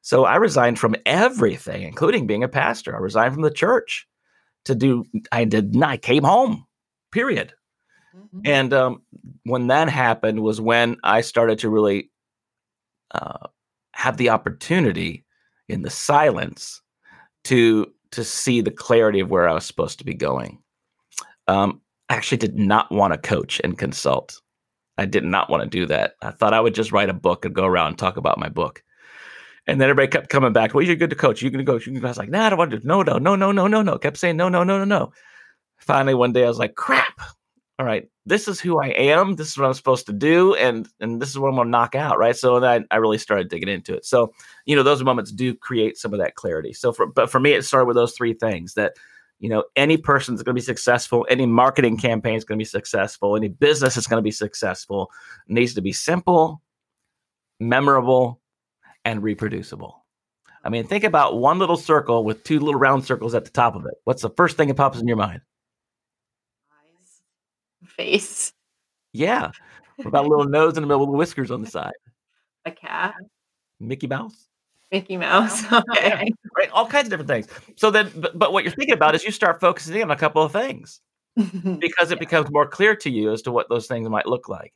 So 0.00 0.24
I 0.24 0.36
resigned 0.36 0.78
from 0.78 0.96
everything, 1.04 1.82
including 1.82 2.26
being 2.26 2.42
a 2.42 2.48
pastor. 2.48 2.94
I 2.96 2.98
resigned 2.98 3.34
from 3.34 3.42
the 3.42 3.50
church 3.50 4.06
to 4.64 4.74
do. 4.74 5.04
I 5.30 5.44
did 5.44 5.74
not. 5.74 5.90
I 5.90 5.96
came 5.98 6.24
home. 6.24 6.66
Period. 7.12 7.52
Mm-hmm. 8.16 8.40
And 8.44 8.72
um, 8.72 9.02
when 9.44 9.66
that 9.66 9.90
happened 9.90 10.40
was 10.40 10.60
when 10.60 10.96
I 11.04 11.20
started 11.20 11.58
to 11.60 11.68
really 11.68 12.10
uh, 13.10 13.48
have 13.92 14.16
the 14.16 14.30
opportunity 14.30 15.24
in 15.68 15.82
the 15.82 15.90
silence 15.90 16.80
to 17.44 17.92
to 18.12 18.24
see 18.24 18.60
the 18.60 18.70
clarity 18.70 19.20
of 19.20 19.30
where 19.30 19.48
I 19.48 19.54
was 19.54 19.66
supposed 19.66 19.98
to 19.98 20.04
be 20.04 20.14
going. 20.14 20.62
Um, 21.48 21.80
I 22.08 22.14
actually 22.14 22.38
did 22.38 22.58
not 22.58 22.90
want 22.92 23.12
to 23.12 23.18
coach 23.18 23.60
and 23.64 23.76
consult. 23.76 24.40
I 24.98 25.06
did 25.06 25.24
not 25.24 25.50
want 25.50 25.62
to 25.62 25.68
do 25.68 25.86
that. 25.86 26.14
I 26.22 26.30
thought 26.30 26.54
I 26.54 26.60
would 26.60 26.74
just 26.74 26.92
write 26.92 27.08
a 27.08 27.14
book 27.14 27.44
and 27.44 27.54
go 27.54 27.64
around 27.64 27.88
and 27.88 27.98
talk 27.98 28.16
about 28.16 28.38
my 28.38 28.48
book. 28.48 28.82
And 29.66 29.80
then 29.80 29.88
everybody 29.88 30.08
kept 30.08 30.28
coming 30.28 30.52
back. 30.52 30.74
Well, 30.74 30.84
you're 30.84 30.96
good 30.96 31.10
to 31.10 31.16
coach. 31.16 31.40
You're 31.40 31.50
going 31.50 31.64
to 31.64 31.72
coach. 31.72 31.86
You 31.86 31.92
can. 31.92 32.04
I 32.04 32.08
was 32.08 32.18
like, 32.18 32.28
nah, 32.28 32.46
I 32.46 32.50
don't 32.50 32.58
want 32.58 32.72
to. 32.72 32.86
No, 32.86 33.02
no, 33.02 33.18
no, 33.18 33.36
no, 33.36 33.52
no, 33.52 33.66
no, 33.66 33.80
no. 33.80 33.98
Kept 33.98 34.18
saying 34.18 34.36
no, 34.36 34.48
no, 34.48 34.64
no, 34.64 34.78
no, 34.78 34.84
no. 34.84 35.12
Finally, 35.78 36.14
one 36.14 36.32
day 36.32 36.44
I 36.44 36.48
was 36.48 36.58
like, 36.58 36.74
crap. 36.74 37.20
All 37.82 37.88
right, 37.88 38.08
this 38.26 38.46
is 38.46 38.60
who 38.60 38.80
I 38.80 38.90
am. 38.90 39.34
This 39.34 39.48
is 39.48 39.58
what 39.58 39.66
I'm 39.66 39.74
supposed 39.74 40.06
to 40.06 40.12
do, 40.12 40.54
and 40.54 40.88
and 41.00 41.20
this 41.20 41.30
is 41.30 41.36
what 41.36 41.48
I'm 41.48 41.56
going 41.56 41.66
to 41.66 41.70
knock 41.72 41.96
out. 41.96 42.16
Right. 42.16 42.36
So 42.36 42.60
then 42.60 42.86
I, 42.92 42.94
I 42.94 42.98
really 42.98 43.18
started 43.18 43.48
digging 43.48 43.68
into 43.68 43.92
it. 43.92 44.04
So 44.04 44.32
you 44.66 44.76
know, 44.76 44.84
those 44.84 45.02
moments 45.02 45.32
do 45.32 45.52
create 45.52 45.98
some 45.98 46.12
of 46.12 46.20
that 46.20 46.36
clarity. 46.36 46.74
So 46.74 46.92
for 46.92 47.06
but 47.06 47.28
for 47.28 47.40
me, 47.40 47.54
it 47.54 47.64
started 47.64 47.86
with 47.86 47.96
those 47.96 48.12
three 48.12 48.34
things 48.34 48.74
that 48.74 48.92
you 49.40 49.48
know, 49.48 49.64
any 49.74 49.96
person 49.96 50.32
that's 50.32 50.44
going 50.44 50.54
to 50.54 50.60
be 50.60 50.64
successful, 50.64 51.26
any 51.28 51.44
marketing 51.44 51.96
campaign 51.96 52.36
is 52.36 52.44
going 52.44 52.56
to 52.56 52.60
be 52.60 52.64
successful, 52.64 53.34
any 53.34 53.48
business 53.48 53.96
is 53.96 54.06
going 54.06 54.18
to 54.18 54.22
be 54.22 54.30
successful 54.30 55.10
needs 55.48 55.74
to 55.74 55.82
be 55.82 55.92
simple, 55.92 56.62
memorable, 57.58 58.40
and 59.04 59.24
reproducible. 59.24 60.04
I 60.62 60.68
mean, 60.68 60.86
think 60.86 61.02
about 61.02 61.38
one 61.38 61.58
little 61.58 61.76
circle 61.76 62.22
with 62.22 62.44
two 62.44 62.60
little 62.60 62.78
round 62.78 63.04
circles 63.04 63.34
at 63.34 63.44
the 63.44 63.50
top 63.50 63.74
of 63.74 63.86
it. 63.86 63.94
What's 64.04 64.22
the 64.22 64.30
first 64.30 64.56
thing 64.56 64.68
that 64.68 64.76
pops 64.76 65.00
in 65.00 65.08
your 65.08 65.16
mind? 65.16 65.40
Face. 67.96 68.52
Yeah. 69.12 69.50
About 70.04 70.24
a 70.24 70.28
little 70.28 70.46
nose 70.46 70.76
in 70.76 70.82
the 70.82 70.86
middle 70.86 71.06
with 71.06 71.16
whiskers 71.16 71.50
on 71.50 71.62
the 71.62 71.70
side? 71.70 71.92
A 72.64 72.70
cat. 72.70 73.14
Mickey 73.78 74.06
Mouse. 74.06 74.48
Mickey 74.90 75.16
Mouse. 75.16 75.64
Okay. 75.72 76.32
right. 76.56 76.70
All 76.72 76.86
kinds 76.86 77.06
of 77.06 77.10
different 77.10 77.28
things. 77.28 77.48
So 77.76 77.90
then, 77.90 78.10
but, 78.16 78.38
but 78.38 78.52
what 78.52 78.64
you're 78.64 78.72
thinking 78.72 78.94
about 78.94 79.14
is 79.14 79.24
you 79.24 79.30
start 79.30 79.60
focusing 79.60 80.02
on 80.02 80.10
a 80.10 80.16
couple 80.16 80.42
of 80.42 80.52
things 80.52 81.00
because 81.36 82.10
it 82.10 82.16
yeah. 82.16 82.18
becomes 82.18 82.50
more 82.50 82.66
clear 82.66 82.94
to 82.96 83.10
you 83.10 83.32
as 83.32 83.42
to 83.42 83.52
what 83.52 83.68
those 83.68 83.86
things 83.86 84.08
might 84.08 84.26
look 84.26 84.48
like. 84.48 84.72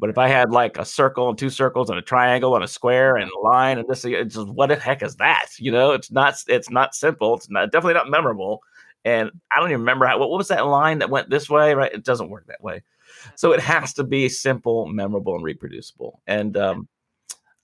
But 0.00 0.10
if 0.10 0.18
I 0.18 0.28
had 0.28 0.50
like 0.50 0.76
a 0.76 0.84
circle 0.84 1.28
and 1.28 1.38
two 1.38 1.50
circles 1.50 1.88
and 1.88 1.98
a 1.98 2.02
triangle 2.02 2.56
and 2.56 2.64
a 2.64 2.68
square 2.68 3.16
and 3.16 3.30
a 3.30 3.38
line 3.38 3.78
and 3.78 3.88
this, 3.88 4.04
it's 4.04 4.34
just 4.34 4.48
what 4.48 4.68
the 4.68 4.76
heck 4.76 5.02
is 5.02 5.16
that? 5.16 5.46
You 5.58 5.70
know, 5.70 5.92
it's 5.92 6.10
not 6.10 6.34
it's 6.48 6.68
not 6.68 6.94
simple. 6.94 7.36
It's 7.36 7.48
not 7.48 7.70
definitely 7.70 7.94
not 7.94 8.10
memorable. 8.10 8.60
And 9.04 9.30
I 9.54 9.60
don't 9.60 9.68
even 9.68 9.80
remember 9.80 10.06
how, 10.06 10.18
what, 10.18 10.30
what 10.30 10.38
was 10.38 10.48
that 10.48 10.66
line 10.66 10.98
that 11.00 11.10
went 11.10 11.30
this 11.30 11.50
way, 11.50 11.74
right? 11.74 11.92
It 11.92 12.04
doesn't 12.04 12.30
work 12.30 12.46
that 12.46 12.62
way. 12.62 12.82
So 13.36 13.52
it 13.52 13.60
has 13.60 13.92
to 13.94 14.04
be 14.04 14.28
simple, 14.28 14.86
memorable, 14.86 15.34
and 15.34 15.44
reproducible. 15.44 16.20
And 16.26 16.56
um, 16.56 16.88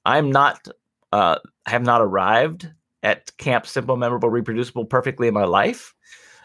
I'm 0.05 0.31
not, 0.31 0.69
uh, 1.13 1.39
have 1.67 1.83
not 1.83 2.03
arrived 2.03 2.71
at 3.03 3.37
camp 3.39 3.67
simple, 3.67 3.97
memorable, 3.97 4.29
reproducible 4.29 4.85
perfectly 4.85 5.29
in 5.29 5.35
my 5.35 5.45
life. 5.45 5.95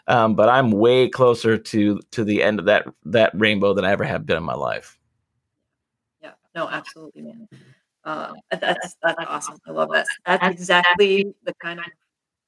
Um, 0.08 0.36
but 0.36 0.50
I'm 0.50 0.72
way 0.72 1.10
closer 1.10 1.58
to 1.58 2.00
to 2.12 2.24
the 2.24 2.44
end 2.44 2.60
of 2.60 2.66
that 2.66 2.86
that 3.06 3.32
rainbow 3.34 3.74
than 3.74 3.86
I 3.86 3.92
ever 3.92 4.04
have 4.04 4.26
been 4.26 4.38
in 4.38 4.44
my 4.44 4.54
life. 4.54 5.00
Yeah, 6.22 6.34
no, 6.54 6.70
absolutely, 6.70 7.24
man. 7.24 7.48
Uh, 8.04 8.34
that's 8.52 8.96
that's 9.02 9.26
awesome. 9.28 9.58
I 9.68 9.72
love 9.72 9.90
that. 9.94 10.06
That's 10.26 10.46
exactly 10.46 11.34
the 11.44 11.56
kind 11.56 11.80
of 11.80 11.86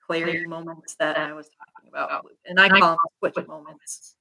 clarity 0.08 0.46
moments 0.48 0.96
that 1.00 1.18
I 1.18 1.34
was 1.34 1.50
talking 1.50 1.90
about, 1.90 2.26
and 2.46 2.60
I 2.60 2.70
call 2.70 2.92
them 2.92 2.98
switch 3.20 3.48
moments. 3.48 4.16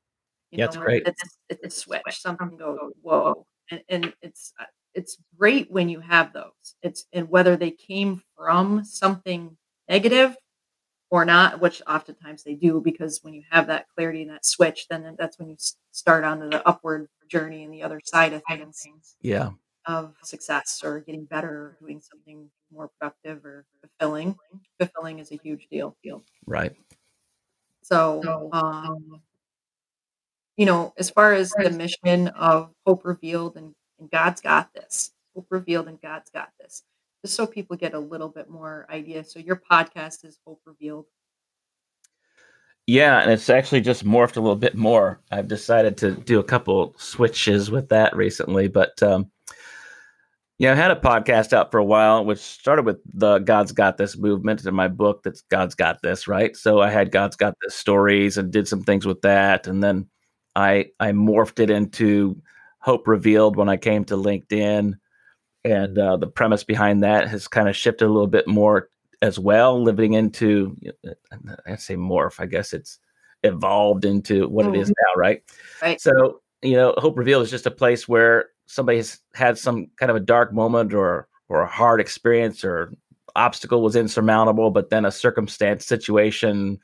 You 0.51 0.59
yeah, 0.59 0.67
know, 0.67 0.81
great. 0.83 1.07
It's, 1.07 1.39
it's 1.49 1.65
a 1.65 1.71
switch. 1.71 2.03
Something 2.11 2.57
goes 2.57 2.93
whoa, 3.03 3.47
and, 3.71 3.83
and 3.89 4.13
it's 4.23 4.53
uh, 4.61 4.65
it's 4.95 5.17
great 5.39 5.71
when 5.71 5.89
you 5.89 6.01
have 6.01 6.33
those. 6.33 6.75
It's 6.83 7.07
and 7.13 7.29
whether 7.29 7.57
they 7.57 7.71
came 7.71 8.23
from 8.37 8.85
something 8.85 9.57
negative 9.89 10.37
or 11.11 11.25
not, 11.25 11.61
which 11.61 11.83
oftentimes 11.87 12.43
they 12.43 12.55
do, 12.55 12.81
because 12.81 13.21
when 13.23 13.35
you 13.35 13.43
have 13.51 13.69
that 13.69 13.87
clarity 13.95 14.23
and 14.23 14.31
that 14.31 14.45
switch, 14.45 14.87
then 14.89 15.15
that's 15.19 15.39
when 15.39 15.49
you 15.49 15.57
start 15.93 16.25
on 16.25 16.41
the 16.41 16.67
upward 16.69 17.09
journey 17.29 17.65
and 17.65 17.73
the 17.73 17.83
other 17.83 18.01
side 18.05 18.33
of 18.33 18.43
things. 18.49 19.17
Yeah 19.21 19.51
of 19.87 20.15
success 20.23 20.83
or 20.85 21.01
getting 21.01 21.25
better 21.25 21.49
or 21.49 21.77
doing 21.81 22.01
something 22.01 22.51
more 22.73 22.91
productive 22.99 23.45
or 23.45 23.65
fulfilling. 23.81 24.37
Fulfilling 24.79 25.21
is 25.21 25.33
a 25.33 25.37
huge 25.43 25.69
deal. 25.71 25.97
deal. 26.03 26.23
Right. 26.47 26.75
So, 27.83 28.51
um, 28.53 29.21
you 30.57 30.67
know, 30.67 30.93
as 30.99 31.11
far 31.11 31.35
as 31.35 31.53
the 31.53 31.71
mission 31.71 32.29
of 32.29 32.71
Hope 32.85 33.05
Revealed 33.05 33.57
and, 33.57 33.75
and 34.01 34.11
God's 34.11 34.41
got 34.41 34.73
this, 34.75 35.13
Hope 35.35 35.47
Revealed 35.51 35.87
and 35.87 36.01
God's 36.01 36.31
got 36.31 36.49
this, 36.59 36.83
just 37.25 37.37
so 37.37 37.47
people 37.47 37.77
get 37.77 37.95
a 37.95 37.99
little 37.99 38.29
bit 38.29 38.51
more 38.51 38.87
idea. 38.91 39.23
So, 39.23 39.39
your 39.39 39.63
podcast 39.71 40.25
is 40.25 40.39
Hope 40.45 40.61
Revealed. 40.67 41.07
Yeah, 42.89 43.21
and 43.21 43.31
it's 43.31 43.51
actually 43.51 43.81
just 43.81 44.05
morphed 44.05 44.37
a 44.37 44.41
little 44.41 44.57
bit 44.57 44.77
more. 44.77 45.21
I've 45.31 45.49
decided 45.49 45.97
to 45.99 46.13
do 46.13 46.39
a 46.39 46.45
couple 46.45 46.95
switches 46.99 47.71
with 47.71 47.89
that 47.89 48.15
recently, 48.17 48.69
but 48.69 49.01
um, 49.03 49.31
yeah, 50.59 50.73
I 50.73 50.75
had 50.75 50.91
a 50.91 50.97
podcast 50.97 51.53
out 51.53 51.71
for 51.71 51.79
a 51.79 51.85
while, 51.85 52.25
which 52.25 52.39
started 52.39 52.87
with 52.87 52.99
the 53.13 53.41
God's 53.41 53.73
Got 53.73 53.99
This 53.99 54.17
movement 54.17 54.65
in 54.65 54.75
my 54.75 54.89
book 54.89 55.23
that's 55.23 55.43
God's 55.43 55.75
Got 55.75 56.01
This, 56.03 56.27
right? 56.27 56.57
So 56.57 56.81
I 56.81 56.89
had 56.89 57.11
God's 57.11 57.37
Got 57.37 57.55
This 57.63 57.75
stories 57.75 58.39
and 58.39 58.51
did 58.51 58.67
some 58.67 58.83
things 58.83 59.05
with 59.05 59.21
that. 59.23 59.67
And 59.67 59.83
then 59.83 60.09
I 60.55 60.87
I 60.99 61.13
morphed 61.13 61.61
it 61.61 61.69
into 61.71 62.41
Hope 62.79 63.07
Revealed 63.07 63.57
when 63.57 63.69
I 63.69 63.77
came 63.77 64.05
to 64.07 64.17
LinkedIn. 64.17 64.95
And 65.65 65.99
uh, 65.99 66.17
the 66.17 66.29
premise 66.29 66.65
behind 66.65 67.03
that 67.03 67.29
has 67.29 67.49
kind 67.49 67.69
of 67.69 67.77
shifted 67.77 68.07
a 68.07 68.13
little 68.13 68.29
bit 68.29 68.47
more 68.47 68.89
as 69.21 69.39
well, 69.39 69.83
living 69.83 70.13
into, 70.13 70.77
I 71.67 71.77
say 71.77 71.97
morph, 71.97 72.39
I 72.39 72.47
guess 72.47 72.73
it's 72.73 72.99
evolved 73.43 74.05
into 74.05 74.49
what 74.49 74.67
mm-hmm. 74.67 74.77
it 74.77 74.81
is 74.81 74.89
mm-hmm. 74.89 75.19
now, 75.19 75.21
right? 75.21 75.43
Right. 75.83 76.01
So, 76.01 76.41
you 76.63 76.77
know, 76.77 76.95
Hope 76.99 77.19
Revealed 77.19 77.43
is 77.43 77.51
just 77.51 77.67
a 77.67 77.71
place 77.71 78.07
where 78.07 78.51
somebody's 78.67 79.21
had 79.35 79.59
some 79.59 79.89
kind 79.97 80.11
of 80.11 80.17
a 80.17 80.21
dark 80.21 80.53
moment 80.53 80.93
or 80.95 81.29
or 81.49 81.63
a 81.63 81.69
hard 81.69 82.01
experience 82.01 82.65
or 82.65 82.93
obstacle 83.37 83.83
was 83.83 83.97
insurmountable, 83.97 84.71
but 84.71 84.91
then 84.91 85.05
a 85.05 85.13
circumstance, 85.13 85.87
situation, 85.87 86.81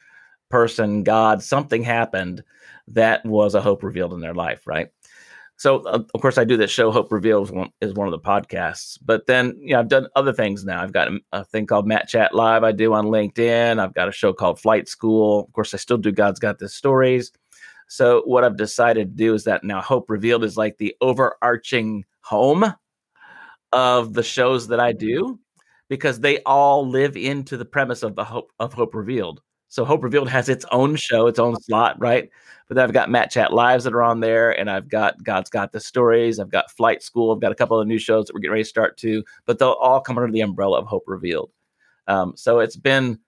person, 0.50 1.02
God, 1.02 1.42
something 1.42 1.82
happened 1.82 2.44
that 2.88 3.24
was 3.24 3.54
a 3.54 3.60
hope 3.60 3.82
revealed 3.82 4.12
in 4.12 4.20
their 4.20 4.34
life, 4.34 4.66
right? 4.66 4.88
So, 5.56 5.80
uh, 5.84 6.02
of 6.12 6.20
course, 6.20 6.38
I 6.38 6.44
do 6.44 6.56
this 6.56 6.72
show. 6.72 6.90
Hope 6.90 7.12
Revealed 7.12 7.46
is 7.46 7.52
one, 7.52 7.70
is 7.80 7.94
one 7.94 8.08
of 8.08 8.10
the 8.10 8.18
podcasts, 8.18 8.98
but 9.04 9.26
then 9.26 9.56
you 9.60 9.74
know 9.74 9.78
I've 9.78 9.88
done 9.88 10.08
other 10.16 10.32
things 10.32 10.64
now. 10.64 10.82
I've 10.82 10.92
got 10.92 11.08
a 11.32 11.44
thing 11.44 11.66
called 11.66 11.86
Matt 11.86 12.08
Chat 12.08 12.34
Live. 12.34 12.64
I 12.64 12.72
do 12.72 12.92
on 12.94 13.06
LinkedIn. 13.06 13.78
I've 13.78 13.94
got 13.94 14.08
a 14.08 14.12
show 14.12 14.32
called 14.32 14.58
Flight 14.58 14.88
School. 14.88 15.44
Of 15.46 15.52
course, 15.52 15.72
I 15.72 15.76
still 15.76 15.98
do 15.98 16.10
God's 16.10 16.40
Got 16.40 16.58
This 16.58 16.74
Stories. 16.74 17.30
So 17.92 18.22
what 18.24 18.42
I've 18.42 18.56
decided 18.56 19.10
to 19.10 19.14
do 19.14 19.34
is 19.34 19.44
that 19.44 19.64
now 19.64 19.82
Hope 19.82 20.08
Revealed 20.08 20.44
is 20.44 20.56
like 20.56 20.78
the 20.78 20.96
overarching 21.02 22.06
home 22.22 22.64
of 23.70 24.14
the 24.14 24.22
shows 24.22 24.68
that 24.68 24.80
I 24.80 24.92
do 24.92 25.38
because 25.90 26.18
they 26.18 26.42
all 26.44 26.88
live 26.88 27.18
into 27.18 27.58
the 27.58 27.66
premise 27.66 28.02
of 28.02 28.14
the 28.14 28.24
hope 28.24 28.50
of 28.58 28.72
Hope 28.72 28.94
Revealed. 28.94 29.42
So 29.68 29.84
Hope 29.84 30.02
Revealed 30.02 30.30
has 30.30 30.48
its 30.48 30.64
own 30.72 30.96
show, 30.96 31.26
its 31.26 31.38
own 31.38 31.54
slot, 31.60 32.00
right? 32.00 32.30
But 32.66 32.76
then 32.76 32.84
I've 32.84 32.94
got 32.94 33.10
Matt 33.10 33.30
Chat 33.30 33.52
Lives 33.52 33.84
that 33.84 33.92
are 33.92 34.02
on 34.02 34.20
there, 34.20 34.58
and 34.58 34.70
I've 34.70 34.88
got 34.88 35.22
God's 35.22 35.50
Got 35.50 35.72
the 35.72 35.80
Stories. 35.80 36.40
I've 36.40 36.48
got 36.48 36.70
Flight 36.70 37.02
School. 37.02 37.30
I've 37.30 37.42
got 37.42 37.52
a 37.52 37.56
couple 37.56 37.78
of 37.78 37.86
new 37.86 37.98
shows 37.98 38.24
that 38.24 38.34
we're 38.34 38.40
getting 38.40 38.52
ready 38.52 38.64
to 38.64 38.68
start 38.70 38.96
too, 38.96 39.22
but 39.44 39.58
they'll 39.58 39.72
all 39.72 40.00
come 40.00 40.16
under 40.16 40.32
the 40.32 40.40
umbrella 40.40 40.78
of 40.78 40.86
Hope 40.86 41.04
Revealed. 41.06 41.50
Um, 42.08 42.32
so 42.36 42.60
it's 42.60 42.76
been 42.76 43.18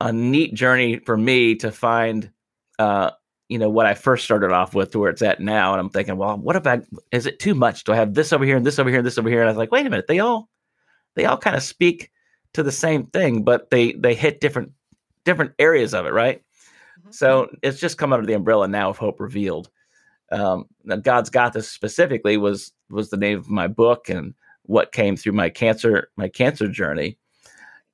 a 0.00 0.12
neat 0.12 0.54
journey 0.54 1.00
for 1.00 1.16
me 1.16 1.56
to 1.56 1.72
find 1.72 2.30
uh, 2.78 3.10
you 3.48 3.58
know 3.58 3.70
what 3.70 3.86
I 3.86 3.94
first 3.94 4.24
started 4.24 4.52
off 4.52 4.74
with 4.74 4.90
to 4.90 4.98
where 4.98 5.10
it's 5.10 5.22
at 5.22 5.40
now, 5.40 5.72
and 5.72 5.80
I'm 5.80 5.88
thinking, 5.88 6.16
well, 6.16 6.36
what 6.36 6.56
if 6.56 6.66
I 6.66 6.80
is 7.12 7.26
it 7.26 7.38
too 7.38 7.54
much? 7.54 7.84
Do 7.84 7.92
I 7.92 7.96
have 7.96 8.14
this 8.14 8.32
over 8.32 8.44
here 8.44 8.56
and 8.56 8.66
this 8.66 8.78
over 8.78 8.90
here 8.90 8.98
and 8.98 9.06
this 9.06 9.18
over 9.18 9.28
here? 9.28 9.40
And 9.40 9.48
I 9.48 9.52
was 9.52 9.58
like, 9.58 9.72
wait 9.72 9.86
a 9.86 9.90
minute, 9.90 10.06
they 10.06 10.18
all 10.18 10.48
they 11.16 11.24
all 11.24 11.38
kind 11.38 11.56
of 11.56 11.62
speak 11.62 12.10
to 12.52 12.62
the 12.62 12.72
same 12.72 13.06
thing, 13.06 13.42
but 13.42 13.70
they 13.70 13.92
they 13.92 14.14
hit 14.14 14.40
different 14.40 14.72
different 15.24 15.52
areas 15.58 15.94
of 15.94 16.04
it, 16.06 16.12
right? 16.12 16.42
Mm-hmm. 17.00 17.10
So 17.12 17.48
it's 17.62 17.80
just 17.80 17.98
come 17.98 18.12
under 18.12 18.26
the 18.26 18.34
umbrella 18.34 18.68
now 18.68 18.90
of 18.90 18.98
Hope 18.98 19.18
Revealed. 19.18 19.70
Um, 20.30 20.66
now 20.84 20.96
God's 20.96 21.30
got 21.30 21.54
this 21.54 21.70
specifically 21.70 22.36
was 22.36 22.72
was 22.90 23.08
the 23.08 23.16
name 23.16 23.38
of 23.38 23.48
my 23.48 23.66
book 23.66 24.10
and 24.10 24.34
what 24.64 24.92
came 24.92 25.16
through 25.16 25.32
my 25.32 25.48
cancer 25.48 26.10
my 26.16 26.28
cancer 26.28 26.68
journey, 26.68 27.16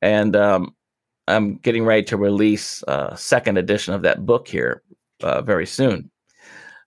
and 0.02 0.34
um, 0.34 0.74
I'm 1.28 1.58
getting 1.58 1.84
ready 1.84 2.02
to 2.04 2.16
release 2.16 2.82
a 2.88 3.16
second 3.16 3.56
edition 3.56 3.94
of 3.94 4.02
that 4.02 4.26
book 4.26 4.48
here 4.48 4.82
uh, 5.24 5.42
very 5.42 5.66
soon. 5.66 6.10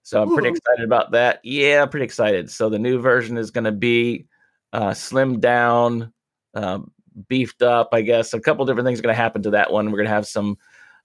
So 0.04 0.22
I'm 0.22 0.34
pretty 0.34 0.50
excited 0.50 0.86
about 0.86 1.12
that. 1.12 1.42
Yeah, 1.44 1.86
pretty 1.86 2.06
excited. 2.06 2.50
So 2.50 2.70
the 2.70 2.80
new 2.80 3.02
version 3.02 3.38
is 3.38 3.52
going 3.52 3.66
to 3.66 3.74
be 3.74 4.28
uh, 4.72 4.92
slimmed 4.92 5.42
down, 5.42 6.14
uh, 6.54 6.80
beefed 7.28 7.62
up. 7.62 7.90
I 7.92 8.02
guess 8.02 8.34
a 8.34 8.40
couple 8.40 8.66
different 8.66 8.86
things 8.86 9.00
are 9.00 9.02
going 9.02 9.14
to 9.14 9.22
happen 9.22 9.44
to 9.44 9.50
that 9.50 9.72
one. 9.74 9.88
We're 9.88 9.98
going 9.98 10.06
to 10.08 10.14
have 10.14 10.28
some 10.28 10.58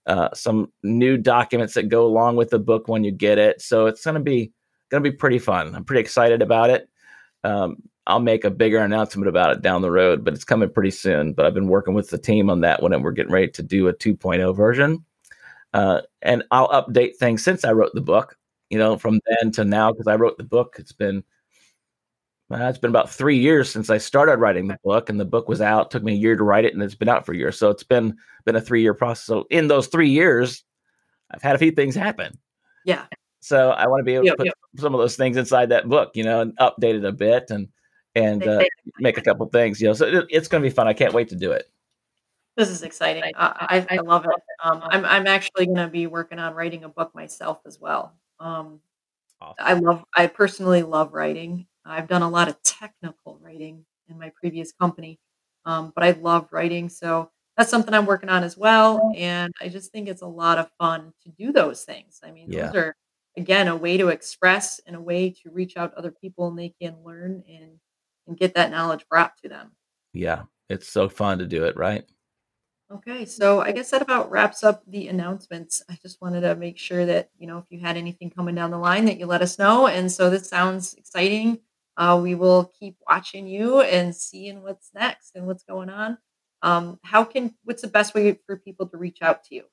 uh, 0.06 0.28
some 0.34 0.70
new 0.82 1.16
documents 1.16 1.74
that 1.74 1.88
go 1.88 2.06
along 2.06 2.36
with 2.36 2.50
the 2.50 2.58
book 2.58 2.86
when 2.86 3.02
you 3.02 3.10
get 3.10 3.38
it. 3.38 3.60
So 3.60 3.86
it's 3.86 4.04
going 4.04 4.14
to 4.14 4.20
be 4.20 4.52
going 4.90 5.02
to 5.02 5.10
be 5.10 5.16
pretty 5.16 5.38
fun. 5.38 5.74
I'm 5.74 5.84
pretty 5.84 6.00
excited 6.00 6.42
about 6.42 6.70
it. 6.70 6.88
Um, 7.42 7.76
I'll 8.06 8.20
make 8.20 8.44
a 8.44 8.50
bigger 8.50 8.78
announcement 8.78 9.28
about 9.28 9.52
it 9.52 9.62
down 9.62 9.82
the 9.82 9.90
road, 9.90 10.24
but 10.24 10.34
it's 10.34 10.44
coming 10.44 10.70
pretty 10.70 10.90
soon. 10.90 11.32
But 11.32 11.46
I've 11.46 11.54
been 11.54 11.68
working 11.68 11.94
with 11.94 12.10
the 12.10 12.18
team 12.18 12.50
on 12.50 12.60
that 12.60 12.82
one, 12.82 12.92
and 12.92 13.02
we're 13.02 13.12
getting 13.12 13.32
ready 13.32 13.48
to 13.48 13.62
do 13.62 13.88
a 13.88 13.94
2.0 13.94 14.54
version. 14.56 15.04
Uh, 15.72 16.02
and 16.20 16.44
I'll 16.50 16.68
update 16.68 17.16
things 17.16 17.42
since 17.42 17.64
I 17.64 17.72
wrote 17.72 17.92
the 17.94 18.00
book. 18.00 18.36
You 18.70 18.78
know, 18.78 18.96
from 18.96 19.20
then 19.26 19.50
to 19.52 19.64
now, 19.64 19.92
because 19.92 20.06
I 20.06 20.16
wrote 20.16 20.38
the 20.38 20.44
book, 20.44 20.76
it's 20.78 20.92
been 20.92 21.22
uh, 22.50 22.68
it's 22.68 22.78
been 22.78 22.90
about 22.90 23.10
three 23.10 23.38
years 23.38 23.70
since 23.70 23.88
I 23.88 23.98
started 23.98 24.36
writing 24.36 24.68
the 24.68 24.78
book, 24.84 25.08
and 25.08 25.18
the 25.18 25.24
book 25.24 25.48
was 25.48 25.60
out. 25.60 25.86
It 25.86 25.90
took 25.90 26.02
me 26.02 26.12
a 26.12 26.16
year 26.16 26.36
to 26.36 26.44
write 26.44 26.64
it, 26.64 26.74
and 26.74 26.82
it's 26.82 26.94
been 26.94 27.08
out 27.08 27.24
for 27.24 27.32
a 27.32 27.36
year. 27.36 27.52
So 27.52 27.70
it's 27.70 27.82
been 27.82 28.16
been 28.44 28.56
a 28.56 28.60
three 28.60 28.82
year 28.82 28.94
process. 28.94 29.24
So 29.24 29.46
in 29.50 29.68
those 29.68 29.86
three 29.86 30.08
years, 30.08 30.64
I've 31.30 31.42
had 31.42 31.54
a 31.54 31.58
few 31.58 31.70
things 31.70 31.94
happen. 31.94 32.38
Yeah. 32.84 33.06
So 33.40 33.70
I 33.70 33.86
want 33.88 34.00
to 34.00 34.04
be 34.04 34.14
able 34.14 34.26
to 34.26 34.36
put 34.36 34.48
some 34.78 34.94
of 34.94 35.00
those 35.00 35.16
things 35.16 35.36
inside 35.36 35.70
that 35.70 35.88
book, 35.88 36.12
you 36.14 36.24
know, 36.24 36.40
and 36.40 36.56
update 36.58 36.94
it 36.94 37.04
a 37.04 37.12
bit 37.12 37.50
and 37.50 37.68
and 38.14 38.46
uh, 38.46 38.62
make 38.98 39.16
a 39.16 39.22
couple 39.22 39.46
things, 39.46 39.80
you 39.80 39.88
know. 39.88 39.94
So 39.94 40.06
it, 40.06 40.26
it's 40.28 40.48
going 40.48 40.62
to 40.62 40.68
be 40.68 40.74
fun. 40.74 40.86
I 40.86 40.92
can't 40.92 41.14
wait 41.14 41.28
to 41.30 41.36
do 41.36 41.52
it. 41.52 41.70
This 42.56 42.68
is 42.68 42.82
exciting. 42.82 43.24
I, 43.34 43.84
I, 43.88 43.96
I 43.96 43.96
love 43.98 44.24
it. 44.24 44.30
Um, 44.62 44.82
I'm 44.84 45.04
I'm 45.04 45.26
actually 45.26 45.66
going 45.66 45.78
to 45.78 45.88
be 45.88 46.06
working 46.06 46.38
on 46.38 46.54
writing 46.54 46.84
a 46.84 46.88
book 46.88 47.14
myself 47.14 47.60
as 47.66 47.80
well. 47.80 48.14
Um, 48.40 48.80
awesome. 49.40 49.56
I 49.58 49.72
love. 49.74 50.04
I 50.14 50.26
personally 50.26 50.82
love 50.82 51.14
writing. 51.14 51.66
I've 51.84 52.08
done 52.08 52.22
a 52.22 52.28
lot 52.28 52.48
of 52.48 52.62
technical 52.62 53.38
writing 53.42 53.84
in 54.08 54.18
my 54.18 54.32
previous 54.38 54.72
company, 54.72 55.18
um, 55.64 55.92
but 55.94 56.04
I 56.04 56.10
love 56.10 56.48
writing. 56.52 56.88
So 56.88 57.30
that's 57.56 57.70
something 57.70 57.94
I'm 57.94 58.06
working 58.06 58.28
on 58.28 58.44
as 58.44 58.56
well. 58.56 59.12
And 59.16 59.52
I 59.60 59.68
just 59.68 59.92
think 59.92 60.08
it's 60.08 60.22
a 60.22 60.26
lot 60.26 60.58
of 60.58 60.70
fun 60.78 61.12
to 61.22 61.30
do 61.30 61.52
those 61.52 61.84
things. 61.84 62.20
I 62.22 62.30
mean, 62.30 62.50
yeah. 62.50 62.66
those 62.66 62.74
are 62.74 62.96
again 63.36 63.68
a 63.68 63.76
way 63.76 63.96
to 63.96 64.08
express 64.08 64.80
and 64.86 64.94
a 64.94 65.00
way 65.00 65.30
to 65.30 65.50
reach 65.50 65.76
out 65.76 65.92
to 65.92 65.98
other 65.98 66.10
people 66.10 66.48
and 66.48 66.58
they 66.58 66.74
can 66.80 66.96
learn 67.04 67.42
and 67.48 67.78
and 68.26 68.36
get 68.36 68.54
that 68.54 68.70
knowledge 68.70 69.06
brought 69.08 69.36
to 69.38 69.48
them. 69.48 69.72
Yeah, 70.12 70.42
it's 70.68 70.88
so 70.88 71.08
fun 71.08 71.38
to 71.38 71.46
do 71.46 71.64
it, 71.64 71.76
right? 71.76 72.04
Okay, 72.96 73.24
so 73.24 73.62
I 73.62 73.72
guess 73.72 73.90
that 73.90 74.02
about 74.02 74.30
wraps 74.30 74.62
up 74.62 74.82
the 74.86 75.08
announcements. 75.08 75.82
I 75.88 75.96
just 76.02 76.20
wanted 76.20 76.42
to 76.42 76.54
make 76.56 76.76
sure 76.78 77.06
that, 77.06 77.30
you 77.38 77.46
know, 77.46 77.56
if 77.56 77.64
you 77.70 77.80
had 77.80 77.96
anything 77.96 78.28
coming 78.28 78.54
down 78.54 78.70
the 78.70 78.78
line 78.78 79.06
that 79.06 79.18
you 79.18 79.24
let 79.24 79.40
us 79.40 79.58
know. 79.58 79.86
And 79.86 80.12
so 80.12 80.28
this 80.28 80.48
sounds 80.48 80.92
exciting. 80.94 81.60
Uh, 81.96 82.20
we 82.22 82.34
will 82.34 82.70
keep 82.78 82.96
watching 83.08 83.46
you 83.46 83.80
and 83.80 84.14
seeing 84.14 84.62
what's 84.62 84.90
next 84.94 85.32
and 85.34 85.46
what's 85.46 85.62
going 85.62 85.88
on. 85.88 86.18
Um, 86.60 86.98
how 87.02 87.24
can, 87.24 87.54
what's 87.64 87.80
the 87.80 87.88
best 87.88 88.14
way 88.14 88.38
for 88.46 88.56
people 88.58 88.86
to 88.88 88.98
reach 88.98 89.22
out 89.22 89.44
to 89.44 89.54
you? 89.54 89.64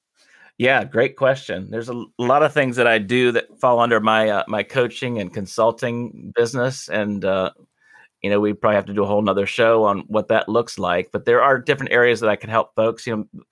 Yeah, 0.57 0.83
great 0.83 1.15
question. 1.17 1.69
There's 1.71 1.89
a 1.89 2.05
lot 2.17 2.43
of 2.43 2.53
things 2.53 2.77
that 2.77 2.87
I 2.87 2.99
do 2.99 3.31
that 3.33 3.59
fall 3.59 3.79
under 3.79 4.01
my 4.01 4.29
uh, 4.29 4.43
my 4.49 4.61
coaching 4.61 5.17
and 5.19 5.33
consulting 5.33 6.33
business, 6.35 6.89
and 6.89 7.23
uh, 7.23 7.51
you 8.21 8.29
know, 8.29 8.39
we 8.39 8.53
probably 8.53 8.75
have 8.75 8.85
to 8.85 8.93
do 8.93 9.03
a 9.03 9.07
whole 9.07 9.21
nother 9.21 9.45
show 9.45 9.83
on 9.83 9.99
what 10.07 10.27
that 10.27 10.49
looks 10.49 10.77
like. 10.77 11.11
But 11.11 11.25
there 11.25 11.41
are 11.41 11.59
different 11.59 11.91
areas 11.91 12.19
that 12.19 12.29
I 12.29 12.35
can 12.35 12.49
help 12.49 12.75
folks. 12.75 13.07
You 13.07 13.15
know, 13.17 13.43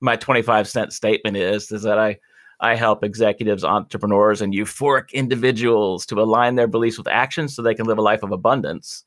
my 0.00 0.16
25 0.16 0.68
cent 0.68 0.92
statement 0.92 1.36
is 1.36 1.70
is 1.72 1.82
that 1.82 1.98
I 1.98 2.18
I 2.60 2.74
help 2.74 3.04
executives, 3.04 3.62
entrepreneurs, 3.62 4.40
and 4.40 4.52
euphoric 4.52 5.12
individuals 5.12 6.04
to 6.06 6.20
align 6.20 6.56
their 6.56 6.66
beliefs 6.66 6.98
with 6.98 7.06
actions 7.06 7.54
so 7.54 7.62
they 7.62 7.74
can 7.74 7.86
live 7.86 7.98
a 7.98 8.02
life 8.02 8.22
of 8.22 8.32
abundance. 8.32 9.04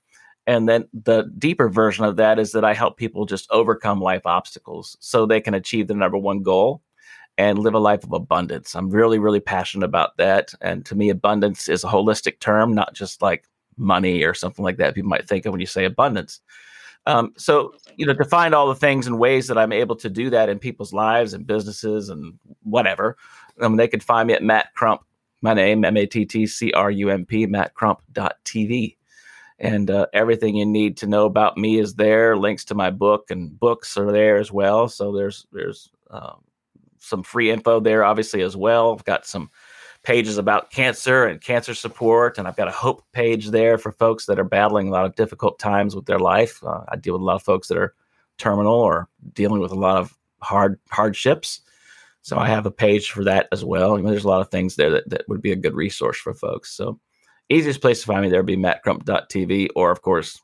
And 0.47 0.69
then 0.69 0.87
the 0.93 1.29
deeper 1.37 1.69
version 1.69 2.05
of 2.05 2.15
that 2.15 2.39
is 2.39 2.53
that 2.53 2.63
I 2.63 2.73
help 2.73 2.97
people 2.97 3.25
just 3.25 3.51
overcome 3.51 3.99
life 3.99 4.25
obstacles 4.25 4.97
so 4.99 5.25
they 5.25 5.41
can 5.41 5.53
achieve 5.53 5.87
their 5.87 5.97
number 5.97 6.17
one 6.17 6.43
goal 6.43 6.81
and 7.37 7.59
live 7.59 7.73
a 7.73 7.79
life 7.79 8.03
of 8.03 8.13
abundance. 8.13 8.75
I'm 8.75 8.89
really, 8.89 9.19
really 9.19 9.39
passionate 9.39 9.85
about 9.85 10.17
that. 10.17 10.53
And 10.61 10.85
to 10.85 10.95
me, 10.95 11.09
abundance 11.09 11.69
is 11.69 11.83
a 11.83 11.87
holistic 11.87 12.39
term, 12.39 12.73
not 12.73 12.93
just 12.93 13.21
like 13.21 13.45
money 13.77 14.23
or 14.23 14.33
something 14.33 14.63
like 14.63 14.77
that 14.77 14.95
people 14.95 15.09
might 15.09 15.27
think 15.27 15.45
of 15.45 15.51
when 15.51 15.61
you 15.61 15.67
say 15.67 15.85
abundance. 15.85 16.41
Um, 17.07 17.33
so, 17.35 17.73
you 17.95 18.05
know, 18.05 18.13
to 18.13 18.25
find 18.25 18.53
all 18.53 18.67
the 18.67 18.75
things 18.75 19.07
and 19.07 19.17
ways 19.17 19.47
that 19.47 19.57
I'm 19.57 19.73
able 19.73 19.95
to 19.97 20.09
do 20.09 20.29
that 20.29 20.49
in 20.49 20.59
people's 20.59 20.93
lives 20.93 21.33
and 21.33 21.47
businesses 21.47 22.09
and 22.09 22.37
whatever, 22.63 23.17
um, 23.59 23.75
they 23.75 23.87
could 23.87 24.03
find 24.03 24.27
me 24.27 24.33
at 24.33 24.43
Matt 24.43 24.73
Crump, 24.75 25.01
my 25.41 25.53
name, 25.53 25.83
M 25.83 25.97
A 25.97 26.05
T 26.05 26.25
T 26.25 26.45
C 26.45 26.71
R 26.73 26.91
U 26.91 27.09
M 27.09 27.25
P, 27.25 27.47
mattcrump.tv. 27.47 28.97
And 29.57 29.91
uh, 29.91 30.07
everything 30.13 30.55
you 30.55 30.65
need 30.65 30.97
to 30.97 31.07
know 31.07 31.25
about 31.25 31.57
me 31.57 31.79
is 31.79 31.95
there. 31.95 32.37
Links 32.37 32.65
to 32.65 32.75
my 32.75 32.89
book 32.89 33.29
and 33.29 33.59
books 33.59 33.97
are 33.97 34.11
there 34.11 34.37
as 34.37 34.51
well. 34.51 34.87
So 34.87 35.11
there's 35.11 35.45
there's 35.51 35.91
um, 36.09 36.43
some 36.99 37.23
free 37.23 37.51
info 37.51 37.79
there, 37.79 38.03
obviously 38.03 38.41
as 38.41 38.55
well. 38.55 38.93
I've 38.93 39.05
got 39.05 39.25
some 39.25 39.49
pages 40.03 40.37
about 40.37 40.71
cancer 40.71 41.25
and 41.25 41.41
cancer 41.41 41.75
support. 41.75 42.37
And 42.37 42.47
I've 42.47 42.55
got 42.55 42.67
a 42.67 42.71
hope 42.71 43.03
page 43.11 43.49
there 43.49 43.77
for 43.77 43.91
folks 43.91 44.25
that 44.25 44.39
are 44.39 44.43
battling 44.43 44.87
a 44.87 44.91
lot 44.91 45.05
of 45.05 45.15
difficult 45.15 45.59
times 45.59 45.95
with 45.95 46.05
their 46.05 46.19
life. 46.19 46.63
Uh, 46.63 46.81
I 46.89 46.95
deal 46.95 47.13
with 47.13 47.21
a 47.21 47.25
lot 47.25 47.35
of 47.35 47.43
folks 47.43 47.67
that 47.67 47.77
are 47.77 47.93
terminal 48.37 48.73
or 48.73 49.07
dealing 49.33 49.61
with 49.61 49.71
a 49.71 49.75
lot 49.75 49.97
of 49.97 50.17
hard 50.41 50.79
hardships. 50.89 51.61
So 52.23 52.37
I 52.37 52.47
have 52.47 52.65
a 52.65 52.71
page 52.71 53.11
for 53.11 53.23
that 53.23 53.47
as 53.51 53.63
well. 53.63 53.93
I 53.93 53.97
mean, 53.97 54.05
there's 54.05 54.25
a 54.25 54.29
lot 54.29 54.41
of 54.41 54.49
things 54.49 54.75
there 54.75 54.91
that, 54.91 55.09
that 55.09 55.27
would 55.27 55.41
be 55.41 55.51
a 55.51 55.55
good 55.55 55.75
resource 55.75 56.17
for 56.17 56.33
folks. 56.33 56.71
So 56.71 56.99
easiest 57.49 57.81
place 57.81 58.01
to 58.01 58.07
find 58.07 58.21
me 58.21 58.29
there 58.29 58.39
would 58.39 58.45
be 58.45 58.57
mattcrump.tv 58.57 59.69
or 59.75 59.91
of 59.91 60.01
course, 60.01 60.39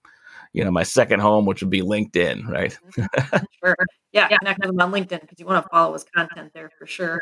you 0.54 0.64
know, 0.64 0.72
my 0.72 0.84
second 0.84 1.20
home, 1.20 1.46
which 1.46 1.62
would 1.62 1.70
be 1.70 1.82
LinkedIn, 1.82 2.48
right? 2.48 2.78
Mm-hmm. 2.98 3.38
sure. 3.64 3.76
Yeah, 4.12 4.28
connect 4.28 4.60
with 4.60 4.70
them 4.70 4.82
on 4.82 4.92
LinkedIn 4.92 5.22
because 5.22 5.40
you 5.40 5.46
want 5.46 5.64
to 5.64 5.70
follow 5.70 5.94
his 5.94 6.04
content 6.04 6.52
there 6.54 6.72
for 6.80 6.88
sure. 6.88 7.20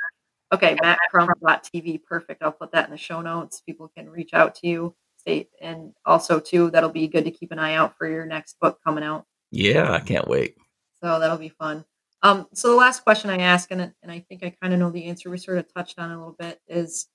Okay, 0.53 0.77
Matt 0.81 0.99
TV. 1.11 2.01
Perfect. 2.03 2.43
I'll 2.43 2.51
put 2.51 2.71
that 2.71 2.85
in 2.85 2.91
the 2.91 2.97
show 2.97 3.21
notes. 3.21 3.61
People 3.61 3.91
can 3.95 4.09
reach 4.09 4.33
out 4.33 4.55
to 4.55 4.67
you. 4.67 4.95
State 5.17 5.49
and 5.59 5.91
also 6.05 6.39
too, 6.39 6.69
that'll 6.69 6.91
be 6.91 7.07
good 7.07 7.25
to 7.25 7.31
keep 7.31 7.51
an 7.51 7.57
eye 7.57 7.73
out 7.73 7.97
for 7.97 8.07
your 8.07 8.27
next 8.27 8.59
book 8.59 8.79
coming 8.85 9.03
out. 9.03 9.25
Yeah, 9.49 9.91
I 9.91 9.99
can't 9.99 10.27
wait. 10.27 10.55
So 11.01 11.19
that'll 11.19 11.37
be 11.37 11.49
fun. 11.49 11.83
Um, 12.21 12.47
so 12.53 12.69
the 12.69 12.75
last 12.75 13.03
question 13.03 13.29
I 13.29 13.37
ask, 13.37 13.71
and 13.71 13.81
and 13.81 14.11
I 14.11 14.19
think 14.19 14.43
I 14.43 14.55
kind 14.61 14.73
of 14.73 14.79
know 14.79 14.91
the 14.91 15.05
answer. 15.05 15.29
We 15.29 15.37
sort 15.37 15.57
of 15.57 15.71
touched 15.73 15.99
on 15.99 16.11
a 16.11 16.17
little 16.17 16.35
bit. 16.37 16.59
Is 16.67 17.07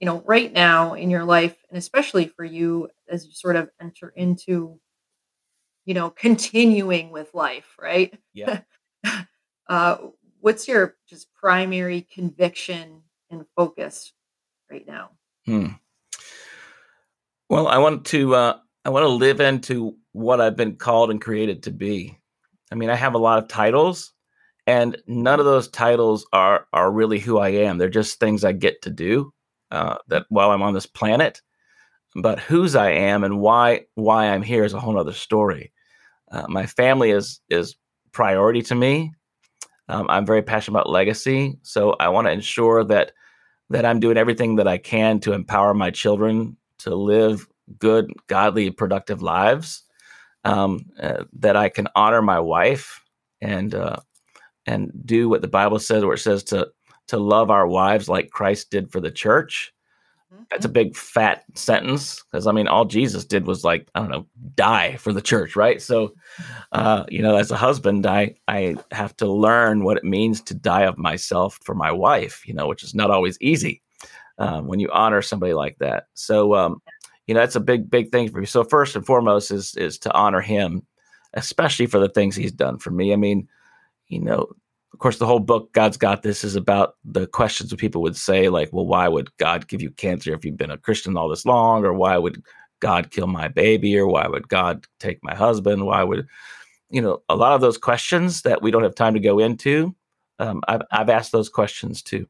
you 0.00 0.06
know 0.06 0.22
right 0.26 0.52
now 0.52 0.94
in 0.94 1.10
your 1.10 1.24
life, 1.24 1.56
and 1.68 1.78
especially 1.78 2.26
for 2.26 2.44
you 2.44 2.88
as 3.08 3.26
you 3.26 3.32
sort 3.32 3.56
of 3.56 3.70
enter 3.80 4.10
into, 4.16 4.78
you 5.84 5.94
know, 5.94 6.10
continuing 6.10 7.10
with 7.10 7.34
life, 7.34 7.76
right? 7.80 8.12
Yeah. 8.34 8.60
uh, 9.68 9.96
what's 10.42 10.68
your 10.68 10.96
just 11.08 11.32
primary 11.34 12.06
conviction 12.12 13.02
and 13.30 13.46
focus 13.56 14.12
right 14.70 14.86
now? 14.86 15.10
Hmm. 15.46 15.68
Well, 17.48 17.68
I 17.68 17.78
want 17.78 18.04
to 18.06 18.34
uh, 18.34 18.58
I 18.84 18.90
want 18.90 19.04
to 19.04 19.08
live 19.08 19.40
into 19.40 19.96
what 20.12 20.40
I've 20.40 20.56
been 20.56 20.76
called 20.76 21.10
and 21.10 21.20
created 21.20 21.62
to 21.64 21.70
be. 21.70 22.18
I 22.70 22.74
mean, 22.74 22.90
I 22.90 22.96
have 22.96 23.14
a 23.14 23.18
lot 23.18 23.38
of 23.38 23.48
titles, 23.48 24.12
and 24.66 24.96
none 25.06 25.38
of 25.38 25.46
those 25.46 25.68
titles 25.68 26.26
are 26.32 26.66
are 26.72 26.90
really 26.90 27.18
who 27.18 27.38
I 27.38 27.50
am. 27.50 27.78
They're 27.78 27.88
just 27.88 28.18
things 28.18 28.44
I 28.44 28.52
get 28.52 28.82
to 28.82 28.90
do 28.90 29.32
uh, 29.70 29.96
that 30.08 30.26
while 30.28 30.50
I'm 30.50 30.62
on 30.62 30.74
this 30.74 30.86
planet. 30.86 31.40
But 32.14 32.40
whose 32.40 32.74
I 32.76 32.90
am 32.90 33.24
and 33.24 33.40
why 33.40 33.86
why 33.94 34.28
I'm 34.28 34.42
here 34.42 34.64
is 34.64 34.74
a 34.74 34.80
whole 34.80 34.98
other 34.98 35.14
story. 35.14 35.72
Uh, 36.30 36.46
my 36.48 36.66
family 36.66 37.10
is 37.10 37.40
is 37.48 37.76
priority 38.12 38.62
to 38.62 38.74
me. 38.74 39.12
Um, 39.88 40.06
I'm 40.08 40.26
very 40.26 40.42
passionate 40.42 40.78
about 40.78 40.90
legacy, 40.90 41.58
so 41.62 41.96
I 41.98 42.08
want 42.08 42.26
to 42.26 42.32
ensure 42.32 42.84
that 42.84 43.12
that 43.70 43.84
I'm 43.84 44.00
doing 44.00 44.16
everything 44.16 44.56
that 44.56 44.68
I 44.68 44.78
can 44.78 45.18
to 45.20 45.32
empower 45.32 45.72
my 45.72 45.90
children 45.90 46.56
to 46.78 46.94
live 46.94 47.48
good, 47.78 48.12
godly, 48.26 48.70
productive 48.70 49.22
lives. 49.22 49.82
Um, 50.44 50.86
uh, 51.00 51.24
that 51.38 51.56
I 51.56 51.68
can 51.68 51.86
honor 51.94 52.20
my 52.20 52.40
wife 52.40 53.00
and 53.40 53.74
uh, 53.74 53.96
and 54.66 54.90
do 55.04 55.28
what 55.28 55.40
the 55.40 55.48
Bible 55.48 55.78
says, 55.78 56.04
where 56.04 56.14
it 56.14 56.18
says 56.18 56.42
to 56.44 56.68
to 57.08 57.18
love 57.18 57.50
our 57.50 57.66
wives 57.66 58.08
like 58.08 58.30
Christ 58.30 58.70
did 58.70 58.90
for 58.90 59.00
the 59.00 59.10
church. 59.10 59.72
That's 60.50 60.66
a 60.66 60.70
big 60.70 60.94
fat 60.96 61.44
sentence 61.54 62.22
because 62.22 62.46
I 62.46 62.52
mean, 62.52 62.68
all 62.68 62.84
Jesus 62.84 63.24
did 63.24 63.46
was 63.46 63.64
like 63.64 63.88
I 63.94 64.00
don't 64.00 64.10
know, 64.10 64.26
die 64.54 64.96
for 64.96 65.12
the 65.12 65.22
church, 65.22 65.56
right? 65.56 65.80
So, 65.80 66.14
uh, 66.72 67.04
you 67.08 67.22
know, 67.22 67.36
as 67.36 67.50
a 67.50 67.56
husband, 67.56 68.06
I 68.06 68.34
I 68.48 68.76
have 68.90 69.16
to 69.18 69.26
learn 69.26 69.82
what 69.82 69.96
it 69.96 70.04
means 70.04 70.42
to 70.42 70.54
die 70.54 70.82
of 70.82 70.98
myself 70.98 71.58
for 71.64 71.74
my 71.74 71.90
wife, 71.90 72.46
you 72.46 72.54
know, 72.54 72.68
which 72.68 72.82
is 72.82 72.94
not 72.94 73.10
always 73.10 73.38
easy 73.40 73.82
um, 74.38 74.66
when 74.66 74.80
you 74.80 74.90
honor 74.90 75.22
somebody 75.22 75.54
like 75.54 75.78
that. 75.78 76.04
So, 76.14 76.54
um, 76.54 76.82
you 77.26 77.34
know, 77.34 77.40
that's 77.40 77.56
a 77.56 77.60
big 77.60 77.90
big 77.90 78.10
thing 78.10 78.28
for 78.28 78.40
me. 78.40 78.46
So 78.46 78.64
first 78.64 78.96
and 78.96 79.06
foremost 79.06 79.50
is 79.50 79.74
is 79.76 79.98
to 80.00 80.12
honor 80.12 80.40
him, 80.40 80.82
especially 81.34 81.86
for 81.86 81.98
the 81.98 82.08
things 82.08 82.36
he's 82.36 82.52
done 82.52 82.78
for 82.78 82.90
me. 82.90 83.12
I 83.12 83.16
mean, 83.16 83.48
you 84.08 84.20
know, 84.20 84.48
of 84.92 84.98
course, 84.98 85.18
the 85.18 85.26
whole 85.26 85.40
book, 85.40 85.72
God's 85.72 85.96
Got 85.96 86.22
This, 86.22 86.44
is 86.44 86.54
about 86.54 86.96
the 87.04 87.26
questions 87.26 87.70
that 87.70 87.78
people 87.78 88.02
would 88.02 88.16
say, 88.16 88.48
like, 88.48 88.70
well, 88.72 88.86
why 88.86 89.08
would 89.08 89.34
God 89.38 89.66
give 89.68 89.80
you 89.80 89.90
cancer 89.90 90.34
if 90.34 90.44
you've 90.44 90.58
been 90.58 90.70
a 90.70 90.76
Christian 90.76 91.16
all 91.16 91.28
this 91.28 91.46
long? 91.46 91.84
Or 91.84 91.94
why 91.94 92.18
would 92.18 92.42
God 92.80 93.10
kill 93.10 93.26
my 93.26 93.48
baby? 93.48 93.96
Or 93.98 94.06
why 94.06 94.26
would 94.26 94.48
God 94.48 94.86
take 95.00 95.18
my 95.22 95.34
husband? 95.34 95.86
Why 95.86 96.02
would, 96.02 96.26
you 96.90 97.00
know, 97.00 97.22
a 97.28 97.36
lot 97.36 97.54
of 97.54 97.62
those 97.62 97.78
questions 97.78 98.42
that 98.42 98.60
we 98.60 98.70
don't 98.70 98.82
have 98.82 98.94
time 98.94 99.14
to 99.14 99.20
go 99.20 99.38
into. 99.38 99.94
Um, 100.38 100.60
I've, 100.68 100.82
I've 100.90 101.10
asked 101.10 101.32
those 101.32 101.48
questions 101.48 102.02
too. 102.02 102.28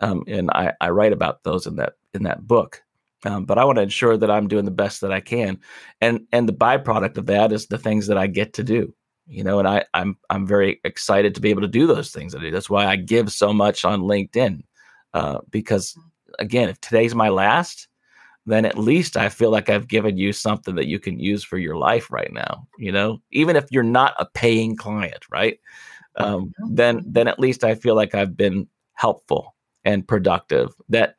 Um, 0.00 0.22
and 0.28 0.50
I, 0.50 0.74
I 0.80 0.90
write 0.90 1.12
about 1.12 1.42
those 1.42 1.66
in 1.66 1.76
that 1.76 1.94
in 2.14 2.22
that 2.24 2.46
book. 2.46 2.82
Um, 3.24 3.46
but 3.46 3.58
I 3.58 3.64
want 3.64 3.76
to 3.76 3.82
ensure 3.82 4.16
that 4.16 4.30
I'm 4.30 4.46
doing 4.46 4.66
the 4.66 4.70
best 4.70 5.00
that 5.00 5.10
I 5.10 5.20
can, 5.20 5.58
and 6.02 6.26
and 6.32 6.46
the 6.46 6.52
byproduct 6.52 7.16
of 7.16 7.26
that 7.26 7.50
is 7.50 7.66
the 7.66 7.78
things 7.78 8.06
that 8.08 8.18
I 8.18 8.26
get 8.26 8.52
to 8.54 8.62
do 8.62 8.92
you 9.26 9.42
know 9.42 9.58
and 9.58 9.68
i 9.68 9.84
i'm 9.94 10.16
i'm 10.30 10.46
very 10.46 10.80
excited 10.84 11.34
to 11.34 11.40
be 11.40 11.50
able 11.50 11.62
to 11.62 11.68
do 11.68 11.86
those 11.86 12.10
things 12.10 12.34
I 12.34 12.40
do. 12.40 12.50
that's 12.50 12.70
why 12.70 12.86
i 12.86 12.96
give 12.96 13.32
so 13.32 13.52
much 13.52 13.84
on 13.84 14.02
linkedin 14.02 14.62
uh, 15.14 15.38
because 15.50 15.94
mm. 15.94 16.02
again 16.38 16.68
if 16.68 16.80
today's 16.80 17.14
my 17.14 17.28
last 17.28 17.88
then 18.46 18.64
at 18.64 18.78
least 18.78 19.16
i 19.16 19.28
feel 19.28 19.50
like 19.50 19.68
i've 19.68 19.88
given 19.88 20.16
you 20.16 20.32
something 20.32 20.74
that 20.76 20.86
you 20.86 20.98
can 20.98 21.18
use 21.18 21.42
for 21.42 21.58
your 21.58 21.76
life 21.76 22.10
right 22.10 22.32
now 22.32 22.66
you 22.78 22.92
know 22.92 23.20
even 23.32 23.56
if 23.56 23.66
you're 23.70 23.82
not 23.82 24.14
a 24.18 24.26
paying 24.26 24.76
client 24.76 25.24
right 25.30 25.58
um, 26.18 26.54
then 26.70 27.02
then 27.06 27.28
at 27.28 27.38
least 27.38 27.64
i 27.64 27.74
feel 27.74 27.94
like 27.94 28.14
i've 28.14 28.36
been 28.36 28.66
helpful 28.94 29.54
and 29.84 30.06
productive 30.06 30.72
that 30.88 31.16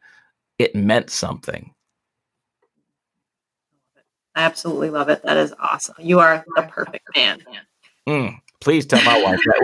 it 0.57 0.75
meant 0.75 1.09
something 1.09 1.73
I 4.35 4.41
absolutely 4.41 4.91
love 4.91 5.09
it. 5.09 5.23
That 5.23 5.37
is 5.37 5.51
awesome. 5.59 5.95
You 5.97 6.19
are 6.19 6.45
the 6.55 6.61
perfect 6.61 7.07
man. 7.15 7.39
Mm. 8.07 8.37
Please 8.61 8.85
tell 8.85 9.03
my 9.03 9.21
wife 9.21 9.39
that. 9.45 9.61